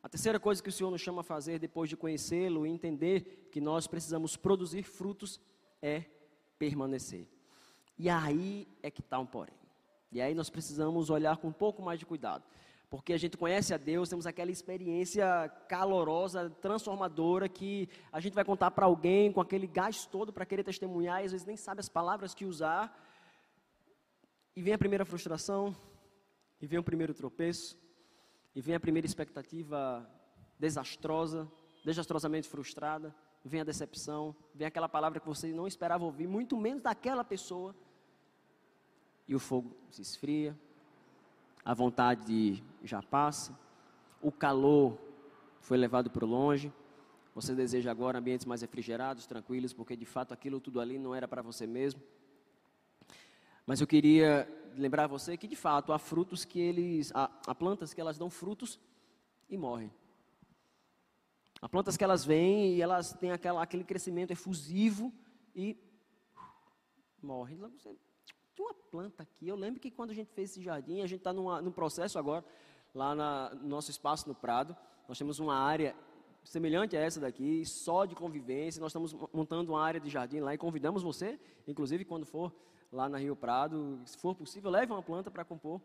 A 0.02 0.08
terceira 0.08 0.40
coisa 0.40 0.62
que 0.62 0.68
o 0.68 0.72
Senhor 0.72 0.90
nos 0.90 1.00
chama 1.00 1.20
a 1.20 1.24
fazer 1.24 1.58
depois 1.58 1.88
de 1.88 1.96
conhecê-lo 1.96 2.66
e 2.66 2.70
entender 2.70 3.48
que 3.52 3.60
nós 3.60 3.86
precisamos 3.86 4.36
produzir 4.36 4.82
frutos 4.82 5.40
é 5.80 6.04
permanecer. 6.58 7.28
E 7.98 8.08
aí 8.08 8.66
é 8.82 8.90
que 8.90 9.00
está 9.00 9.18
um 9.18 9.26
porém. 9.26 9.54
E 10.10 10.20
aí 10.20 10.34
nós 10.34 10.50
precisamos 10.50 11.08
olhar 11.08 11.36
com 11.36 11.48
um 11.48 11.52
pouco 11.52 11.80
mais 11.82 11.98
de 11.98 12.06
cuidado. 12.06 12.44
Porque 12.90 13.14
a 13.14 13.16
gente 13.16 13.38
conhece 13.38 13.72
a 13.72 13.78
Deus, 13.78 14.10
temos 14.10 14.26
aquela 14.26 14.50
experiência 14.50 15.48
calorosa, 15.66 16.50
transformadora, 16.60 17.48
que 17.48 17.88
a 18.12 18.20
gente 18.20 18.34
vai 18.34 18.44
contar 18.44 18.70
para 18.72 18.84
alguém 18.84 19.32
com 19.32 19.40
aquele 19.40 19.66
gás 19.66 20.04
todo 20.04 20.30
para 20.30 20.44
querer 20.44 20.62
testemunhar, 20.62 21.22
e 21.22 21.24
às 21.24 21.32
vezes 21.32 21.46
nem 21.46 21.56
sabe 21.56 21.80
as 21.80 21.88
palavras 21.88 22.34
que 22.34 22.44
usar, 22.44 22.94
e 24.54 24.60
vem 24.60 24.74
a 24.74 24.78
primeira 24.78 25.06
frustração, 25.06 25.74
e 26.60 26.66
vem 26.66 26.78
o 26.78 26.84
primeiro 26.84 27.14
tropeço, 27.14 27.78
e 28.54 28.60
vem 28.60 28.74
a 28.74 28.80
primeira 28.80 29.06
expectativa 29.06 30.08
desastrosa, 30.58 31.50
desastrosamente 31.84 32.48
frustrada, 32.48 33.14
vem 33.44 33.60
a 33.60 33.64
decepção, 33.64 34.34
vem 34.54 34.66
aquela 34.66 34.88
palavra 34.88 35.18
que 35.18 35.26
você 35.26 35.52
não 35.52 35.66
esperava 35.66 36.04
ouvir, 36.04 36.26
muito 36.26 36.56
menos 36.56 36.82
daquela 36.82 37.24
pessoa, 37.24 37.74
e 39.26 39.34
o 39.34 39.38
fogo 39.38 39.76
se 39.90 40.02
esfria, 40.02 40.58
a 41.64 41.74
vontade 41.74 42.62
já 42.82 43.02
passa, 43.02 43.58
o 44.20 44.30
calor 44.30 44.98
foi 45.60 45.76
levado 45.76 46.10
para 46.10 46.26
longe, 46.26 46.72
você 47.34 47.54
deseja 47.54 47.90
agora 47.90 48.18
ambientes 48.18 48.44
mais 48.44 48.60
refrigerados, 48.60 49.26
tranquilos, 49.26 49.72
porque 49.72 49.96
de 49.96 50.04
fato 50.04 50.34
aquilo 50.34 50.60
tudo 50.60 50.80
ali 50.80 50.98
não 50.98 51.14
era 51.14 51.26
para 51.26 51.40
você 51.40 51.66
mesmo. 51.66 52.02
Mas 53.66 53.80
eu 53.80 53.86
queria 53.86 54.46
lembrar 54.76 55.06
você 55.06 55.36
que 55.36 55.46
de 55.46 55.56
fato 55.56 55.92
há 55.92 55.98
frutos 55.98 56.44
que 56.44 56.60
eles, 56.60 57.12
há, 57.14 57.30
há 57.46 57.54
plantas 57.54 57.92
que 57.94 58.00
elas 58.00 58.18
dão 58.18 58.30
frutos 58.30 58.78
e 59.48 59.56
morrem. 59.56 59.90
Há 61.60 61.68
plantas 61.68 61.96
que 61.96 62.02
elas 62.02 62.24
vêm 62.24 62.74
e 62.74 62.82
elas 62.82 63.12
têm 63.12 63.30
aquela, 63.30 63.62
aquele 63.62 63.84
crescimento 63.84 64.32
efusivo 64.32 65.12
e 65.54 65.76
morrem. 67.22 67.58
Tinha 67.78 67.96
uma 68.66 68.74
planta 68.74 69.22
aqui. 69.22 69.46
Eu 69.46 69.56
lembro 69.56 69.80
que 69.80 69.90
quando 69.90 70.10
a 70.10 70.14
gente 70.14 70.32
fez 70.32 70.50
esse 70.50 70.62
jardim, 70.62 71.00
a 71.02 71.06
gente 71.06 71.20
está 71.20 71.32
num 71.32 71.70
processo 71.70 72.18
agora, 72.18 72.44
lá 72.94 73.14
na, 73.14 73.54
no 73.54 73.68
nosso 73.68 73.90
espaço 73.90 74.28
no 74.28 74.34
Prado. 74.34 74.76
Nós 75.08 75.16
temos 75.18 75.38
uma 75.38 75.54
área 75.54 75.94
semelhante 76.42 76.96
a 76.96 77.00
essa 77.00 77.20
daqui, 77.20 77.64
só 77.64 78.04
de 78.04 78.14
convivência. 78.14 78.80
Nós 78.80 78.90
estamos 78.90 79.12
montando 79.32 79.72
uma 79.72 79.82
área 79.82 80.00
de 80.00 80.10
jardim 80.10 80.40
lá 80.40 80.52
e 80.52 80.58
convidamos 80.58 81.02
você, 81.02 81.38
inclusive 81.66 82.04
quando 82.04 82.26
for 82.26 82.52
lá 82.92 83.08
na 83.08 83.18
Rio 83.18 83.34
Prado, 83.34 84.00
se 84.04 84.16
for 84.18 84.34
possível, 84.34 84.70
leve 84.70 84.92
uma 84.92 85.02
planta 85.02 85.30
para 85.30 85.44
compor 85.44 85.80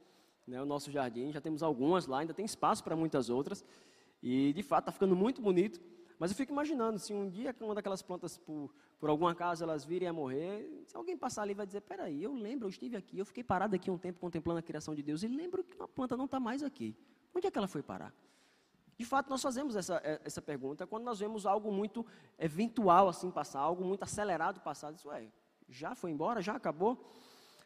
né, 0.46 0.62
o 0.62 0.66
nosso 0.66 0.92
jardim. 0.92 1.32
Já 1.32 1.42
temos 1.42 1.64
algumas 1.64 2.06
lá, 2.06 2.20
ainda 2.20 2.34
tem 2.34 2.46
espaço 2.46 2.84
para 2.84 2.96
muitas 2.96 3.30
outras. 3.30 3.64
E 4.22 4.54
de 4.54 4.62
fato 4.62 4.84
está 4.84 4.92
ficando 4.92 5.16
muito 5.16 5.42
bonito. 5.42 5.82
Mas 6.20 6.32
eu 6.32 6.38
fico 6.38 6.52
imaginando, 6.52 6.98
se 6.98 7.14
um 7.14 7.30
dia 7.30 7.56
uma 7.62 7.76
daquelas 7.76 8.02
plantas, 8.02 8.38
por, 8.40 8.74
por 9.00 9.10
algum 9.10 9.28
acaso, 9.28 9.64
elas 9.64 9.86
virem 9.86 10.08
a 10.08 10.14
morrer, 10.14 10.84
se 10.88 10.98
alguém 10.98 11.16
passar 11.16 11.44
ali 11.44 11.54
vai 11.54 11.66
dizer, 11.66 11.82
peraí, 11.82 12.24
eu 12.24 12.34
lembro, 12.34 12.66
eu 12.66 12.70
estive 12.70 12.98
aqui, 12.98 13.20
eu 13.20 13.26
fiquei 13.26 13.44
parado 13.44 13.76
aqui 13.76 13.92
um 13.92 14.00
tempo 14.00 14.20
contemplando 14.20 14.58
a 14.58 14.64
criação 14.64 14.96
de 14.96 15.04
Deus, 15.04 15.22
e 15.22 15.28
lembro 15.28 15.64
que 15.64 15.76
uma 15.76 15.88
planta 15.88 16.18
não 16.18 16.26
está 16.26 16.40
mais 16.40 16.64
aqui. 16.64 16.96
Onde 17.36 17.46
é 17.46 17.52
que 17.52 17.58
ela 17.58 17.68
foi 17.68 17.84
parar? 17.84 18.12
De 18.98 19.06
fato, 19.06 19.30
nós 19.30 19.44
fazemos 19.44 19.76
essa, 19.76 20.02
é, 20.04 20.20
essa 20.26 20.42
pergunta 20.42 20.88
quando 20.88 21.04
nós 21.04 21.20
vemos 21.20 21.46
algo 21.46 21.72
muito 21.72 22.04
eventual 22.40 23.08
assim 23.08 23.30
passar, 23.30 23.60
algo 23.60 23.86
muito 23.86 24.02
acelerado 24.02 24.60
passar. 24.60 24.92
Isso 24.92 25.12
é, 25.12 25.28
já 25.68 25.96
foi 25.96 26.12
embora, 26.12 26.42
já 26.42 26.56
acabou. 26.56 27.04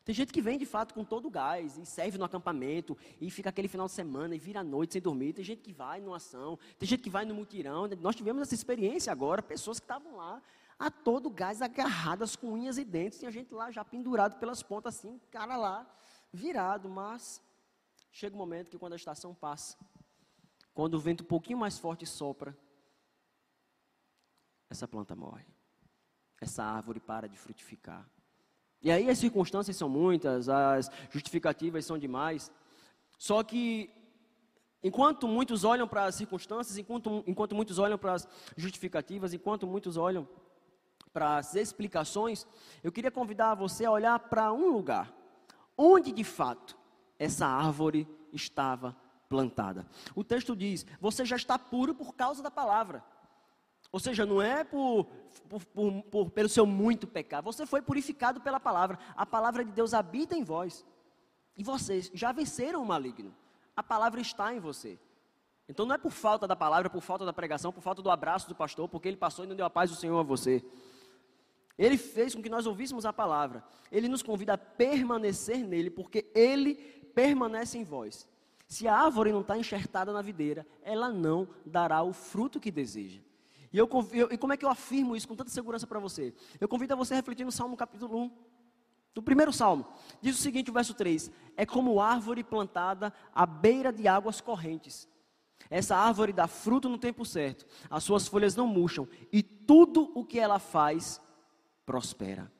Tem 0.03 0.15
gente 0.15 0.33
que 0.33 0.41
vem 0.41 0.57
de 0.57 0.65
fato 0.65 0.93
com 0.93 1.03
todo 1.03 1.27
o 1.27 1.29
gás 1.29 1.77
e 1.77 1.85
serve 1.85 2.17
no 2.17 2.25
acampamento 2.25 2.97
e 3.19 3.29
fica 3.29 3.49
aquele 3.49 3.67
final 3.67 3.85
de 3.85 3.93
semana 3.93 4.35
e 4.35 4.39
vira 4.39 4.61
a 4.61 4.63
noite 4.63 4.93
sem 4.93 5.01
dormir. 5.01 5.33
Tem 5.33 5.45
gente 5.45 5.61
que 5.61 5.71
vai 5.71 6.01
numa 6.01 6.17
ação, 6.17 6.57
tem 6.79 6.89
gente 6.89 7.03
que 7.03 7.09
vai 7.09 7.23
no 7.23 7.35
mutirão. 7.35 7.87
Nós 7.99 8.15
tivemos 8.15 8.41
essa 8.41 8.55
experiência 8.55 9.11
agora, 9.11 9.43
pessoas 9.43 9.79
que 9.79 9.83
estavam 9.83 10.17
lá 10.17 10.41
a 10.79 10.89
todo 10.89 11.29
gás, 11.29 11.61
agarradas 11.61 12.35
com 12.35 12.53
unhas 12.53 12.79
e 12.79 12.83
dentes. 12.83 13.19
Tinha 13.19 13.31
gente 13.31 13.53
lá 13.53 13.69
já 13.69 13.85
pendurado 13.85 14.39
pelas 14.39 14.63
pontas 14.63 14.97
assim, 14.97 15.19
cara 15.29 15.55
lá 15.55 15.87
virado. 16.33 16.89
Mas 16.89 17.39
chega 18.11 18.35
um 18.35 18.39
momento 18.39 18.71
que 18.71 18.79
quando 18.79 18.93
a 18.93 18.95
estação 18.95 19.35
passa, 19.35 19.77
quando 20.73 20.95
o 20.95 20.99
vento 20.99 21.23
um 21.23 21.27
pouquinho 21.27 21.59
mais 21.59 21.77
forte 21.77 22.07
sopra, 22.07 22.57
essa 24.67 24.87
planta 24.87 25.15
morre. 25.15 25.45
Essa 26.41 26.63
árvore 26.63 26.99
para 26.99 27.29
de 27.29 27.37
frutificar. 27.37 28.05
E 28.81 28.91
aí 28.91 29.09
as 29.09 29.19
circunstâncias 29.19 29.77
são 29.77 29.87
muitas, 29.87 30.49
as 30.49 30.89
justificativas 31.11 31.85
são 31.85 31.97
demais. 31.97 32.51
Só 33.17 33.43
que, 33.43 33.91
enquanto 34.83 35.27
muitos 35.27 35.63
olham 35.63 35.87
para 35.87 36.05
as 36.05 36.15
circunstâncias, 36.15 36.77
enquanto, 36.79 37.23
enquanto 37.27 37.53
muitos 37.53 37.77
olham 37.77 37.97
para 37.97 38.13
as 38.13 38.27
justificativas, 38.57 39.33
enquanto 39.33 39.67
muitos 39.67 39.97
olham 39.97 40.27
para 41.13 41.37
as 41.37 41.53
explicações, 41.53 42.47
eu 42.83 42.91
queria 42.91 43.11
convidar 43.11 43.53
você 43.53 43.85
a 43.85 43.91
olhar 43.91 44.17
para 44.17 44.51
um 44.51 44.71
lugar, 44.71 45.13
onde 45.77 46.11
de 46.11 46.23
fato 46.23 46.75
essa 47.19 47.45
árvore 47.45 48.07
estava 48.33 48.97
plantada. 49.29 49.85
O 50.15 50.23
texto 50.23 50.55
diz: 50.55 50.85
Você 50.99 51.23
já 51.23 51.35
está 51.35 51.59
puro 51.59 51.93
por 51.93 52.15
causa 52.15 52.41
da 52.41 52.49
palavra. 52.49 53.03
Ou 53.91 53.99
seja, 53.99 54.25
não 54.25 54.41
é 54.41 54.63
por, 54.63 55.05
por, 55.49 55.65
por, 55.65 56.03
por, 56.03 56.31
pelo 56.31 56.47
seu 56.47 56.65
muito 56.65 57.05
pecado. 57.05 57.43
Você 57.45 57.65
foi 57.65 57.81
purificado 57.81 58.39
pela 58.39 58.59
palavra. 58.59 58.97
A 59.15 59.25
palavra 59.25 59.65
de 59.65 59.71
Deus 59.71 59.93
habita 59.93 60.35
em 60.35 60.43
vós. 60.43 60.85
E 61.57 61.63
vocês 61.63 62.09
já 62.13 62.31
venceram 62.31 62.81
o 62.81 62.85
maligno. 62.85 63.35
A 63.75 63.83
palavra 63.83 64.21
está 64.21 64.53
em 64.53 64.59
você. 64.59 64.97
Então 65.67 65.85
não 65.85 65.95
é 65.95 65.97
por 65.97 66.11
falta 66.11 66.47
da 66.47 66.55
palavra, 66.55 66.89
por 66.89 67.01
falta 67.01 67.25
da 67.25 67.33
pregação, 67.33 67.71
por 67.71 67.81
falta 67.81 68.01
do 68.01 68.09
abraço 68.09 68.47
do 68.47 68.55
pastor, 68.55 68.87
porque 68.87 69.07
ele 69.07 69.17
passou 69.17 69.45
e 69.45 69.47
não 69.47 69.55
deu 69.55 69.65
a 69.65 69.69
paz 69.69 69.89
do 69.89 69.95
Senhor 69.95 70.19
a 70.19 70.23
você. 70.23 70.63
Ele 71.77 71.97
fez 71.97 72.35
com 72.35 72.41
que 72.41 72.49
nós 72.49 72.65
ouvíssemos 72.65 73.05
a 73.05 73.13
palavra. 73.13 73.63
Ele 73.91 74.07
nos 74.07 74.21
convida 74.21 74.53
a 74.53 74.57
permanecer 74.57 75.57
nele, 75.65 75.89
porque 75.89 76.29
ele 76.33 76.75
permanece 77.13 77.77
em 77.77 77.83
vós. 77.83 78.27
Se 78.67 78.87
a 78.87 78.95
árvore 78.95 79.31
não 79.31 79.41
está 79.41 79.57
enxertada 79.57 80.13
na 80.13 80.21
videira, 80.21 80.65
ela 80.81 81.09
não 81.09 81.47
dará 81.65 82.03
o 82.03 82.13
fruto 82.13 82.59
que 82.59 82.71
deseja. 82.71 83.21
E, 83.73 83.77
eu, 83.77 83.89
eu, 84.11 84.27
e 84.31 84.37
como 84.37 84.53
é 84.53 84.57
que 84.57 84.65
eu 84.65 84.69
afirmo 84.69 85.15
isso 85.15 85.27
com 85.27 85.35
tanta 85.35 85.49
segurança 85.49 85.87
para 85.87 85.99
você? 85.99 86.33
Eu 86.59 86.67
convido 86.67 86.93
a 86.93 86.97
você 86.97 87.13
a 87.13 87.17
refletir 87.17 87.45
no 87.45 87.51
Salmo 87.51 87.77
capítulo 87.77 88.17
1. 88.17 88.31
No 89.15 89.21
primeiro 89.21 89.51
salmo, 89.51 89.85
diz 90.21 90.39
o 90.39 90.41
seguinte, 90.41 90.69
o 90.69 90.73
verso 90.73 90.93
3: 90.93 91.29
É 91.57 91.65
como 91.65 91.99
árvore 91.99 92.43
plantada 92.43 93.13
à 93.35 93.45
beira 93.45 93.91
de 93.91 94.07
águas 94.07 94.39
correntes. 94.39 95.07
Essa 95.69 95.95
árvore 95.95 96.33
dá 96.33 96.47
fruto 96.47 96.89
no 96.89 96.97
tempo 96.97 97.25
certo, 97.25 97.65
as 97.89 98.03
suas 98.03 98.27
folhas 98.27 98.55
não 98.55 98.67
murcham, 98.67 99.07
e 99.31 99.43
tudo 99.43 100.11
o 100.15 100.25
que 100.25 100.39
ela 100.39 100.59
faz 100.59 101.21
prospera. 101.85 102.51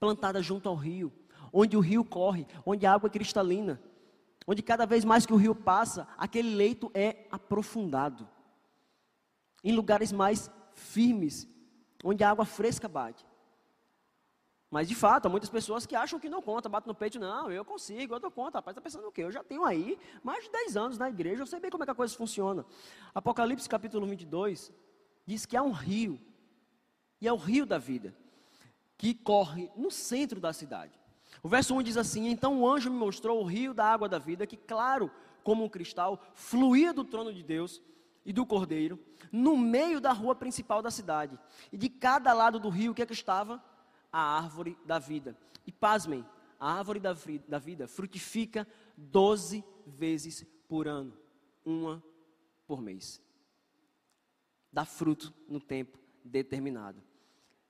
Plantada 0.00 0.42
junto 0.42 0.68
ao 0.68 0.74
rio, 0.74 1.12
onde 1.52 1.76
o 1.76 1.80
rio 1.80 2.04
corre, 2.04 2.46
onde 2.64 2.86
a 2.86 2.92
água 2.92 3.06
é 3.06 3.10
cristalina, 3.10 3.80
onde 4.46 4.62
cada 4.62 4.86
vez 4.86 5.04
mais 5.04 5.24
que 5.24 5.32
o 5.32 5.36
rio 5.36 5.54
passa, 5.54 6.08
aquele 6.16 6.54
leito 6.54 6.90
é 6.94 7.26
aprofundado 7.30 8.28
em 9.64 9.72
lugares 9.72 10.12
mais 10.12 10.50
firmes, 10.74 11.48
onde 12.04 12.22
a 12.22 12.30
água 12.30 12.44
fresca 12.44 12.86
bate. 12.86 13.26
Mas 14.70 14.88
de 14.88 14.94
fato, 14.94 15.26
há 15.26 15.28
muitas 15.28 15.48
pessoas 15.48 15.86
que 15.86 15.96
acham 15.96 16.18
que 16.18 16.28
não 16.28 16.42
conta, 16.42 16.68
batem 16.68 16.88
no 16.88 16.94
peito, 16.94 17.18
não, 17.18 17.50
eu 17.50 17.64
consigo, 17.64 18.14
eu 18.14 18.20
dou 18.20 18.30
conta. 18.30 18.58
Rapaz, 18.58 18.76
está 18.76 18.82
pensando 18.82 19.06
o 19.06 19.12
quê? 19.12 19.22
Eu 19.22 19.30
já 19.32 19.42
tenho 19.42 19.64
aí 19.64 19.98
mais 20.22 20.44
de 20.44 20.50
10 20.50 20.76
anos 20.76 20.98
na 20.98 21.08
igreja, 21.08 21.42
eu 21.42 21.46
sei 21.46 21.60
bem 21.60 21.70
como 21.70 21.84
é 21.84 21.86
que 21.86 21.92
a 21.92 21.94
coisa 21.94 22.14
funciona. 22.14 22.66
Apocalipse 23.14 23.68
capítulo 23.68 24.06
22 24.06 24.72
diz 25.24 25.46
que 25.46 25.56
há 25.56 25.62
um 25.62 25.70
rio, 25.70 26.20
e 27.20 27.28
é 27.28 27.32
o 27.32 27.36
rio 27.36 27.64
da 27.64 27.78
vida, 27.78 28.14
que 28.98 29.14
corre 29.14 29.70
no 29.76 29.90
centro 29.90 30.40
da 30.40 30.52
cidade. 30.52 30.92
O 31.42 31.48
verso 31.48 31.74
1 31.74 31.82
diz 31.82 31.96
assim: 31.96 32.28
Então 32.28 32.60
o 32.60 32.68
anjo 32.68 32.90
me 32.90 32.96
mostrou 32.96 33.40
o 33.40 33.44
rio 33.44 33.72
da 33.72 33.86
água 33.86 34.08
da 34.08 34.18
vida, 34.18 34.46
que, 34.46 34.56
claro 34.56 35.10
como 35.42 35.62
um 35.62 35.68
cristal, 35.68 36.20
fluía 36.34 36.92
do 36.92 37.04
trono 37.04 37.32
de 37.32 37.42
Deus 37.42 37.80
e 38.24 38.32
do 38.32 38.46
cordeiro, 38.46 38.98
no 39.30 39.56
meio 39.56 40.00
da 40.00 40.12
rua 40.12 40.34
principal 40.34 40.80
da 40.80 40.90
cidade. 40.90 41.38
E 41.70 41.76
de 41.76 41.88
cada 41.88 42.32
lado 42.32 42.58
do 42.58 42.68
rio, 42.68 42.92
o 42.92 42.94
que 42.94 43.02
é 43.02 43.06
que 43.06 43.12
estava? 43.12 43.62
A 44.10 44.36
árvore 44.36 44.78
da 44.84 44.98
vida. 44.98 45.36
E 45.66 45.72
pasmem, 45.72 46.24
a 46.58 46.72
árvore 46.72 47.00
da, 47.00 47.14
da 47.48 47.58
vida 47.58 47.86
frutifica 47.86 48.66
12 48.96 49.64
vezes 49.86 50.46
por 50.68 50.88
ano, 50.88 51.12
uma 51.64 52.02
por 52.66 52.80
mês. 52.80 53.20
Dá 54.72 54.84
fruto 54.84 55.32
no 55.48 55.60
tempo 55.60 55.98
determinado. 56.24 57.02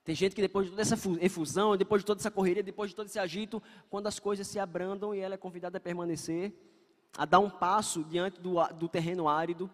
Tem 0.03 0.15
gente 0.15 0.35
que 0.35 0.41
depois 0.41 0.67
de 0.67 0.71
toda 0.71 0.81
essa 0.83 0.95
efusão, 1.19 1.75
depois 1.75 2.03
de 2.03 2.05
toda 2.05 2.21
essa 2.21 2.29
correria, 2.29 2.61
depois 2.61 2.91
de 2.91 2.95
todo 2.95 3.07
esse 3.07 3.17
agito, 3.17 3.61
quando 3.89 4.07
as 4.07 4.19
coisas 4.19 4.47
se 4.47 4.59
abrandam 4.59 5.15
e 5.15 5.19
ela 5.19 5.33
é 5.33 5.37
convidada 5.37 5.77
a 5.77 5.81
permanecer, 5.81 6.53
a 7.17 7.25
dar 7.25 7.39
um 7.39 7.49
passo 7.49 8.03
diante 8.03 8.39
do, 8.39 8.63
do 8.73 8.87
terreno 8.87 9.27
árido, 9.27 9.69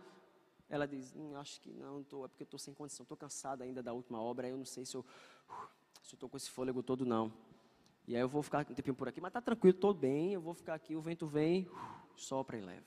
ela 0.72 0.88
diz, 0.88 1.14
hum, 1.14 1.36
acho 1.36 1.60
que 1.60 1.70
não, 1.74 2.02
tô, 2.02 2.24
é 2.24 2.30
porque 2.30 2.44
estou 2.44 2.58
sem 2.58 2.74
condição, 2.74 3.04
estou 3.04 3.18
cansada 3.18 3.66
ainda 3.66 3.84
da 3.84 3.92
última 3.92 4.22
obra, 4.22 4.48
eu 4.48 4.56
não 4.56 4.64
sei 4.64 4.86
se 4.86 4.96
eu 4.96 5.06
estou 6.02 6.30
com 6.30 6.38
esse 6.38 6.50
fôlego 6.50 6.82
todo 6.82 7.06
não. 7.06 7.32
E 8.08 8.16
aí 8.16 8.22
eu 8.22 8.30
vou 8.30 8.42
ficar 8.42 8.62
um 8.62 8.74
tempinho 8.74 8.96
por 8.96 9.08
aqui, 9.08 9.20
mas 9.20 9.30
está 9.32 9.42
tranquilo, 9.42 9.76
estou 9.76 9.94
bem, 9.94 10.32
eu 10.32 10.40
vou 10.40 10.54
ficar 10.54 10.74
aqui, 10.74 10.96
o 10.96 11.02
vento 11.02 11.28
vem, 11.28 11.70
sopra 12.16 12.58
e 12.58 12.62
leva. 12.62 12.86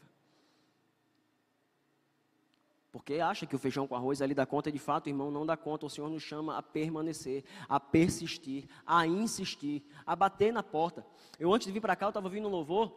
Porque 2.90 3.14
acha 3.14 3.44
que 3.44 3.55
o 3.55 3.59
feijão 3.59 3.87
com 3.87 3.94
arroz 3.94 4.23
ali 4.23 4.33
dá 4.35 4.47
conta, 4.47 4.73
de 4.73 4.79
fato, 4.79 5.09
irmão, 5.09 5.31
não 5.31 5.44
dá 5.44 5.57
conta. 5.57 5.85
O 5.85 5.90
Senhor 5.90 6.09
nos 6.09 6.23
chama 6.23 6.57
a 6.57 6.62
permanecer, 6.62 7.44
a 7.68 7.79
persistir, 7.79 8.66
a 8.87 9.07
insistir, 9.07 9.85
a 10.07 10.16
bater 10.16 10.53
na 10.53 10.62
porta. 10.62 11.05
Eu 11.38 11.53
antes 11.53 11.66
de 11.66 11.73
vir 11.73 11.81
para 11.81 11.97
cá, 11.97 12.07
eu 12.07 12.11
estava 12.11 12.29
ouvindo 12.29 12.47
um 12.49 12.51
louvor 12.51 12.94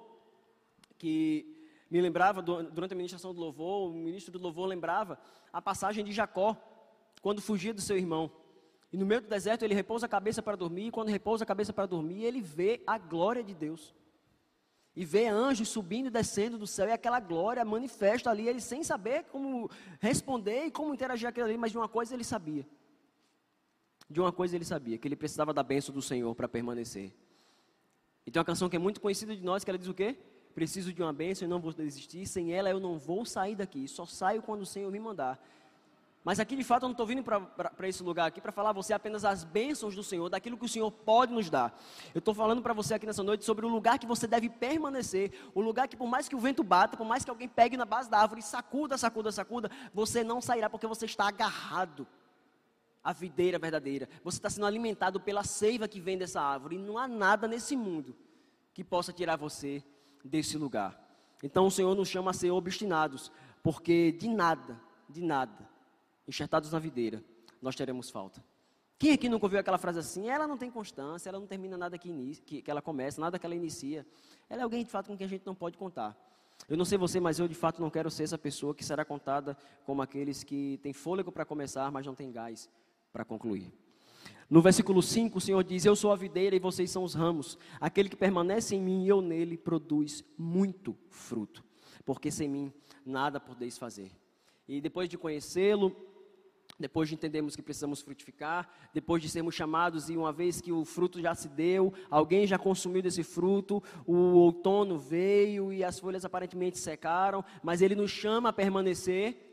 que 0.98 1.57
me 1.90 2.02
lembrava, 2.02 2.42
durante 2.42 2.94
a 2.94 2.96
ministração 2.96 3.34
do 3.34 3.40
louvor, 3.40 3.90
o 3.90 3.94
ministro 3.94 4.32
do 4.32 4.40
louvor 4.40 4.68
lembrava 4.68 5.18
a 5.52 5.62
passagem 5.62 6.04
de 6.04 6.12
Jacó, 6.12 6.56
quando 7.22 7.42
fugia 7.42 7.74
do 7.74 7.82
seu 7.82 7.98
irmão. 7.98 8.32
E 8.92 8.98
no 8.98 9.06
meio 9.06 9.22
do 9.22 9.28
deserto 9.28 9.64
ele 9.64 9.74
repousa 9.74 10.06
a 10.06 10.10
cabeça 10.10 10.42
para 10.42 10.56
dormir, 10.56 10.88
e 10.88 10.92
quando 10.92 11.10
repousa 11.10 11.44
a 11.44 11.48
cabeça 11.48 11.74
para 11.74 11.86
dormir, 11.86 12.24
ele 12.24 12.42
vê 12.42 12.82
a 12.86 12.98
glória 12.98 13.44
de 13.44 13.54
Deus. 13.54 13.94
e 14.98 15.06
vê 15.06 15.28
anjos 15.28 15.70
subindo 15.70 16.08
e 16.08 16.10
descendo 16.10 16.58
do 16.58 16.66
céu, 16.66 16.88
e 16.88 16.92
aquela 16.92 17.20
glória 17.20 17.64
manifesta 17.64 18.32
ali, 18.32 18.48
ele 18.48 18.60
sem 18.60 18.84
saber 18.84 19.26
como 19.26 19.70
responder 20.00 20.66
e 20.66 20.72
como 20.72 20.92
interagir 20.92 21.30
aquilo 21.30 21.46
ali, 21.46 21.56
mas 21.56 21.72
de 21.72 21.78
uma 21.78 21.88
coisa 21.88 22.16
ele 22.16 22.24
sabia. 22.24 22.68
De 24.10 24.20
uma 24.20 24.32
coisa 24.32 24.56
ele 24.56 24.66
sabia, 24.66 24.98
que 24.98 25.08
ele 25.08 25.16
precisava 25.16 25.54
da 25.54 25.62
bênção 25.62 25.94
do 25.94 26.02
Senhor 26.02 26.34
para 26.34 26.48
permanecer. 26.48 27.14
E 28.26 28.32
tem 28.32 28.40
uma 28.40 28.46
canção 28.46 28.68
que 28.68 28.76
é 28.76 28.80
muito 28.80 29.00
conhecida 29.00 29.36
de 29.36 29.44
nós, 29.44 29.64
que 29.64 29.70
ela 29.70 29.78
diz 29.78 29.88
o 29.88 29.94
quê? 29.94 30.18
Preciso 30.58 30.92
de 30.92 31.04
uma 31.04 31.14
bênção 31.14 31.46
e 31.46 31.48
não 31.48 31.60
vou 31.60 31.72
desistir, 31.72 32.26
sem 32.26 32.52
ela 32.52 32.68
eu 32.68 32.80
não 32.80 32.98
vou 32.98 33.24
sair 33.24 33.56
daqui, 33.56 33.88
só 33.88 34.08
saio 34.08 34.42
quando 34.42 34.62
o 34.62 34.66
Senhor 34.66 34.92
me 34.92 35.00
mandar. 35.00 35.40
Mas 36.24 36.40
aqui 36.40 36.56
de 36.56 36.64
fato 36.64 36.82
eu 36.82 36.88
não 36.88 36.94
estou 36.94 37.06
vindo 37.06 37.22
para 37.22 37.88
esse 37.88 38.02
lugar 38.02 38.26
aqui 38.26 38.42
para 38.42 38.52
falar 38.52 38.72
a 38.72 38.74
você 38.74 38.92
apenas 38.92 39.24
as 39.24 39.44
bênçãos 39.44 39.94
do 39.94 40.02
Senhor, 40.02 40.30
daquilo 40.30 40.58
que 40.58 40.66
o 40.66 40.68
Senhor 40.68 40.90
pode 40.90 41.32
nos 41.32 41.48
dar. 41.48 41.80
Eu 42.12 42.18
estou 42.18 42.34
falando 42.34 42.60
para 42.64 42.74
você 42.74 42.96
aqui 42.96 43.06
nessa 43.06 43.22
noite 43.22 43.46
sobre 43.46 43.68
o 43.68 43.70
lugar 43.70 44.00
que 44.00 44.08
você 44.08 44.26
deve 44.26 44.50
permanecer, 44.50 45.32
o 45.54 45.62
lugar 45.62 45.88
que 45.88 45.96
por 45.96 46.08
mais 46.08 46.28
que 46.28 46.36
o 46.36 46.40
vento 46.40 46.64
bata, 46.64 46.98
por 46.98 47.06
mais 47.06 47.24
que 47.24 47.30
alguém 47.30 47.48
pegue 47.48 47.78
na 47.78 47.86
base 47.86 48.10
da 48.10 48.18
árvore 48.18 48.42
sacuda, 48.42 48.98
sacuda, 48.98 49.32
sacuda, 49.32 49.70
você 49.94 50.24
não 50.24 50.42
sairá 50.42 50.68
porque 50.68 50.88
você 50.88 51.06
está 51.06 51.28
agarrado 51.28 52.08
à 53.04 53.14
videira 53.14 53.60
verdadeira. 53.60 54.10
Você 54.24 54.40
está 54.40 54.50
sendo 54.50 54.66
alimentado 54.66 55.20
pela 55.20 55.44
seiva 55.44 55.88
que 55.88 56.02
vem 56.02 56.18
dessa 56.18 56.42
árvore 56.42 56.78
e 56.78 56.80
não 56.80 56.98
há 56.98 57.08
nada 57.08 57.48
nesse 57.48 57.76
mundo 57.76 58.16
que 58.74 58.84
possa 58.84 59.14
tirar 59.14 59.36
você 59.36 59.84
desse 60.28 60.58
lugar. 60.58 61.00
Então 61.42 61.66
o 61.66 61.72
Senhor 61.72 61.96
nos 61.96 62.08
chama 62.08 62.32
a 62.32 62.34
ser 62.34 62.52
obstinados, 62.52 63.32
porque 63.64 64.12
de 64.12 64.28
nada, 64.28 64.80
de 65.10 65.22
nada 65.22 65.68
enxertados 66.28 66.72
na 66.72 66.80
videira, 66.80 67.24
nós 67.62 67.76
teremos 67.76 68.10
falta. 68.10 68.44
Quem 69.00 69.14
aqui 69.14 69.30
nunca 69.30 69.46
ouviu 69.46 69.60
aquela 69.60 69.78
frase 69.78 70.00
assim? 70.00 70.28
Ela 70.28 70.48
não 70.48 70.58
tem 70.58 70.72
constância, 70.72 71.30
ela 71.30 71.40
não 71.40 71.48
termina 71.48 71.78
nada 71.78 71.98
que, 71.98 72.10
inicia, 72.10 72.44
que, 72.44 72.62
que 72.64 72.72
ela 72.72 72.82
começa, 72.82 73.22
nada 73.22 73.38
que 73.38 73.46
ela 73.46 73.56
inicia. 73.56 74.06
Ela 74.50 74.62
é 74.62 74.64
alguém 74.64 74.84
de 74.84 74.90
fato 74.90 75.08
com 75.08 75.16
quem 75.16 75.26
a 75.26 75.30
gente 75.30 75.46
não 75.46 75.54
pode 75.54 75.78
contar. 75.78 76.18
Eu 76.68 76.76
não 76.76 76.84
sei 76.84 76.98
você, 76.98 77.20
mas 77.20 77.38
eu 77.40 77.48
de 77.48 77.54
fato 77.54 77.80
não 77.80 77.90
quero 77.90 78.10
ser 78.10 78.24
essa 78.24 78.38
pessoa 78.38 78.74
que 78.74 78.84
será 78.84 79.06
contada 79.06 79.56
como 79.86 80.02
aqueles 80.02 80.44
que 80.44 80.80
têm 80.82 80.94
fôlego 80.94 81.32
para 81.32 81.46
começar, 81.46 81.92
mas 81.92 82.06
não 82.06 82.16
têm 82.16 82.32
gás 82.32 82.68
para 83.14 83.24
concluir. 83.24 83.72
No 84.50 84.62
versículo 84.62 85.02
5, 85.02 85.38
o 85.38 85.42
Senhor 85.42 85.64
diz: 85.64 85.86
Eu 85.86 85.96
sou 85.96 86.12
a 86.12 86.16
videira 86.16 86.56
e 86.56 86.60
vocês 86.60 86.90
são 86.90 87.04
os 87.04 87.14
ramos. 87.14 87.58
Aquele 87.82 88.08
que 88.08 88.16
permanece 88.16 88.76
em 88.76 88.82
mim 88.82 89.04
e 89.04 89.10
eu 89.10 89.22
nele 89.22 89.58
produz 89.58 90.24
muito 90.38 90.96
fruto, 91.10 91.64
porque 92.06 92.32
sem 92.32 92.48
mim 92.48 92.72
nada 93.06 93.40
podeis 93.40 93.78
fazer. 93.78 94.12
E 94.68 94.80
depois 94.80 95.10
de 95.10 95.18
conhecê-lo, 95.18 95.96
depois 96.80 97.10
de 97.10 97.16
entendermos 97.16 97.56
que 97.56 97.62
precisamos 97.62 98.02
frutificar, 98.02 98.70
depois 98.94 99.22
de 99.22 99.30
sermos 99.30 99.56
chamados 99.56 100.10
e 100.10 100.18
uma 100.18 100.32
vez 100.32 100.62
que 100.62 100.72
o 100.72 100.86
fruto 100.86 101.20
já 101.20 101.34
se 101.34 101.50
deu, 101.50 101.94
alguém 102.10 102.46
já 102.46 102.58
consumiu 102.58 103.02
desse 103.02 103.24
fruto, 103.24 103.82
o 104.06 104.16
outono 104.16 104.98
veio 104.98 105.74
e 105.74 105.84
as 105.84 106.00
folhas 106.00 106.24
aparentemente 106.24 106.78
secaram, 106.78 107.44
mas 107.64 107.82
ele 107.82 107.96
nos 107.96 108.12
chama 108.12 108.50
a 108.50 108.54
permanecer. 108.54 109.47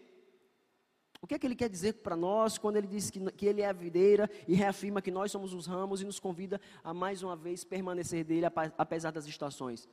O 1.24 1.26
que 1.26 1.34
é 1.34 1.38
que 1.38 1.46
ele 1.46 1.56
quer 1.56 1.70
dizer 1.70 1.94
para 1.94 2.14
nós 2.14 2.58
quando 2.58 2.76
ele 2.76 2.86
diz 2.86 3.08
que, 3.08 3.18
que 3.32 3.46
ele 3.46 3.62
é 3.62 3.66
a 3.66 3.72
videira 3.72 4.28
e 4.46 4.52
reafirma 4.52 5.00
que 5.00 5.10
nós 5.10 5.32
somos 5.32 5.54
os 5.54 5.64
ramos 5.64 6.02
e 6.02 6.04
nos 6.04 6.20
convida 6.20 6.60
a 6.82 6.92
mais 6.92 7.22
uma 7.22 7.34
vez 7.34 7.64
permanecer 7.64 8.24
dele 8.24 8.44
apesar 8.76 9.10
das 9.10 9.24
estações? 9.24 9.88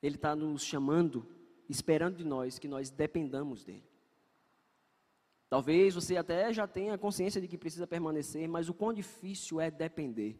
Ele 0.00 0.14
está 0.14 0.36
nos 0.36 0.62
chamando, 0.62 1.26
esperando 1.68 2.18
de 2.18 2.24
nós 2.24 2.56
que 2.56 2.68
nós 2.68 2.88
dependamos 2.88 3.64
dele. 3.64 3.82
Talvez 5.50 5.92
você 5.92 6.16
até 6.16 6.52
já 6.52 6.68
tenha 6.68 6.96
consciência 6.96 7.40
de 7.40 7.48
que 7.48 7.58
precisa 7.58 7.84
permanecer, 7.84 8.48
mas 8.48 8.68
o 8.68 8.74
quão 8.74 8.92
difícil 8.92 9.60
é 9.60 9.72
depender. 9.72 10.38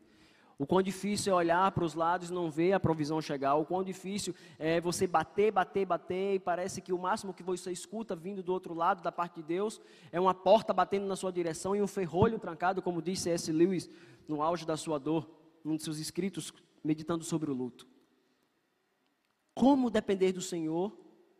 O 0.62 0.66
quão 0.66 0.80
difícil 0.80 1.32
é 1.32 1.34
olhar 1.34 1.72
para 1.72 1.82
os 1.82 1.94
lados 1.94 2.30
e 2.30 2.32
não 2.32 2.48
ver 2.48 2.72
a 2.72 2.78
provisão 2.78 3.20
chegar. 3.20 3.56
O 3.56 3.64
quão 3.64 3.82
difícil 3.82 4.32
é 4.60 4.80
você 4.80 5.08
bater, 5.08 5.50
bater, 5.50 5.84
bater 5.84 6.34
e 6.36 6.38
parece 6.38 6.80
que 6.80 6.92
o 6.92 6.98
máximo 7.00 7.34
que 7.34 7.42
você 7.42 7.72
escuta 7.72 8.14
vindo 8.14 8.44
do 8.44 8.52
outro 8.52 8.72
lado, 8.72 9.02
da 9.02 9.10
parte 9.10 9.40
de 9.40 9.42
Deus, 9.42 9.80
é 10.12 10.20
uma 10.20 10.32
porta 10.32 10.72
batendo 10.72 11.04
na 11.04 11.16
sua 11.16 11.32
direção 11.32 11.74
e 11.74 11.82
um 11.82 11.88
ferrolho 11.88 12.38
trancado, 12.38 12.80
como 12.80 13.02
disse 13.02 13.24
C.S. 13.24 13.50
Lewis 13.50 13.90
no 14.28 14.40
auge 14.40 14.64
da 14.64 14.76
sua 14.76 15.00
dor, 15.00 15.28
num 15.64 15.76
de 15.76 15.82
seus 15.82 15.98
escritos, 15.98 16.54
meditando 16.84 17.24
sobre 17.24 17.50
o 17.50 17.54
luto. 17.54 17.84
Como 19.56 19.90
depender 19.90 20.30
do 20.30 20.40
Senhor 20.40 20.96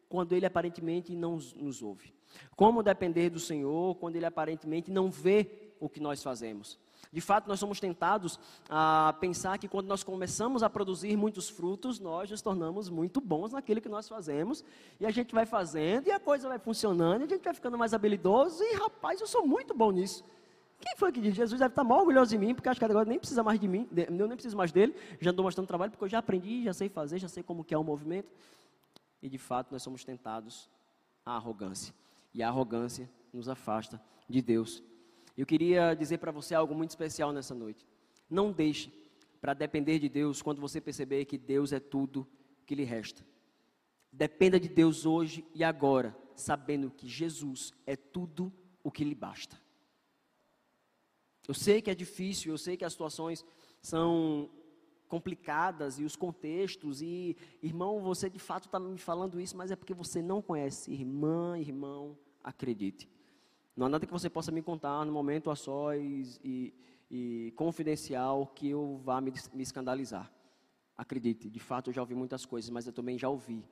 quando 0.08 0.32
Ele 0.32 0.46
aparentemente 0.46 1.14
não 1.14 1.38
nos 1.54 1.80
ouve? 1.80 2.12
Como 2.56 2.82
depender 2.82 3.30
do 3.30 3.38
Senhor 3.38 3.96
quando 3.96 4.16
Ele 4.16 4.26
aparentemente 4.26 4.90
não 4.90 5.10
vê 5.10 5.74
o 5.80 5.88
que 5.88 6.00
nós 6.00 6.22
fazemos? 6.22 6.78
De 7.12 7.20
fato, 7.20 7.46
nós 7.46 7.60
somos 7.60 7.78
tentados 7.78 8.40
a 8.70 9.14
pensar 9.20 9.58
que 9.58 9.68
quando 9.68 9.86
nós 9.86 10.02
começamos 10.02 10.62
a 10.62 10.70
produzir 10.70 11.14
muitos 11.14 11.50
frutos, 11.50 11.98
nós 11.98 12.30
nos 12.30 12.40
tornamos 12.40 12.88
muito 12.88 13.20
bons 13.20 13.52
naquilo 13.52 13.82
que 13.82 13.88
nós 13.88 14.08
fazemos, 14.08 14.64
e 14.98 15.04
a 15.04 15.10
gente 15.10 15.34
vai 15.34 15.44
fazendo, 15.44 16.06
e 16.06 16.10
a 16.10 16.18
coisa 16.18 16.48
vai 16.48 16.58
funcionando, 16.58 17.20
e 17.20 17.24
a 17.24 17.28
gente 17.28 17.44
vai 17.44 17.52
ficando 17.52 17.76
mais 17.76 17.92
habilidoso, 17.92 18.62
e 18.62 18.76
rapaz, 18.76 19.20
eu 19.20 19.26
sou 19.26 19.46
muito 19.46 19.74
bom 19.74 19.90
nisso. 19.90 20.24
Quem 20.80 20.96
foi 20.96 21.12
que 21.12 21.20
disse? 21.20 21.36
Jesus 21.36 21.60
deve 21.60 21.72
estar 21.72 21.84
mal 21.84 21.98
orgulhoso 21.98 22.30
de 22.30 22.38
mim, 22.38 22.54
porque 22.54 22.68
acho 22.68 22.80
que 22.80 22.84
agora 22.84 23.04
nem 23.04 23.18
precisa 23.18 23.42
mais 23.42 23.60
de 23.60 23.68
mim, 23.68 23.86
eu 23.94 24.26
nem 24.26 24.36
preciso 24.36 24.56
mais 24.56 24.72
dele, 24.72 24.94
já 25.20 25.30
estou 25.30 25.44
mostrando 25.44 25.66
trabalho, 25.66 25.90
porque 25.90 26.04
eu 26.04 26.08
já 26.08 26.18
aprendi, 26.18 26.64
já 26.64 26.72
sei 26.72 26.88
fazer, 26.88 27.18
já 27.18 27.28
sei 27.28 27.42
como 27.42 27.62
que 27.62 27.74
é 27.74 27.78
o 27.78 27.84
movimento. 27.84 28.32
E 29.22 29.28
de 29.28 29.38
fato, 29.38 29.70
nós 29.70 29.82
somos 29.82 30.02
tentados 30.02 30.70
à 31.26 31.36
arrogância. 31.36 31.94
E 32.34 32.42
a 32.42 32.48
arrogância 32.48 33.10
nos 33.32 33.48
afasta 33.48 34.02
de 34.28 34.40
Deus. 34.40 34.82
Eu 35.36 35.46
queria 35.46 35.94
dizer 35.94 36.18
para 36.18 36.32
você 36.32 36.54
algo 36.54 36.74
muito 36.74 36.90
especial 36.90 37.32
nessa 37.32 37.54
noite. 37.54 37.86
Não 38.28 38.52
deixe 38.52 38.92
para 39.40 39.54
depender 39.54 39.98
de 39.98 40.08
Deus 40.08 40.40
quando 40.40 40.60
você 40.60 40.80
perceber 40.80 41.24
que 41.24 41.36
Deus 41.36 41.72
é 41.72 41.80
tudo 41.80 42.26
que 42.66 42.74
lhe 42.74 42.84
resta. 42.84 43.24
Dependa 44.12 44.60
de 44.60 44.68
Deus 44.68 45.06
hoje 45.06 45.44
e 45.54 45.64
agora, 45.64 46.16
sabendo 46.36 46.90
que 46.90 47.08
Jesus 47.08 47.72
é 47.86 47.96
tudo 47.96 48.52
o 48.84 48.90
que 48.90 49.04
lhe 49.04 49.14
basta. 49.14 49.60
Eu 51.46 51.54
sei 51.54 51.82
que 51.82 51.90
é 51.90 51.94
difícil, 51.94 52.52
eu 52.52 52.58
sei 52.58 52.76
que 52.76 52.84
as 52.84 52.92
situações 52.92 53.44
são 53.80 54.48
complicadas 55.12 55.98
e 55.98 56.04
os 56.04 56.16
contextos. 56.16 57.02
E, 57.02 57.36
irmão, 57.62 58.00
você 58.00 58.30
de 58.30 58.38
fato 58.38 58.64
está 58.64 58.80
me 58.80 58.96
falando 58.96 59.38
isso, 59.38 59.54
mas 59.54 59.70
é 59.70 59.76
porque 59.76 59.92
você 59.92 60.22
não 60.22 60.40
conhece. 60.40 60.90
Irmã, 60.90 61.58
irmão, 61.58 62.16
acredite. 62.42 63.06
Não 63.76 63.84
há 63.84 63.88
nada 63.90 64.06
que 64.06 64.12
você 64.12 64.30
possa 64.30 64.50
me 64.50 64.62
contar 64.62 65.04
no 65.04 65.12
momento 65.12 65.50
a 65.50 65.54
sós 65.54 66.40
e, 66.42 66.72
e 67.10 67.52
confidencial 67.56 68.46
que 68.46 68.70
eu 68.70 69.02
vá 69.04 69.20
me, 69.20 69.30
me 69.52 69.62
escandalizar. 69.62 70.32
Acredite, 70.96 71.50
de 71.50 71.60
fato 71.60 71.90
eu 71.90 71.94
já 71.94 72.00
ouvi 72.00 72.14
muitas 72.14 72.46
coisas, 72.46 72.70
mas 72.70 72.86
eu 72.86 72.92
também 72.92 73.18
já 73.18 73.28
ouvi 73.28 73.62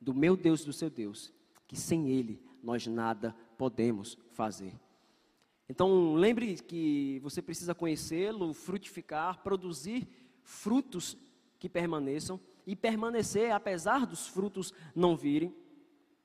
do 0.00 0.14
meu 0.14 0.34
Deus 0.34 0.62
e 0.62 0.66
do 0.66 0.72
seu 0.72 0.88
Deus, 0.88 1.30
que 1.68 1.76
sem 1.76 2.08
Ele 2.08 2.40
nós 2.62 2.86
nada 2.86 3.36
podemos 3.58 4.16
fazer. 4.30 4.72
Então 5.68 6.14
lembre 6.14 6.56
que 6.56 7.18
você 7.22 7.42
precisa 7.42 7.74
conhecê-lo, 7.74 8.54
frutificar, 8.54 9.42
produzir 9.42 10.08
frutos 10.46 11.18
que 11.58 11.68
permaneçam 11.68 12.40
e 12.64 12.76
permanecer 12.76 13.50
apesar 13.50 14.06
dos 14.06 14.28
frutos 14.28 14.72
não 14.94 15.16
virem. 15.16 15.54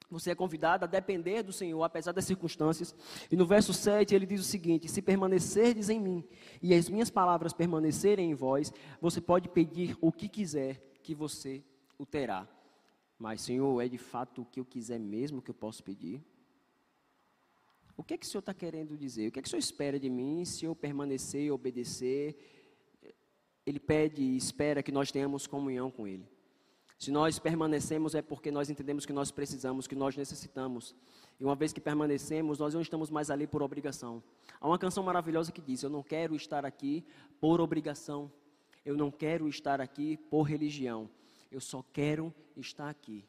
Você 0.09 0.31
é 0.31 0.35
convidado 0.35 0.83
a 0.85 0.87
depender 0.87 1.41
do 1.41 1.51
Senhor, 1.51 1.81
apesar 1.83 2.11
das 2.11 2.25
circunstâncias. 2.25 2.93
E 3.31 3.35
no 3.35 3.45
verso 3.45 3.73
7 3.73 4.13
ele 4.13 4.25
diz 4.25 4.41
o 4.41 4.43
seguinte: 4.43 4.87
Se 4.89 5.01
permanecerdes 5.01 5.89
em 5.89 5.99
mim 5.99 6.23
e 6.61 6.73
as 6.73 6.87
minhas 6.87 7.09
palavras 7.09 7.53
permanecerem 7.53 8.29
em 8.29 8.35
vós, 8.35 8.71
você 8.99 9.19
pode 9.19 9.49
pedir 9.49 9.97
o 10.01 10.11
que 10.11 10.27
quiser, 10.27 10.75
que 11.01 11.15
você 11.15 11.63
o 11.97 12.05
terá. 12.05 12.47
Mas, 13.17 13.41
Senhor, 13.41 13.79
é 13.81 13.87
de 13.87 13.97
fato 13.97 14.41
o 14.41 14.45
que 14.45 14.59
eu 14.59 14.65
quiser 14.65 14.99
mesmo 14.99 15.41
que 15.41 15.49
eu 15.49 15.55
posso 15.55 15.83
pedir? 15.83 16.21
O 17.95 18.03
que 18.03 18.15
é 18.15 18.17
que 18.17 18.25
o 18.25 18.29
Senhor 18.29 18.39
está 18.39 18.53
querendo 18.53 18.97
dizer? 18.97 19.27
O 19.27 19.31
que 19.31 19.39
é 19.39 19.41
que 19.41 19.47
o 19.47 19.49
Senhor 19.49 19.59
espera 19.59 19.99
de 19.99 20.09
mim 20.09 20.43
se 20.43 20.65
eu 20.65 20.75
permanecer 20.75 21.43
e 21.43 21.51
obedecer 21.51 22.60
ele 23.65 23.79
pede 23.79 24.21
e 24.21 24.37
espera 24.37 24.81
que 24.81 24.91
nós 24.91 25.11
tenhamos 25.11 25.47
comunhão 25.47 25.91
com 25.91 26.07
Ele. 26.07 26.27
Se 26.97 27.11
nós 27.11 27.39
permanecemos 27.39 28.13
é 28.13 28.21
porque 28.21 28.51
nós 28.51 28.69
entendemos 28.69 29.05
que 29.05 29.13
nós 29.13 29.31
precisamos, 29.31 29.87
que 29.87 29.95
nós 29.95 30.15
necessitamos. 30.15 30.95
E 31.39 31.43
uma 31.43 31.55
vez 31.55 31.73
que 31.73 31.81
permanecemos, 31.81 32.59
nós 32.59 32.75
não 32.75 32.81
estamos 32.81 33.09
mais 33.09 33.31
ali 33.31 33.47
por 33.47 33.63
obrigação. 33.63 34.21
Há 34.59 34.67
uma 34.67 34.77
canção 34.77 35.03
maravilhosa 35.03 35.51
que 35.51 35.61
diz: 35.61 35.81
Eu 35.81 35.89
não 35.89 36.03
quero 36.03 36.35
estar 36.35 36.65
aqui 36.65 37.03
por 37.39 37.59
obrigação. 37.59 38.31
Eu 38.85 38.95
não 38.95 39.09
quero 39.09 39.47
estar 39.47 39.81
aqui 39.81 40.17
por 40.29 40.43
religião. 40.43 41.09
Eu 41.51 41.59
só 41.59 41.83
quero 41.91 42.33
estar 42.55 42.89
aqui 42.89 43.25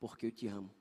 porque 0.00 0.26
eu 0.26 0.30
te 0.30 0.46
amo 0.46 0.77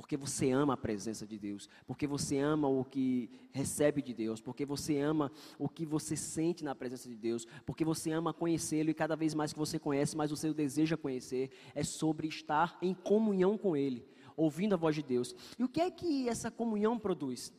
porque 0.00 0.16
você 0.16 0.50
ama 0.50 0.72
a 0.72 0.76
presença 0.78 1.26
de 1.26 1.38
Deus, 1.38 1.68
porque 1.86 2.06
você 2.06 2.38
ama 2.38 2.66
o 2.66 2.82
que 2.82 3.30
recebe 3.52 4.00
de 4.00 4.14
Deus, 4.14 4.40
porque 4.40 4.64
você 4.64 4.98
ama 4.98 5.30
o 5.58 5.68
que 5.68 5.84
você 5.84 6.16
sente 6.16 6.64
na 6.64 6.74
presença 6.74 7.06
de 7.06 7.18
Deus, 7.18 7.46
porque 7.66 7.84
você 7.84 8.10
ama 8.10 8.32
conhecê-lo 8.32 8.88
e 8.88 8.94
cada 8.94 9.14
vez 9.14 9.34
mais 9.34 9.52
que 9.52 9.58
você 9.58 9.78
conhece, 9.78 10.16
mais 10.16 10.30
você 10.30 10.48
o 10.48 10.54
deseja 10.54 10.96
conhecer, 10.96 11.50
é 11.74 11.84
sobre 11.84 12.28
estar 12.28 12.78
em 12.80 12.94
comunhão 12.94 13.58
com 13.58 13.76
Ele, 13.76 14.02
ouvindo 14.38 14.72
a 14.72 14.76
voz 14.78 14.96
de 14.96 15.02
Deus. 15.02 15.34
E 15.58 15.64
o 15.64 15.68
que 15.68 15.82
é 15.82 15.90
que 15.90 16.30
essa 16.30 16.50
comunhão 16.50 16.98
produz? 16.98 17.52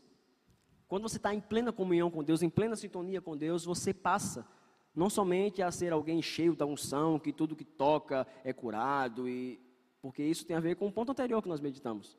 Quando 0.87 1.03
você 1.03 1.17
está 1.17 1.35
em 1.35 1.39
plena 1.39 1.71
comunhão 1.71 2.09
com 2.09 2.23
Deus, 2.23 2.41
em 2.41 2.49
plena 2.49 2.75
sintonia 2.75 3.21
com 3.21 3.37
Deus, 3.37 3.63
você 3.63 3.93
passa 3.93 4.47
Não 4.95 5.11
somente 5.11 5.61
a 5.61 5.71
ser 5.71 5.93
alguém 5.93 6.23
cheio 6.23 6.55
da 6.55 6.65
unção, 6.65 7.19
que 7.19 7.31
tudo 7.31 7.55
que 7.55 7.63
toca 7.63 8.27
é 8.43 8.51
curado, 8.51 9.29
e 9.29 9.57
porque 10.01 10.23
isso 10.23 10.43
tem 10.43 10.57
a 10.57 10.59
ver 10.59 10.75
com 10.75 10.87
o 10.87 10.91
ponto 10.91 11.11
anterior 11.11 11.41
que 11.41 11.47
nós 11.47 11.61
meditamos. 11.61 12.17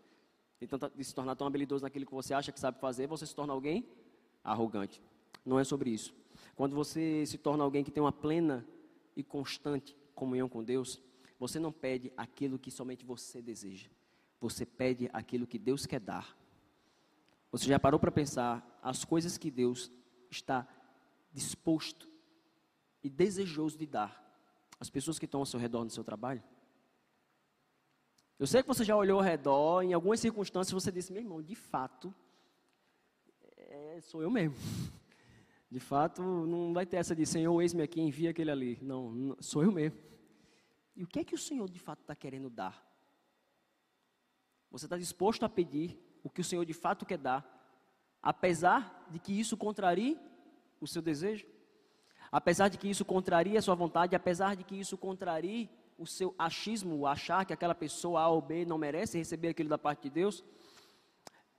Então, 0.63 0.79
de 0.95 1.05
se 1.05 1.13
tornar 1.13 1.35
tão 1.35 1.47
habilidoso 1.47 1.83
naquilo 1.83 2.07
que 2.07 2.15
você 2.15 2.33
acha 2.33 2.53
que 2.53 2.61
sabe 2.61 2.79
fazer, 2.79 3.09
você 3.09 3.27
se 3.27 3.35
torna 3.35 3.53
alguém 3.53 3.85
arrogante. 4.45 5.03
Não 5.45 5.59
é 5.59 5.65
sobre 5.65 5.91
isso. 5.91 6.15
Quando 6.55 6.77
você 6.77 7.27
se 7.27 7.37
torna 7.37 7.65
alguém 7.65 7.83
que 7.83 7.91
tem 7.91 8.01
uma 8.01 8.13
plena 8.13 8.65
e 9.17 9.25
constante 9.25 9.97
comunhão 10.15 10.49
com 10.49 10.63
Deus, 10.63 11.01
você 11.39 11.59
não 11.59 11.73
pede 11.73 12.13
aquilo 12.17 12.61
que 12.61 12.71
somente 12.71 13.05
você 13.05 13.43
deseja. 13.43 13.89
Você 14.41 14.65
pede 14.65 15.11
aquilo 15.13 15.49
que 15.49 15.59
Deus 15.59 15.85
quer 15.85 15.99
dar. 15.99 16.37
Você 17.51 17.67
já 17.67 17.79
parou 17.79 17.99
para 17.99 18.13
pensar 18.13 18.79
as 18.83 19.05
coisas 19.05 19.37
que 19.37 19.51
Deus 19.51 19.91
está 20.31 20.67
disposto 21.33 22.09
e 23.03 23.11
desejoso 23.11 23.77
de 23.77 23.87
dar 23.87 24.23
às 24.79 24.89
pessoas 24.89 25.19
que 25.19 25.25
estão 25.25 25.41
ao 25.41 25.47
seu 25.47 25.59
redor 25.59 25.83
no 25.83 25.91
seu 25.91 26.05
trabalho? 26.05 26.43
Eu 28.43 28.47
sei 28.49 28.61
que 28.61 28.67
você 28.67 28.83
já 28.83 28.97
olhou 28.97 29.21
ao 29.21 29.25
redor, 29.25 29.83
em 29.83 29.93
algumas 29.93 30.19
circunstâncias 30.19 30.73
você 30.73 30.91
disse, 30.91 31.13
meu 31.13 31.23
irmão, 31.23 31.41
de 31.41 31.55
fato, 31.55 32.13
é, 33.57 34.01
sou 34.01 34.21
eu 34.21 34.29
mesmo. 34.29 34.57
De 35.71 35.79
fato, 35.79 36.21
não 36.21 36.75
vai 36.75 36.85
ter 36.85 36.97
essa 36.97 37.15
de 37.15 37.25
Senhor, 37.25 37.63
eis-me 37.63 37.85
aqui, 37.85 38.01
envia 38.01 38.31
aquele 38.31 38.51
ali. 38.51 38.81
Não, 38.83 39.13
não, 39.13 39.37
sou 39.41 39.63
eu 39.63 39.71
mesmo. 39.71 39.97
E 40.97 41.05
o 41.05 41.07
que 41.07 41.21
é 41.21 41.25
que 41.25 41.37
o 41.37 41.39
Senhor 41.39 41.71
de 41.71 41.79
fato 41.79 42.01
está 42.01 42.17
querendo 42.17 42.51
dar? 42.51 42.85
Você 44.73 44.87
está 44.87 44.99
disposto 44.99 45.45
a 45.45 45.49
pedir 45.49 45.97
o 46.25 46.29
que 46.29 46.41
o 46.41 46.45
Senhor 46.45 46.65
de 46.65 46.75
fato 46.75 47.07
quer 47.07 47.19
dar, 47.19 47.47
apesar 48.21 49.07
de 49.09 49.21
que 49.21 49.39
isso 49.39 49.57
contrarie 49.57 50.19
o 50.81 50.87
seu 50.89 51.01
desejo? 51.01 51.47
Apesar 52.33 52.67
de 52.67 52.77
que 52.77 52.91
isso 52.91 53.05
contrarie 53.05 53.57
a 53.57 53.63
sua 53.63 53.77
vontade, 53.77 54.17
apesar 54.17 54.57
de 54.57 54.65
que 54.65 54.75
isso 54.75 54.99
contrarie 54.99 55.71
o 56.03 56.07
seu 56.07 56.35
achismo, 56.39 56.97
o 56.97 57.07
achar 57.07 57.45
que 57.45 57.53
aquela 57.53 57.75
pessoa 57.75 58.21
A 58.21 58.29
ou 58.29 58.43
B 58.43 58.65
não 58.65 58.77
merece 58.77 59.17
receber 59.17 59.49
aquilo 59.49 59.69
da 59.69 59.79
parte 59.79 60.03
de 60.03 60.11
Deus? 60.11 60.45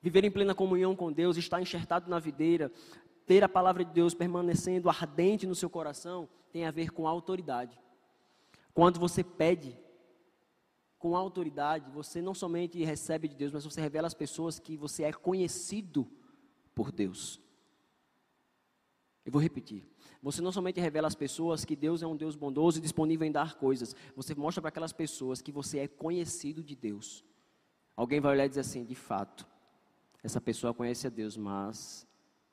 Viver 0.02 0.24
em 0.24 0.32
plena 0.32 0.54
comunhão 0.54 0.96
com 0.96 1.12
Deus, 1.12 1.38
estar 1.38 1.62
enxertado 1.62 2.10
na 2.10 2.20
videira, 2.20 2.72
ter 3.26 3.44
a 3.44 3.50
palavra 3.50 3.86
de 3.86 3.92
Deus 3.92 4.14
permanecendo 4.14 4.90
ardente 4.90 5.48
no 5.48 5.56
seu 5.56 5.70
coração 5.70 6.28
tem 6.52 6.66
a 6.66 6.72
ver 6.72 6.92
com 6.92 7.08
autoridade. 7.08 7.80
Quando 8.74 9.00
você 9.00 9.24
pede 9.24 9.78
com 11.00 11.16
autoridade, 11.16 11.90
você 11.92 12.22
não 12.22 12.34
somente 12.34 12.84
recebe 12.84 13.28
de 13.28 13.36
Deus, 13.36 13.52
mas 13.52 13.66
você 13.66 13.82
revela 13.82 14.08
às 14.08 14.14
pessoas 14.14 14.60
que 14.60 14.78
você 14.78 15.04
é 15.04 15.12
conhecido 15.12 16.10
por 16.76 16.92
Deus. 16.92 17.42
Eu 19.26 19.32
vou 19.32 19.42
repetir. 19.42 19.93
Você 20.24 20.42
não 20.42 20.54
somente 20.54 20.80
revela 20.80 21.06
às 21.06 21.16
pessoas 21.16 21.66
que 21.66 21.76
Deus 21.76 22.02
é 22.02 22.08
um 22.08 22.16
Deus 22.16 22.34
bondoso 22.34 22.80
e 22.80 22.82
disponível 22.82 23.28
em 23.28 23.32
dar 23.32 23.56
coisas, 23.56 23.94
você 24.16 24.34
mostra 24.34 24.62
para 24.62 24.70
aquelas 24.70 24.94
pessoas 24.94 25.42
que 25.42 25.52
você 25.52 25.80
é 25.80 25.88
conhecido 25.88 26.64
de 26.64 26.78
Deus. 26.78 27.26
Alguém 27.94 28.22
vai 28.22 28.32
olhar 28.32 28.46
e 28.46 28.50
dizer 28.50 28.62
assim: 28.62 28.86
de 28.86 28.96
fato, 28.96 29.46
essa 30.24 30.40
pessoa 30.40 30.74
conhece 30.74 31.06
a 31.06 31.10
Deus, 31.10 31.36
mas 31.36 32.08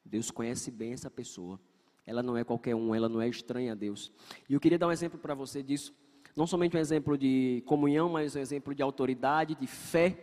Deus 0.05 0.33
conhece 0.33 0.69
bem 0.69 0.95
essa 0.95 1.09
pessoa. 1.09 1.61
Ela 2.05 2.25
não 2.25 2.37
é 2.37 2.43
qualquer 2.43 2.75
um, 2.75 2.93
ela 2.93 3.09
não 3.09 3.23
é 3.23 3.29
estranha 3.29 3.71
a 3.71 3.77
Deus. 3.77 4.11
E 4.49 4.55
eu 4.55 4.59
queria 4.59 4.77
dar 4.77 4.89
um 4.89 4.93
exemplo 4.93 5.17
para 5.17 5.33
você 5.33 5.63
disso. 5.63 5.95
Não 6.35 6.49
somente 6.49 6.77
um 6.77 6.81
exemplo 6.81 7.17
de 7.17 7.63
comunhão, 7.67 8.09
mas 8.09 8.35
um 8.35 8.41
exemplo 8.41 8.75
de 8.75 8.83
autoridade, 8.83 9.55
de 9.55 9.69
fé 9.69 10.19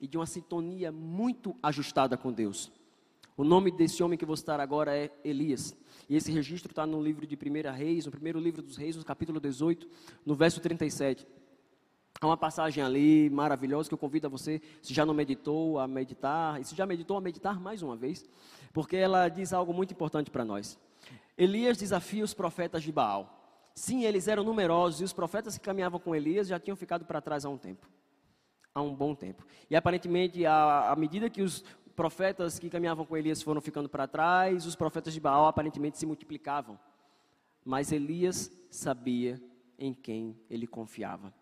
e 0.00 0.08
de 0.08 0.16
uma 0.16 0.26
sintonia 0.26 0.90
muito 0.90 1.54
ajustada 1.62 2.16
com 2.16 2.32
Deus. 2.32 2.72
O 3.36 3.44
nome 3.44 3.70
desse 3.70 4.02
homem 4.02 4.18
que 4.18 4.26
vou 4.26 4.36
citar 4.36 4.58
agora 4.58 4.96
é 4.96 5.10
Elias. 5.24 5.76
E 6.08 6.16
esse 6.16 6.30
registro 6.30 6.72
está 6.72 6.86
no 6.86 7.02
livro 7.02 7.26
de 7.26 7.34
1 7.36 7.72
Reis, 7.72 8.06
no 8.06 8.12
primeiro 8.12 8.38
livro 8.38 8.62
dos 8.62 8.76
Reis, 8.76 8.96
no 8.96 9.04
capítulo 9.04 9.40
18, 9.40 9.88
no 10.24 10.34
verso 10.34 10.60
37. 10.60 11.26
Há 12.20 12.26
uma 12.26 12.36
passagem 12.36 12.82
ali 12.82 13.28
maravilhosa 13.30 13.88
que 13.88 13.94
eu 13.94 13.98
convido 13.98 14.26
a 14.26 14.30
você, 14.30 14.62
se 14.80 14.94
já 14.94 15.04
não 15.04 15.12
meditou, 15.12 15.78
a 15.78 15.88
meditar, 15.88 16.60
e 16.60 16.64
se 16.64 16.74
já 16.74 16.86
meditou, 16.86 17.16
a 17.16 17.20
meditar 17.20 17.60
mais 17.60 17.82
uma 17.82 17.96
vez 17.96 18.24
porque 18.74 18.96
ela 18.96 19.28
diz 19.28 19.52
algo 19.52 19.72
muito 19.72 19.92
importante 19.92 20.30
para 20.30 20.44
nós. 20.44 20.76
Elias 21.38 21.78
desafia 21.78 22.24
os 22.24 22.34
profetas 22.34 22.82
de 22.82 22.90
Baal. 22.90 23.40
Sim, 23.72 24.04
eles 24.04 24.26
eram 24.26 24.42
numerosos 24.42 25.00
e 25.00 25.04
os 25.04 25.12
profetas 25.12 25.56
que 25.56 25.64
caminhavam 25.64 26.00
com 26.00 26.14
Elias 26.14 26.48
já 26.48 26.58
tinham 26.58 26.76
ficado 26.76 27.04
para 27.04 27.20
trás 27.20 27.44
há 27.44 27.48
um 27.48 27.56
tempo. 27.56 27.88
Há 28.74 28.82
um 28.82 28.92
bom 28.92 29.14
tempo. 29.14 29.46
E 29.70 29.76
aparentemente, 29.76 30.44
à, 30.44 30.92
medida 30.98 31.30
que 31.30 31.40
os 31.40 31.64
profetas 31.94 32.58
que 32.58 32.68
caminhavam 32.68 33.06
com 33.06 33.16
Elias 33.16 33.42
foram 33.42 33.60
ficando 33.60 33.88
para 33.88 34.06
trás, 34.06 34.66
os 34.66 34.76
profetas 34.76 35.14
de 35.14 35.20
Baal 35.20 35.46
aparentemente 35.46 35.98
se 35.98 36.06
multiplicavam. 36.06 36.78
Mas 37.64 37.92
Elias 37.92 38.50
sabia 38.70 39.42
em 39.78 39.94
quem 39.94 40.36
ele 40.50 40.66
confiava. 40.66 41.32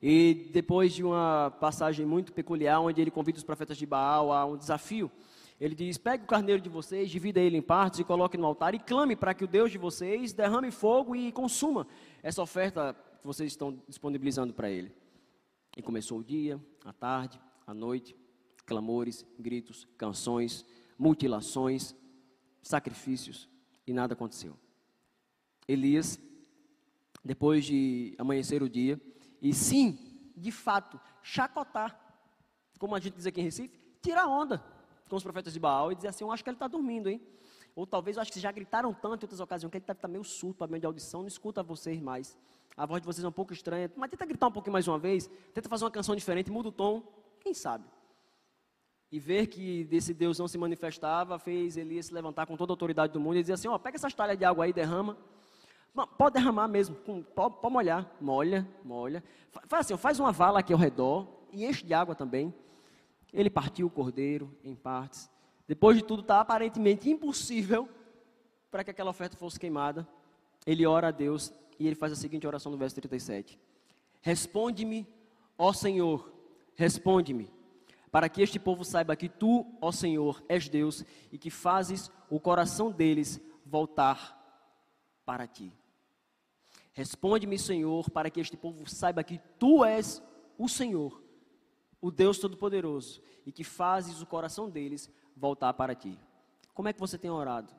E 0.00 0.50
depois 0.52 0.92
de 0.92 1.04
uma 1.04 1.56
passagem 1.60 2.04
muito 2.04 2.32
peculiar, 2.32 2.80
onde 2.80 3.00
ele 3.00 3.10
convida 3.10 3.38
os 3.38 3.44
profetas 3.44 3.76
de 3.76 3.86
Baal 3.86 4.32
a 4.32 4.44
um 4.44 4.56
desafio, 4.56 5.10
ele 5.60 5.76
diz: 5.76 5.96
Pegue 5.96 6.24
o 6.24 6.26
carneiro 6.26 6.60
de 6.60 6.68
vocês, 6.68 7.08
divida 7.08 7.38
ele 7.38 7.56
em 7.56 7.62
partes 7.62 8.00
e 8.00 8.04
coloque 8.04 8.36
no 8.36 8.46
altar 8.46 8.74
e 8.74 8.80
clame 8.80 9.14
para 9.14 9.32
que 9.32 9.44
o 9.44 9.46
Deus 9.46 9.70
de 9.70 9.78
vocês 9.78 10.32
derrame 10.32 10.72
fogo 10.72 11.14
e 11.14 11.30
consuma 11.30 11.86
essa 12.20 12.42
oferta 12.42 12.96
que 13.20 13.26
vocês 13.26 13.52
estão 13.52 13.80
disponibilizando 13.86 14.52
para 14.52 14.68
ele. 14.68 14.92
E 15.76 15.80
começou 15.80 16.18
o 16.18 16.24
dia, 16.24 16.60
a 16.84 16.92
tarde, 16.92 17.40
a 17.64 17.72
noite, 17.72 18.16
clamores, 18.66 19.24
gritos, 19.38 19.86
canções, 19.96 20.64
mutilações, 20.98 21.94
sacrifícios 22.62 23.48
e 23.86 23.92
nada 23.92 24.14
aconteceu. 24.14 24.56
Elias, 25.66 26.20
depois 27.24 27.64
de 27.64 28.14
amanhecer 28.18 28.62
o 28.62 28.68
dia, 28.68 29.00
e 29.40 29.52
sim, 29.52 29.98
de 30.36 30.50
fato, 30.50 31.00
chacotar, 31.22 31.98
como 32.78 32.94
a 32.94 33.00
gente 33.00 33.14
diz 33.14 33.26
aqui 33.26 33.40
em 33.40 33.44
Recife, 33.44 33.78
tirar 34.00 34.26
onda 34.26 34.62
com 35.08 35.16
os 35.16 35.22
profetas 35.22 35.52
de 35.52 35.60
Baal 35.60 35.92
e 35.92 35.94
dizer 35.94 36.08
assim: 36.08 36.24
Eu 36.24 36.32
acho 36.32 36.42
que 36.42 36.50
ele 36.50 36.56
está 36.56 36.66
dormindo, 36.66 37.08
hein? 37.08 37.20
Ou 37.74 37.86
talvez 37.86 38.16
eu 38.16 38.22
acho 38.22 38.32
que 38.32 38.40
já 38.40 38.52
gritaram 38.52 38.92
tanto 38.92 39.22
em 39.22 39.24
outras 39.24 39.40
ocasiões 39.40 39.70
que 39.70 39.78
ele 39.78 39.84
deve 39.84 39.98
estar 39.98 40.08
meio 40.08 40.24
surto, 40.24 40.66
meio 40.68 40.80
de 40.80 40.86
audição, 40.86 41.20
não 41.20 41.28
escuta 41.28 41.62
vocês 41.62 42.00
mais. 42.00 42.36
A 42.76 42.86
voz 42.86 43.00
de 43.00 43.06
vocês 43.06 43.24
é 43.24 43.28
um 43.28 43.32
pouco 43.32 43.52
estranha, 43.52 43.90
mas 43.96 44.10
tenta 44.10 44.24
gritar 44.24 44.48
um 44.48 44.52
pouquinho 44.52 44.72
mais 44.72 44.88
uma 44.88 44.98
vez, 44.98 45.30
tenta 45.52 45.68
fazer 45.68 45.84
uma 45.84 45.90
canção 45.90 46.14
diferente, 46.14 46.50
muda 46.50 46.68
o 46.68 46.72
tom, 46.72 47.02
quem 47.40 47.54
sabe? 47.54 47.84
E 49.12 49.20
ver 49.20 49.46
que 49.46 49.84
desse 49.84 50.14
Deus 50.14 50.38
não 50.38 50.48
se 50.48 50.56
manifestava, 50.56 51.38
fez 51.38 51.76
Elias 51.76 52.06
se 52.06 52.14
levantar 52.14 52.46
com 52.46 52.56
toda 52.56 52.72
a 52.72 52.74
autoridade 52.74 53.12
do 53.12 53.20
mundo 53.20 53.36
e 53.36 53.42
dizer 53.42 53.52
assim: 53.52 53.68
Ó, 53.68 53.78
pega 53.78 53.98
essas 53.98 54.14
talhas 54.14 54.38
de 54.38 54.44
água 54.46 54.64
aí, 54.64 54.72
derrama. 54.72 55.18
Pode 56.16 56.32
derramar 56.32 56.66
mesmo, 56.68 56.96
pode, 56.96 57.56
pode 57.56 57.70
molhar, 57.70 58.10
molha, 58.18 58.66
molha. 58.82 59.22
Faz 59.68 59.84
assim, 59.84 59.96
faz 59.98 60.18
uma 60.18 60.32
vala 60.32 60.60
aqui 60.60 60.72
ao 60.72 60.78
redor 60.78 61.28
e 61.52 61.66
enche 61.66 61.84
de 61.84 61.92
água 61.92 62.14
também. 62.14 62.54
Ele 63.30 63.50
partiu 63.50 63.86
o 63.86 63.90
cordeiro 63.90 64.50
em 64.64 64.74
partes. 64.74 65.30
Depois 65.68 65.98
de 65.98 66.02
tudo, 66.02 66.22
está 66.22 66.40
aparentemente 66.40 67.10
impossível 67.10 67.86
para 68.70 68.82
que 68.82 68.90
aquela 68.90 69.10
oferta 69.10 69.36
fosse 69.36 69.60
queimada. 69.60 70.08
Ele 70.66 70.86
ora 70.86 71.08
a 71.08 71.10
Deus 71.10 71.52
e 71.78 71.86
ele 71.86 71.94
faz 71.94 72.14
a 72.14 72.16
seguinte 72.16 72.46
oração 72.46 72.72
no 72.72 72.78
verso 72.78 72.96
37. 72.96 73.60
Responde-me, 74.22 75.06
ó 75.58 75.74
Senhor, 75.74 76.32
responde-me, 76.74 77.50
para 78.12 78.28
que 78.28 78.42
este 78.42 78.60
povo 78.60 78.84
saiba 78.84 79.16
que 79.16 79.28
tu, 79.28 79.66
ó 79.80 79.90
Senhor, 79.90 80.44
és 80.48 80.68
Deus 80.68 81.04
e 81.32 81.36
que 81.36 81.50
fazes 81.50 82.12
o 82.30 82.38
coração 82.38 82.92
deles 82.92 83.40
voltar 83.66 84.38
para 85.24 85.48
ti. 85.48 85.72
Responde-me, 86.92 87.58
Senhor, 87.58 88.08
para 88.10 88.30
que 88.30 88.38
este 88.38 88.56
povo 88.56 88.88
saiba 88.88 89.24
que 89.24 89.40
tu 89.58 89.84
és 89.84 90.22
o 90.56 90.68
Senhor 90.68 91.22
o 92.02 92.10
Deus 92.10 92.36
Todo-Poderoso 92.38 93.22
e 93.46 93.52
que 93.52 93.62
fazes 93.62 94.20
o 94.20 94.26
coração 94.26 94.68
deles 94.68 95.08
voltar 95.36 95.72
para 95.72 95.94
ti. 95.94 96.18
Como 96.74 96.88
é 96.88 96.92
que 96.92 96.98
você 96.98 97.16
tem 97.16 97.30
orado 97.30 97.72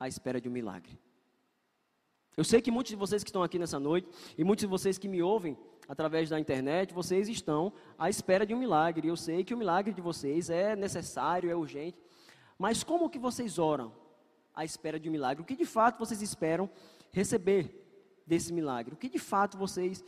à 0.00 0.08
espera 0.08 0.40
de 0.40 0.48
um 0.48 0.52
milagre? 0.52 0.98
Eu 2.36 2.44
sei 2.44 2.60
que 2.60 2.70
muitos 2.70 2.90
de 2.90 2.96
vocês 2.96 3.24
que 3.24 3.30
estão 3.30 3.42
aqui 3.42 3.58
nessa 3.58 3.80
noite 3.80 4.06
e 4.36 4.44
muitos 4.44 4.60
de 4.60 4.66
vocês 4.66 4.98
que 4.98 5.08
me 5.08 5.22
ouvem 5.22 5.56
através 5.88 6.28
da 6.28 6.38
internet, 6.38 6.92
vocês 6.92 7.30
estão 7.30 7.72
à 7.98 8.10
espera 8.10 8.44
de 8.44 8.52
um 8.52 8.58
milagre. 8.58 9.08
Eu 9.08 9.16
sei 9.16 9.42
que 9.42 9.54
o 9.54 9.56
milagre 9.56 9.94
de 9.94 10.02
vocês 10.02 10.50
é 10.50 10.76
necessário, 10.76 11.50
é 11.50 11.56
urgente. 11.56 11.96
Mas 12.58 12.84
como 12.84 13.08
que 13.08 13.18
vocês 13.18 13.58
oram 13.58 13.90
à 14.54 14.66
espera 14.66 15.00
de 15.00 15.08
um 15.08 15.12
milagre? 15.12 15.42
O 15.42 15.46
que 15.46 15.56
de 15.56 15.64
fato 15.64 15.98
vocês 15.98 16.20
esperam 16.20 16.68
receber 17.10 18.22
desse 18.26 18.52
milagre? 18.52 18.92
O 18.92 18.98
que 18.98 19.08
de 19.08 19.18
fato 19.18 19.56
vocês 19.56 20.04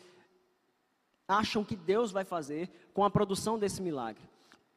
acham 1.27 1.65
que 1.65 1.77
Deus 1.77 2.13
vai 2.13 2.25
fazer 2.27 2.71
com 2.93 3.05
a 3.05 3.11
produção 3.11 3.59
desse 3.59 3.81
milagre? 3.81 4.29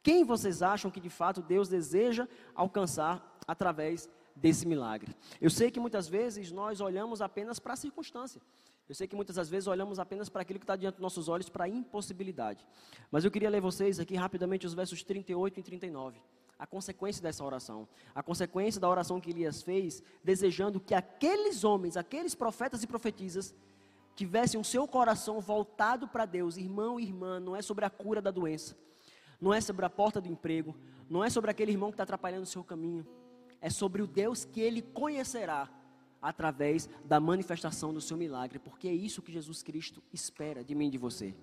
Quem 0.02 0.24
vocês 0.24 0.62
acham 0.62 0.90
que 0.90 1.00
de 1.00 1.10
fato 1.10 1.42
Deus 1.42 1.68
deseja 1.68 2.26
alcançar 2.54 3.38
através 3.46 4.08
desse 4.34 4.66
milagre? 4.66 5.14
Eu 5.40 5.50
sei 5.50 5.70
que 5.70 5.80
muitas 5.80 6.08
vezes 6.08 6.50
nós 6.52 6.80
olhamos 6.80 7.20
apenas 7.20 7.58
para 7.58 7.74
a 7.74 7.76
circunstância. 7.76 8.40
Eu 8.88 8.94
sei 8.94 9.06
que 9.06 9.16
muitas 9.16 9.36
das 9.36 9.48
vezes 9.48 9.66
olhamos 9.66 9.98
apenas 9.98 10.28
para 10.28 10.42
aquilo 10.42 10.58
que 10.58 10.64
está 10.64 10.76
diante 10.76 10.96
dos 10.96 11.02
nossos 11.02 11.28
olhos, 11.28 11.48
para 11.48 11.64
a 11.64 11.68
impossibilidade. 11.68 12.66
Mas 13.10 13.24
eu 13.24 13.30
queria 13.30 13.48
ler 13.48 13.60
vocês 13.60 13.98
aqui 13.98 14.16
rapidamente 14.16 14.66
os 14.66 14.74
versos 14.74 15.02
38 15.02 15.60
e 15.60 15.62
39. 15.62 16.20
A 16.58 16.66
consequência 16.66 17.22
dessa 17.22 17.44
oração. 17.44 17.88
A 18.14 18.22
consequência 18.22 18.80
da 18.80 18.88
oração 18.88 19.20
que 19.20 19.30
Elias 19.30 19.62
fez, 19.62 20.02
desejando 20.22 20.78
que 20.78 20.94
aqueles 20.94 21.64
homens, 21.64 21.96
aqueles 21.96 22.34
profetas 22.34 22.82
e 22.82 22.86
profetisas, 22.86 23.54
tivessem 24.14 24.60
o 24.60 24.64
seu 24.64 24.86
coração 24.86 25.40
voltado 25.40 26.06
para 26.06 26.26
Deus. 26.26 26.56
Irmão 26.56 27.00
e 27.00 27.04
irmã, 27.04 27.40
não 27.40 27.56
é 27.56 27.62
sobre 27.62 27.84
a 27.84 27.90
cura 27.90 28.20
da 28.20 28.30
doença. 28.30 28.76
Não 29.40 29.54
é 29.54 29.60
sobre 29.60 29.84
a 29.86 29.90
porta 29.90 30.20
do 30.20 30.28
emprego. 30.28 30.76
Não 31.08 31.24
é 31.24 31.30
sobre 31.30 31.50
aquele 31.50 31.72
irmão 31.72 31.90
que 31.90 31.94
está 31.94 32.04
atrapalhando 32.04 32.42
o 32.42 32.46
seu 32.46 32.62
caminho. 32.62 33.06
É 33.62 33.70
sobre 33.70 34.02
o 34.02 34.06
Deus 34.06 34.44
que 34.44 34.60
ele 34.60 34.82
conhecerá 34.82 35.70
através 36.20 36.88
da 37.04 37.18
manifestação 37.18 37.94
do 37.94 38.00
seu 38.00 38.16
milagre, 38.16 38.58
porque 38.58 38.88
é 38.88 38.92
isso 38.92 39.22
que 39.22 39.32
Jesus 39.32 39.62
Cristo 39.62 40.02
espera 40.12 40.62
de 40.62 40.74
mim 40.74 40.88
e 40.88 40.90
de 40.90 40.98
você. 40.98 41.34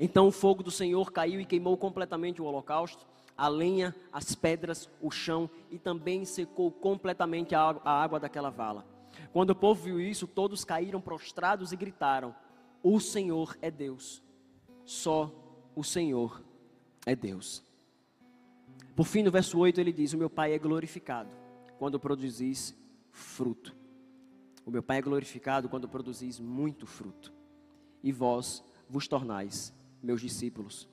Então 0.00 0.28
o 0.28 0.32
fogo 0.32 0.62
do 0.62 0.70
Senhor 0.70 1.12
caiu 1.12 1.40
e 1.40 1.44
queimou 1.44 1.76
completamente 1.76 2.40
o 2.40 2.44
holocausto, 2.44 3.06
a 3.36 3.46
lenha, 3.46 3.94
as 4.12 4.34
pedras, 4.34 4.88
o 5.00 5.10
chão 5.10 5.50
e 5.70 5.78
também 5.78 6.24
secou 6.24 6.70
completamente 6.70 7.54
a 7.54 7.78
água 7.84 8.18
daquela 8.18 8.50
vala. 8.50 8.84
Quando 9.32 9.50
o 9.50 9.56
povo 9.56 9.84
viu 9.84 10.00
isso, 10.00 10.26
todos 10.26 10.64
caíram 10.64 11.00
prostrados 11.00 11.72
e 11.72 11.76
gritaram: 11.76 12.34
O 12.82 12.98
Senhor 12.98 13.56
é 13.60 13.70
Deus. 13.70 14.22
Só 14.84 15.32
o 15.76 15.84
Senhor 15.84 16.42
é 17.06 17.14
Deus. 17.14 17.62
Por 18.98 19.06
fim, 19.06 19.22
no 19.22 19.30
verso 19.30 19.56
8, 19.56 19.80
ele 19.80 19.92
diz: 19.92 20.12
O 20.12 20.18
meu 20.18 20.28
Pai 20.28 20.52
é 20.52 20.58
glorificado 20.58 21.30
quando 21.78 22.00
produzis 22.00 22.74
fruto. 23.12 23.72
O 24.66 24.72
meu 24.72 24.82
Pai 24.82 24.98
é 24.98 25.00
glorificado 25.00 25.68
quando 25.68 25.88
produzis 25.88 26.40
muito 26.40 26.84
fruto. 26.84 27.32
E 28.02 28.10
vós 28.10 28.60
vos 28.90 29.06
tornais 29.06 29.72
meus 30.02 30.20
discípulos. 30.20 30.88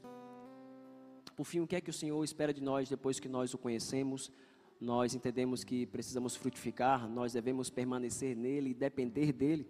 Por 1.36 1.46
fim, 1.46 1.62
o 1.62 1.66
que 1.66 1.76
é 1.76 1.82
que 1.82 1.90
o 1.90 1.94
Senhor 1.94 2.24
espera 2.24 2.54
de 2.54 2.62
nós 2.62 2.88
depois 2.88 3.20
que 3.20 3.28
nós 3.28 3.56
o 3.56 3.58
conhecemos? 3.58 4.32
Nós 4.80 5.16
entendemos 5.16 5.64
que 5.64 5.88
precisamos 5.88 6.36
frutificar, 6.36 7.10
nós 7.10 7.34
devemos 7.34 7.72
permanecer 7.72 8.36
nele 8.36 8.70
e 8.70 8.74
depender 8.76 9.34
dele. 9.34 9.68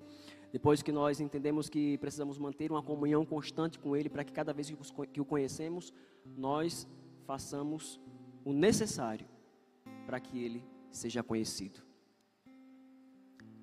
Depois 0.52 0.84
que 0.84 0.92
nós 0.92 1.22
entendemos 1.22 1.70
que 1.70 1.98
precisamos 2.00 2.38
manter 2.38 2.70
uma 2.70 2.84
comunhão 2.84 3.26
constante 3.26 3.80
com 3.80 3.96
ele 3.96 4.10
para 4.10 4.26
que 4.26 4.34
cada 4.34 4.52
vez 4.52 4.70
que 5.14 5.22
o 5.22 5.26
conhecemos, 5.26 5.94
nós 6.36 6.86
façamos 7.26 7.98
o 8.46 8.54
necessário 8.54 9.28
para 10.06 10.20
que 10.20 10.42
ele 10.42 10.64
seja 10.92 11.24
conhecido. 11.24 11.82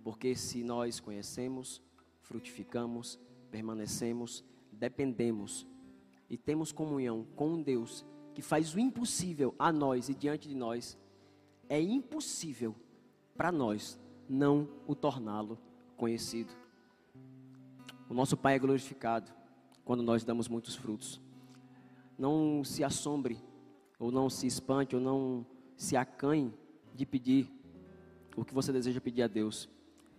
Porque 0.03 0.35
se 0.35 0.65
nós 0.65 0.99
conhecemos, 0.99 1.81
frutificamos, 2.21 3.19
permanecemos, 3.51 4.45
dependemos 4.73 5.67
e 6.29 6.37
temos 6.37 6.73
comunhão 6.73 7.25
com 7.37 7.63
Deus 7.63 8.05
que 8.35 8.43
faz 8.43 8.75
o 8.75 8.81
impossível 8.81 9.55
a 9.59 9.71
nós 9.71 10.09
e 10.09 10.15
diante 10.15 10.49
de 10.49 10.55
nós, 10.55 10.99
é 11.69 11.81
impossível 11.81 12.75
para 13.37 13.53
nós 13.53 14.01
não 14.29 14.69
o 14.87 14.95
torná-lo 14.95 15.59
conhecido. 15.97 16.53
O 18.09 18.15
nosso 18.15 18.37
Pai 18.37 18.57
é 18.57 18.59
glorificado 18.59 19.33
quando 19.85 20.03
nós 20.03 20.25
damos 20.25 20.49
muitos 20.49 20.75
frutos. 20.75 21.21
Não 22.19 22.65
se 22.65 22.83
assombre, 22.83 23.39
ou 24.03 24.11
não 24.11 24.29
se 24.29 24.49
espante, 24.49 24.97
ou 24.97 25.01
não 25.01 25.47
se 25.77 25.97
acanhe 25.97 26.53
de 26.93 27.07
pedir 27.07 27.49
o 28.37 28.45
que 28.45 28.53
você 28.53 28.73
deseja 28.73 29.01
pedir 29.01 29.23
a 29.23 29.29
Deus. 29.29 29.69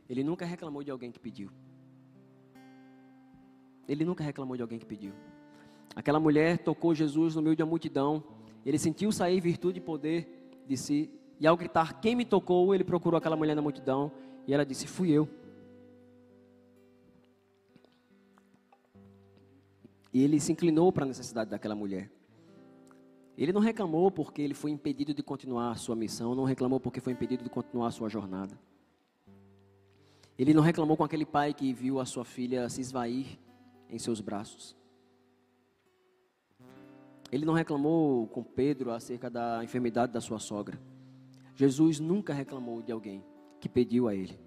Ele 0.10 0.24
nunca 0.24 0.46
reclamou 0.46 0.82
de 0.82 0.90
alguém 0.90 1.12
que 1.12 1.20
pediu. 1.20 1.50
Ele 3.86 4.06
nunca 4.06 4.24
reclamou 4.24 4.56
de 4.56 4.62
alguém 4.62 4.80
que 4.80 4.86
pediu. 4.86 5.12
Aquela 5.94 6.18
mulher 6.18 6.60
tocou 6.60 6.96
Jesus 6.96 7.36
no 7.36 7.42
meio 7.42 7.58
da 7.58 7.66
multidão. 7.66 8.24
Ele 8.66 8.80
sentiu 8.80 9.12
sair 9.12 9.42
virtude 9.42 9.80
e 9.80 9.82
poder 9.82 10.30
de 10.66 10.78
si. 10.78 11.12
E 11.38 11.46
ao 11.46 11.58
gritar, 11.58 12.00
quem 12.00 12.16
me 12.16 12.24
tocou? 12.24 12.74
Ele 12.74 12.86
procurou 12.86 13.18
aquela 13.18 13.36
mulher 13.36 13.54
na 13.54 13.62
multidão. 13.62 14.14
E 14.48 14.54
ela 14.54 14.66
disse, 14.66 14.88
fui 14.88 15.12
eu. 15.12 15.28
E 20.14 20.24
ele 20.24 20.40
se 20.40 20.54
inclinou 20.54 20.90
para 20.90 21.04
a 21.04 21.08
necessidade 21.08 21.50
daquela 21.50 21.76
mulher. 21.76 22.10
Ele 23.38 23.52
não 23.52 23.62
reclamou 23.62 24.12
porque 24.12 24.42
ele 24.42 24.54
foi 24.54 24.72
impedido 24.72 25.14
de 25.14 25.24
continuar 25.24 25.72
a 25.72 25.76
sua 25.76 25.96
missão, 25.96 26.36
não 26.36 26.44
reclamou 26.44 26.80
porque 26.80 27.00
foi 27.00 27.14
impedido 27.14 27.44
de 27.44 27.50
continuar 27.50 27.88
a 27.88 27.92
sua 27.92 28.08
jornada. 28.08 28.58
Ele 30.38 30.54
não 30.54 30.62
reclamou 30.62 30.96
com 30.96 31.04
aquele 31.04 31.26
pai 31.26 31.54
que 31.54 31.74
viu 31.74 32.00
a 32.00 32.06
sua 32.06 32.26
filha 32.26 32.70
se 32.70 32.82
esvair 32.82 33.40
em 33.90 33.98
seus 33.98 34.22
braços. 34.22 34.76
Ele 37.32 37.46
não 37.46 37.54
reclamou 37.54 38.28
com 38.28 38.44
Pedro 38.44 38.92
acerca 38.92 39.30
da 39.30 39.64
enfermidade 39.64 40.12
da 40.12 40.22
sua 40.22 40.38
sogra. 40.38 40.80
Jesus 41.56 42.00
nunca 42.00 42.34
reclamou 42.34 42.82
de 42.82 42.92
alguém 42.92 43.24
que 43.60 43.68
pediu 43.68 44.08
a 44.08 44.14
ele. 44.14 44.40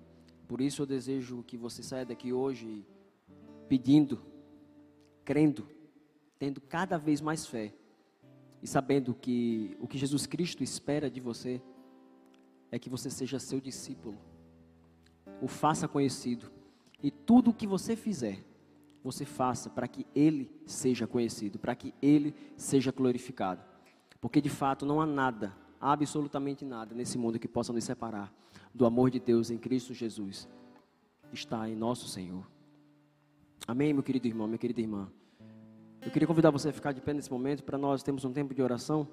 Por 0.47 0.61
isso 0.61 0.83
eu 0.83 0.87
desejo 0.87 1.43
que 1.43 1.57
você 1.57 1.83
saia 1.83 2.07
daqui 2.07 2.33
hoje 2.33 2.87
pedindo, 3.69 4.21
crendo, 5.25 5.67
tendo 6.39 6.61
cada 6.61 6.97
vez 6.97 7.21
mais 7.21 7.47
fé 7.47 7.73
e 8.63 8.67
sabendo 8.67 9.15
que 9.15 9.77
o 9.81 9.87
que 9.87 9.99
Jesus 9.99 10.27
Cristo 10.27 10.63
espera 10.63 11.11
de 11.11 11.21
você 11.21 11.63
é 12.71 12.79
que 12.79 12.91
você 12.91 13.11
seja 13.11 13.39
seu 13.39 13.61
discípulo 13.61 14.19
o 15.41 15.49
faça 15.49 15.87
conhecido. 15.87 16.51
E 17.03 17.11
tudo 17.11 17.51
o 17.51 17.55
que 17.55 17.67
você 17.67 17.95
fizer, 17.95 18.45
você 19.03 19.25
faça 19.25 19.69
para 19.71 19.87
que 19.87 20.07
Ele 20.15 20.51
seja 20.67 21.07
conhecido, 21.07 21.59
para 21.59 21.75
que 21.75 21.95
Ele 22.01 22.35
seja 22.57 22.91
glorificado. 22.91 23.63
Porque 24.21 24.41
de 24.41 24.49
fato 24.49 24.87
não 24.87 25.01
há 25.01 25.07
nada, 25.07 25.55
absolutamente 25.81 26.65
nada 26.65 26.95
nesse 26.95 27.19
mundo 27.19 27.39
que 27.39 27.47
possa 27.47 27.73
nos 27.73 27.85
separar 27.85 28.33
do 28.75 28.87
amor 28.87 29.11
de 29.11 29.21
Deus 29.21 29.51
em 29.51 29.59
Cristo 29.59 29.95
Jesus. 29.95 30.49
Está 31.33 31.69
em 31.69 31.77
nosso 31.77 32.09
Senhor. 32.09 32.47
Amém, 33.67 33.93
meu 33.93 34.03
querido 34.03 34.27
irmão, 34.27 34.47
minha 34.47 34.59
querida 34.59 34.81
irmã. 34.81 35.11
Eu 36.07 36.13
queria 36.13 36.29
convidar 36.29 36.53
você 36.53 36.69
a 36.69 36.73
ficar 36.73 36.93
de 36.93 37.01
pé 37.01 37.13
nesse 37.13 37.29
momento 37.29 37.65
para 37.65 37.77
nós 37.77 38.01
termos 38.01 38.25
um 38.25 38.33
tempo 38.33 38.55
de 38.55 38.63
oração, 38.63 39.09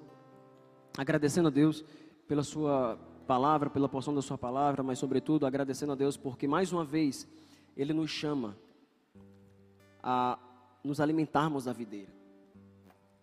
agradecendo 0.96 1.48
a 1.48 1.50
Deus 1.50 1.84
pela 2.28 2.44
sua 2.44 2.96
palavra, 3.26 3.68
pela 3.68 3.88
porção 3.88 4.14
da 4.14 4.22
Sua 4.22 4.38
palavra, 4.38 4.80
mas, 4.80 5.00
sobretudo, 5.00 5.44
agradecendo 5.44 5.90
a 5.90 5.96
Deus 5.96 6.16
porque, 6.16 6.46
mais 6.46 6.72
uma 6.72 6.84
vez, 6.84 7.26
Ele 7.76 7.92
nos 7.92 8.12
chama 8.12 8.56
a 10.04 10.38
nos 10.84 11.00
alimentarmos 11.00 11.64
da 11.64 11.72
videira, 11.72 12.12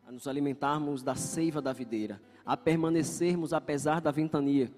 a 0.06 0.12
nos 0.12 0.28
alimentarmos 0.28 1.02
da 1.02 1.16
seiva 1.16 1.62
da 1.62 1.72
videira, 1.72 2.22
a 2.46 2.58
permanecermos 2.58 3.54
apesar 3.54 4.02
da 4.02 4.12
ventania. 4.12 4.70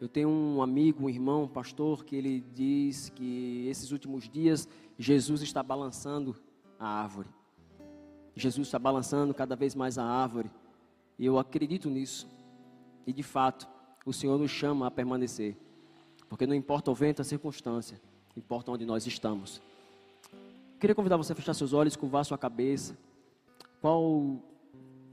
Eu 0.00 0.08
tenho 0.08 0.30
um 0.30 0.62
amigo, 0.62 1.04
um 1.04 1.10
irmão, 1.10 1.42
um 1.42 1.48
pastor, 1.48 2.02
que 2.06 2.16
ele 2.16 2.40
diz 2.54 3.10
que 3.10 3.68
esses 3.68 3.92
últimos 3.92 4.30
dias 4.30 4.66
Jesus 4.98 5.42
está 5.42 5.62
balançando 5.62 6.34
a 6.78 6.88
árvore. 6.88 7.28
Jesus 8.34 8.68
está 8.68 8.78
balançando 8.78 9.32
cada 9.32 9.54
vez 9.54 9.74
mais 9.74 9.98
a 9.98 10.04
árvore. 10.04 10.50
E 11.18 11.26
eu 11.26 11.38
acredito 11.38 11.88
nisso. 11.88 12.26
E 13.06 13.12
de 13.12 13.22
fato, 13.22 13.68
o 14.04 14.12
Senhor 14.12 14.38
nos 14.38 14.50
chama 14.50 14.86
a 14.86 14.90
permanecer. 14.90 15.56
Porque 16.28 16.46
não 16.46 16.54
importa 16.54 16.90
o 16.90 16.94
vento, 16.94 17.22
a 17.22 17.24
circunstância, 17.24 18.00
importa 18.36 18.72
onde 18.72 18.84
nós 18.84 19.06
estamos. 19.06 19.60
Queria 20.80 20.94
convidar 20.94 21.16
você 21.16 21.32
a 21.32 21.36
fechar 21.36 21.54
seus 21.54 21.72
olhos, 21.72 21.96
curvar 21.96 22.24
sua 22.24 22.36
cabeça. 22.36 22.96
Qual 23.80 24.40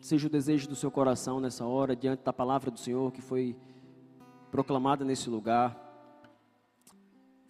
seja 0.01 0.25
o 0.27 0.29
desejo 0.29 0.67
do 0.67 0.75
seu 0.75 0.89
coração 0.89 1.39
nessa 1.39 1.63
hora, 1.65 1.95
diante 1.95 2.23
da 2.23 2.33
palavra 2.33 2.71
do 2.71 2.79
Senhor 2.79 3.11
que 3.11 3.21
foi 3.21 3.55
proclamada 4.49 5.05
nesse 5.05 5.29
lugar. 5.29 5.77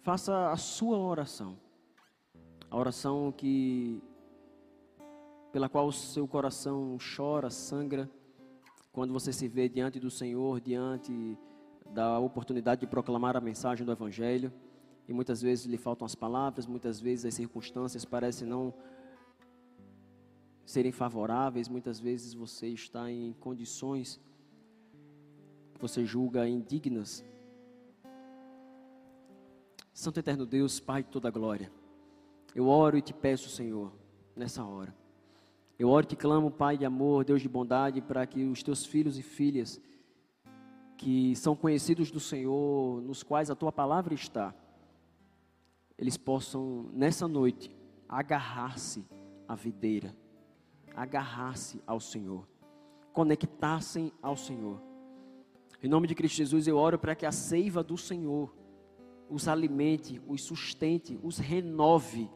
Faça 0.02 0.50
a 0.50 0.56
sua 0.56 0.98
oração. 0.98 1.56
A 2.70 2.76
oração 2.76 3.32
que 3.36 4.02
pela 5.52 5.68
qual 5.68 5.86
o 5.86 5.92
seu 5.92 6.26
coração 6.26 6.96
chora, 7.14 7.50
sangra 7.50 8.10
quando 8.90 9.12
você 9.12 9.32
se 9.32 9.46
vê 9.46 9.68
diante 9.68 10.00
do 10.00 10.10
Senhor, 10.10 10.60
diante 10.60 11.38
da 11.90 12.18
oportunidade 12.18 12.80
de 12.80 12.86
proclamar 12.86 13.36
a 13.36 13.40
mensagem 13.40 13.84
do 13.84 13.92
Evangelho, 13.92 14.52
e 15.06 15.12
muitas 15.12 15.42
vezes 15.42 15.66
lhe 15.66 15.76
faltam 15.76 16.06
as 16.06 16.14
palavras, 16.14 16.66
muitas 16.66 17.00
vezes 17.00 17.26
as 17.26 17.34
circunstâncias 17.34 18.04
parecem 18.04 18.48
não 18.48 18.72
serem 20.64 20.92
favoráveis, 20.92 21.68
muitas 21.68 22.00
vezes 22.00 22.32
você 22.32 22.68
está 22.68 23.10
em 23.10 23.34
condições 23.34 24.20
que 25.74 25.80
você 25.80 26.04
julga 26.04 26.48
indignas. 26.48 27.24
Santo 29.92 30.20
Eterno 30.20 30.46
Deus, 30.46 30.80
Pai 30.80 31.02
de 31.02 31.10
toda 31.10 31.30
glória, 31.30 31.70
eu 32.54 32.68
oro 32.68 32.96
e 32.96 33.02
te 33.02 33.12
peço, 33.12 33.50
Senhor, 33.50 33.92
nessa 34.34 34.64
hora 34.64 35.01
eu 35.78 35.88
oro 35.88 36.04
e 36.04 36.08
te 36.08 36.16
clamo, 36.16 36.50
Pai 36.50 36.76
de 36.76 36.84
amor, 36.84 37.24
Deus 37.24 37.42
de 37.42 37.48
bondade, 37.48 38.00
para 38.00 38.26
que 38.26 38.44
os 38.44 38.62
teus 38.62 38.84
filhos 38.84 39.18
e 39.18 39.22
filhas, 39.22 39.80
que 40.96 41.34
são 41.36 41.56
conhecidos 41.56 42.10
do 42.10 42.20
Senhor, 42.20 43.00
nos 43.02 43.22
quais 43.22 43.50
a 43.50 43.54
tua 43.54 43.72
palavra 43.72 44.14
está, 44.14 44.54
eles 45.98 46.16
possam, 46.16 46.88
nessa 46.92 47.26
noite, 47.26 47.74
agarrar-se 48.08 49.04
à 49.48 49.54
videira, 49.54 50.14
agarrar-se 50.94 51.82
ao 51.86 52.00
Senhor, 52.00 52.46
conectar-se 53.12 54.12
ao 54.22 54.36
Senhor. 54.36 54.80
Em 55.82 55.88
nome 55.88 56.06
de 56.06 56.14
Cristo 56.14 56.36
Jesus, 56.36 56.68
eu 56.68 56.76
oro 56.76 56.98
para 56.98 57.14
que 57.14 57.26
a 57.26 57.32
seiva 57.32 57.82
do 57.82 57.96
Senhor 57.96 58.54
os 59.28 59.48
alimente, 59.48 60.20
os 60.28 60.42
sustente, 60.42 61.18
os 61.22 61.38
renove, 61.38 62.30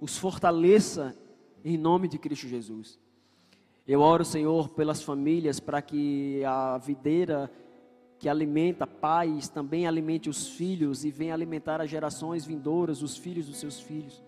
os 0.00 0.16
fortaleça 0.16 1.16
em 1.64 1.76
nome 1.76 2.08
de 2.08 2.18
Cristo 2.18 2.46
Jesus. 2.46 2.98
Eu 3.86 4.00
oro, 4.00 4.24
Senhor, 4.24 4.68
pelas 4.70 5.02
famílias 5.02 5.58
para 5.60 5.80
que 5.80 6.42
a 6.44 6.78
videira 6.78 7.50
que 8.18 8.28
alimenta 8.28 8.86
pais 8.86 9.48
também 9.48 9.86
alimente 9.86 10.28
os 10.28 10.48
filhos 10.48 11.04
e 11.04 11.10
venha 11.10 11.32
alimentar 11.32 11.80
as 11.80 11.88
gerações 11.88 12.44
vindouras, 12.44 13.00
os 13.02 13.16
filhos 13.16 13.46
dos 13.46 13.58
seus 13.58 13.80
filhos. 13.80 14.22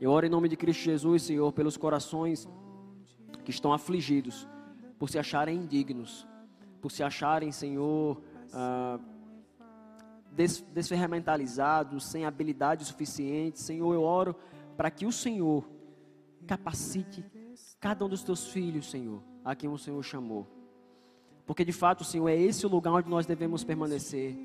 Eu 0.00 0.10
oro 0.10 0.24
em 0.24 0.30
nome 0.30 0.48
de 0.48 0.56
Cristo 0.56 0.82
Jesus, 0.82 1.24
Senhor, 1.24 1.52
pelos 1.52 1.76
corações 1.76 2.48
que 3.44 3.50
estão 3.50 3.72
afligidos 3.72 4.48
por 4.98 5.10
se 5.10 5.18
acharem 5.18 5.56
indignos, 5.56 6.26
por 6.80 6.90
se 6.90 7.02
acharem, 7.02 7.50
Senhor, 7.50 8.22
ah, 8.52 8.98
des 10.32 10.60
desferramentalizados, 10.72 12.04
sem 12.04 12.24
habilidade 12.24 12.84
suficiente. 12.84 13.60
Senhor, 13.60 13.92
eu 13.92 14.02
oro 14.02 14.36
para 14.76 14.90
que 14.90 15.04
o 15.04 15.12
Senhor 15.12 15.68
capacite 16.46 17.24
cada 17.80 18.04
um 18.04 18.08
dos 18.08 18.22
teus 18.22 18.48
filhos, 18.48 18.90
Senhor, 18.90 19.22
a 19.44 19.54
quem 19.54 19.68
o 19.68 19.78
Senhor 19.78 20.02
chamou. 20.02 20.46
Porque 21.46 21.64
de 21.64 21.72
fato, 21.72 22.04
Senhor, 22.04 22.28
é 22.28 22.36
esse 22.36 22.66
o 22.66 22.68
lugar 22.68 22.92
onde 22.92 23.08
nós 23.08 23.26
devemos 23.26 23.64
permanecer. 23.64 24.36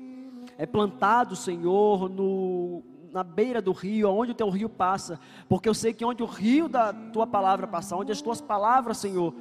É 0.58 0.66
plantado, 0.66 1.36
Senhor, 1.36 2.08
no, 2.08 2.82
na 3.12 3.22
beira 3.22 3.62
do 3.62 3.72
rio, 3.72 4.10
onde 4.10 4.32
o 4.32 4.34
teu 4.34 4.48
rio 4.50 4.68
passa. 4.68 5.20
Porque 5.48 5.68
eu 5.68 5.74
sei 5.74 5.92
que 5.92 6.04
onde 6.04 6.22
o 6.22 6.26
rio 6.26 6.68
da 6.68 6.92
tua 6.92 7.26
palavra 7.26 7.66
passar, 7.66 7.96
onde 7.96 8.10
as 8.10 8.20
tuas 8.20 8.40
palavras, 8.40 8.98
Senhor, 8.98 9.34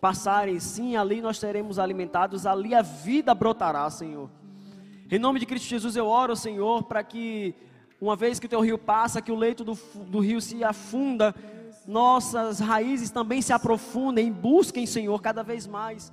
passarem, 0.00 0.58
sim, 0.60 0.96
ali 0.96 1.20
nós 1.20 1.38
seremos 1.38 1.78
alimentados, 1.78 2.46
ali 2.46 2.74
a 2.74 2.82
vida 2.82 3.34
brotará, 3.34 3.88
Senhor. 3.90 4.28
Em 5.10 5.18
nome 5.18 5.38
de 5.38 5.46
Cristo 5.46 5.68
Jesus 5.68 5.96
eu 5.96 6.06
oro, 6.06 6.34
Senhor, 6.34 6.82
para 6.82 7.02
que 7.04 7.54
uma 8.00 8.16
vez 8.16 8.38
que 8.40 8.46
o 8.46 8.48
teu 8.48 8.60
rio 8.60 8.76
passa, 8.76 9.22
que 9.22 9.32
o 9.32 9.36
leito 9.36 9.62
do, 9.64 9.78
do 10.06 10.18
rio 10.18 10.40
se 10.40 10.64
afunda, 10.64 11.34
nossas 11.86 12.58
raízes 12.58 13.10
também 13.10 13.42
se 13.42 13.52
aprofundem, 13.52 14.32
busquem, 14.32 14.86
Senhor, 14.86 15.20
cada 15.20 15.42
vez 15.42 15.66
mais 15.66 16.12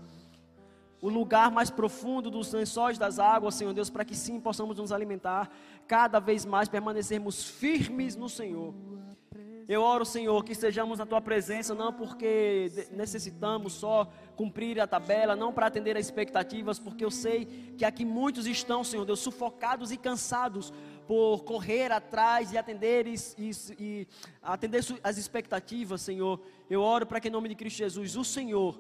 o 1.02 1.10
lugar 1.10 1.50
mais 1.50 1.72
profundo 1.72 2.30
dos 2.30 2.54
lençóis 2.54 2.98
das 2.98 3.18
águas, 3.18 3.56
Senhor 3.56 3.74
Deus, 3.74 3.90
para 3.90 4.06
que 4.06 4.16
sim 4.16 4.40
possamos 4.40 4.78
nos 4.78 4.92
alimentar, 4.92 5.50
cada 5.88 6.20
vez 6.20 6.46
mais 6.46 6.70
permanecermos 6.70 7.44
firmes 7.44 8.16
no 8.16 8.30
Senhor. 8.30 8.74
Eu 9.68 9.82
oro, 9.82 10.06
Senhor, 10.06 10.44
que 10.44 10.52
estejamos 10.52 11.00
na 11.00 11.06
tua 11.06 11.22
presença, 11.22 11.74
não 11.74 11.94
porque 11.94 12.70
necessitamos 12.92 13.74
só 13.74 14.12
cumprir 14.36 14.80
a 14.80 14.86
tabela, 14.86 15.36
não 15.36 15.54
para 15.54 15.68
atender 15.68 15.96
as 15.96 16.06
expectativas, 16.06 16.78
porque 16.78 17.06
eu 17.06 17.10
sei 17.10 17.46
que 17.78 17.86
aqui 17.86 18.04
muitos 18.04 18.46
estão, 18.46 18.84
Senhor 18.84 19.06
Deus, 19.06 19.22
sufocados 19.22 19.92
e 19.92 19.98
cansados 19.98 20.74
por 21.08 21.44
correr 21.44 21.92
atrás 21.92 22.52
e 22.54 22.58
atender, 22.58 23.08
e, 23.08 23.16
e, 23.38 23.52
e 23.80 24.08
atender 24.42 24.84
as 25.04 25.18
expectativas, 25.18 26.02
Senhor. 26.02 26.40
Eu 26.70 26.82
oro 26.82 27.06
para 27.06 27.20
que 27.20 27.28
em 27.28 27.32
nome 27.32 27.50
de 27.50 27.56
Cristo 27.56 27.78
Jesus, 27.78 28.16
o 28.16 28.24
Senhor, 28.24 28.80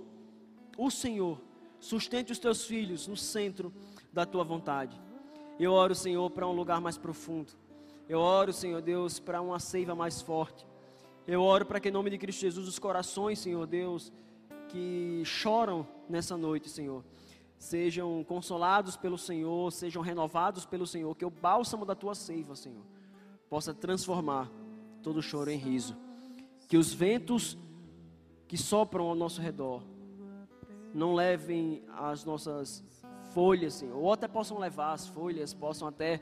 o 0.78 0.90
Senhor, 0.90 1.42
sustente 1.80 2.32
os 2.32 2.40
teus 2.40 2.66
filhos 2.66 3.08
no 3.08 3.18
centro 3.18 3.74
da 4.14 4.26
tua 4.26 4.44
vontade. 4.44 5.00
Eu 5.60 5.74
oro, 5.74 5.94
Senhor, 5.94 6.30
para 6.30 6.48
um 6.48 6.54
lugar 6.54 6.80
mais 6.80 6.98
profundo. 6.98 7.54
Eu 8.08 8.20
oro, 8.20 8.52
Senhor 8.52 8.82
Deus, 8.82 9.20
para 9.20 9.42
uma 9.42 9.60
seiva 9.60 9.96
mais 9.96 10.22
forte. 10.22 10.66
Eu 11.28 11.42
oro 11.42 11.66
para 11.66 11.80
que 11.80 11.90
em 11.90 11.92
nome 11.92 12.10
de 12.10 12.18
Cristo 12.18 12.42
Jesus 12.42 12.68
os 12.68 12.80
corações, 12.80 13.40
Senhor 13.40 13.66
Deus, 13.68 14.12
que 14.70 15.22
choram 15.26 15.88
nessa 16.10 16.36
noite, 16.36 16.70
Senhor, 16.70 17.04
sejam 17.62 18.24
consolados 18.24 18.98
pelo 18.98 19.20
Senhor, 19.20 19.72
sejam 19.72 20.02
renovados 20.02 20.66
pelo 20.66 20.88
Senhor, 20.88 21.16
que 21.16 21.24
o 21.24 21.30
bálsamo 21.30 21.86
da 21.86 21.94
tua 21.94 22.16
seiva, 22.16 22.56
Senhor, 22.56 22.84
possa 23.48 23.72
transformar 23.72 24.50
todo 25.04 25.22
choro 25.22 25.52
em 25.52 25.58
riso. 25.58 25.96
Que 26.68 26.76
os 26.76 26.92
ventos 26.92 27.56
que 28.48 28.58
sopram 28.58 29.06
ao 29.06 29.14
nosso 29.14 29.40
redor 29.40 29.84
não 30.92 31.14
levem 31.14 31.84
as 32.00 32.26
nossas 32.26 32.84
folhas, 33.32 33.76
Senhor, 33.76 33.96
ou 33.96 34.12
até 34.12 34.28
possam 34.28 34.58
levar 34.58 34.94
as 34.94 35.08
folhas, 35.08 35.54
possam 35.54 35.88
até 35.88 36.20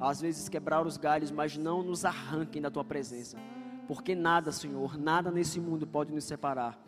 às 0.00 0.20
vezes 0.20 0.48
quebrar 0.48 0.84
os 0.84 0.96
galhos, 0.96 1.30
mas 1.30 1.56
não 1.56 1.84
nos 1.84 2.04
arranquem 2.04 2.60
da 2.60 2.70
tua 2.70 2.84
presença. 2.84 3.38
Porque 3.86 4.16
nada, 4.16 4.50
Senhor, 4.50 4.98
nada 4.98 5.30
nesse 5.30 5.60
mundo 5.60 5.86
pode 5.86 6.12
nos 6.12 6.24
separar 6.24 6.82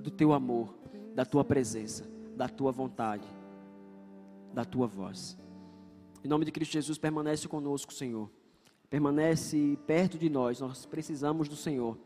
do 0.00 0.10
teu 0.10 0.32
amor, 0.32 0.74
da 1.14 1.26
tua 1.26 1.44
presença, 1.44 2.10
da 2.34 2.48
tua 2.48 2.72
vontade, 2.72 3.41
da 4.52 4.64
tua 4.64 4.86
voz. 4.86 5.36
Em 6.24 6.28
nome 6.28 6.44
de 6.44 6.52
Cristo 6.52 6.72
Jesus, 6.72 6.98
permanece 6.98 7.48
conosco, 7.48 7.92
Senhor. 7.92 8.30
Permanece 8.88 9.78
perto 9.86 10.18
de 10.18 10.28
nós, 10.28 10.60
nós 10.60 10.86
precisamos 10.86 11.48
do 11.48 11.56
Senhor. 11.56 11.98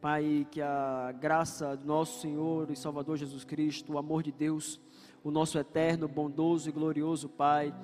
Pai, 0.00 0.46
que 0.50 0.62
a 0.62 1.12
graça 1.12 1.76
do 1.76 1.84
nosso 1.84 2.20
Senhor 2.20 2.70
e 2.70 2.76
Salvador 2.76 3.16
Jesus 3.16 3.44
Cristo, 3.44 3.92
o 3.92 3.98
amor 3.98 4.22
de 4.22 4.30
Deus, 4.30 4.80
o 5.24 5.30
nosso 5.30 5.58
eterno, 5.58 6.06
bondoso 6.06 6.68
e 6.68 6.72
glorioso 6.72 7.28
Pai, 7.28 7.74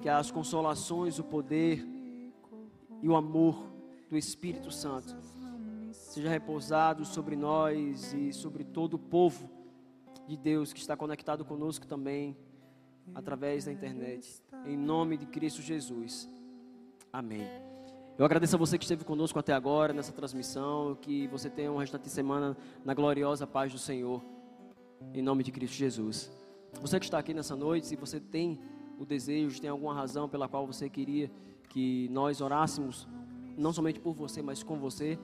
que 0.00 0.08
as 0.08 0.30
consolações, 0.30 1.20
o 1.20 1.24
poder 1.24 1.86
e 3.00 3.08
o 3.08 3.14
amor 3.14 3.72
do 4.10 4.16
Espírito 4.16 4.70
Santo 4.70 5.16
seja 5.92 6.28
repousado 6.28 7.04
sobre 7.04 7.36
nós 7.36 8.12
e 8.12 8.32
sobre 8.32 8.64
todo 8.64 8.94
o 8.94 8.98
povo 8.98 9.48
de 10.26 10.36
Deus 10.36 10.72
que 10.72 10.80
está 10.80 10.96
conectado 10.96 11.44
conosco 11.44 11.86
também 11.86 12.36
através 13.14 13.64
da 13.64 13.72
internet. 13.72 14.42
Em 14.64 14.76
nome 14.76 15.16
de 15.16 15.26
Cristo 15.26 15.62
Jesus. 15.62 16.28
Amém. 17.12 17.46
Eu 18.18 18.24
agradeço 18.24 18.56
a 18.56 18.58
você 18.58 18.78
que 18.78 18.84
esteve 18.84 19.04
conosco 19.04 19.38
até 19.38 19.52
agora 19.52 19.92
nessa 19.92 20.12
transmissão. 20.12 20.96
Que 21.00 21.26
você 21.28 21.50
tenha 21.50 21.72
um 21.72 21.76
restante 21.76 22.04
de 22.04 22.10
semana 22.10 22.56
na 22.84 22.94
gloriosa 22.94 23.46
paz 23.46 23.72
do 23.72 23.78
Senhor. 23.78 24.22
Em 25.14 25.22
nome 25.22 25.42
de 25.42 25.50
Cristo 25.50 25.74
Jesus. 25.74 26.30
Você 26.80 26.98
que 26.98 27.06
está 27.06 27.18
aqui 27.18 27.34
nessa 27.34 27.56
noite, 27.56 27.86
se 27.86 27.96
você 27.96 28.20
tem 28.20 28.58
o 28.98 29.04
desejo, 29.04 29.60
tem 29.60 29.68
alguma 29.68 29.94
razão 29.94 30.28
pela 30.28 30.48
qual 30.48 30.66
você 30.66 30.88
queria 30.88 31.30
que 31.68 32.08
nós 32.10 32.40
orássemos 32.40 33.08
não 33.56 33.72
somente 33.72 33.98
por 34.00 34.14
você, 34.14 34.42
mas 34.42 34.62
com 34.62 34.78
você. 34.78 35.18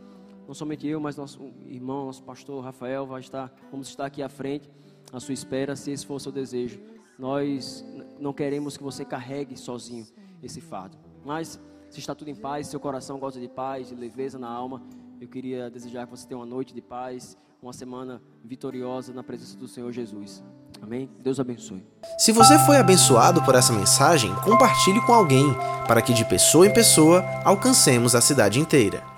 Não 0.47 0.55
somente 0.55 0.87
eu, 0.87 0.99
mas 0.99 1.17
nosso 1.17 1.53
irmão, 1.67 2.07
nosso 2.07 2.23
pastor 2.23 2.65
Rafael 2.65 3.07
vai 3.07 3.21
estar, 3.21 3.53
vamos 3.71 3.89
estar 3.89 4.07
aqui 4.07 4.23
à 4.23 4.29
frente, 4.31 4.71
à 5.13 5.21
sua 5.21 5.35
espera, 5.35 5.77
se 5.77 5.91
esse 5.91 6.07
for 6.07 6.15
o 6.15 6.21
seu 6.21 6.33
desejo. 6.33 6.81
Nós 7.19 7.85
não 8.21 8.33
queremos 8.33 8.77
que 8.77 8.83
você 8.83 9.05
carregue 9.05 9.57
sozinho 9.57 10.07
esse 10.43 10.61
fardo. 10.61 10.97
Mas 11.25 11.61
se 11.91 11.99
está 11.99 12.15
tudo 12.15 12.29
em 12.29 12.35
paz, 12.35 12.69
seu 12.69 12.79
coração 12.79 13.19
gosta 13.19 13.41
de 13.41 13.49
paz, 13.49 13.89
de 13.89 13.95
leveza 13.95 14.39
na 14.39 14.49
alma, 14.49 14.83
eu 15.21 15.27
queria 15.27 15.69
desejar 15.69 16.07
que 16.07 16.11
você 16.13 16.27
tenha 16.27 16.39
uma 16.39 16.47
noite 16.47 16.73
de 16.73 16.81
paz, 16.81 17.37
uma 17.61 17.73
semana 17.73 18.23
vitoriosa 18.45 19.13
na 19.13 19.25
presença 19.25 19.57
do 19.57 19.67
Senhor 19.67 19.91
Jesus. 19.91 20.45
Amém? 20.81 21.11
Deus 21.19 21.41
abençoe. 21.41 21.85
Se 22.19 22.31
você 22.31 22.57
foi 22.61 22.77
abençoado 22.77 23.43
por 23.43 23.57
essa 23.57 23.73
mensagem, 23.73 24.33
compartilhe 24.45 25.01
com 25.05 25.13
alguém, 25.13 25.45
para 25.89 26.01
que 26.01 26.13
de 26.15 26.25
pessoa 26.25 26.67
em 26.67 26.73
pessoa 26.73 27.25
alcancemos 27.45 28.15
a 28.15 28.21
cidade 28.21 28.61
inteira. 28.61 29.18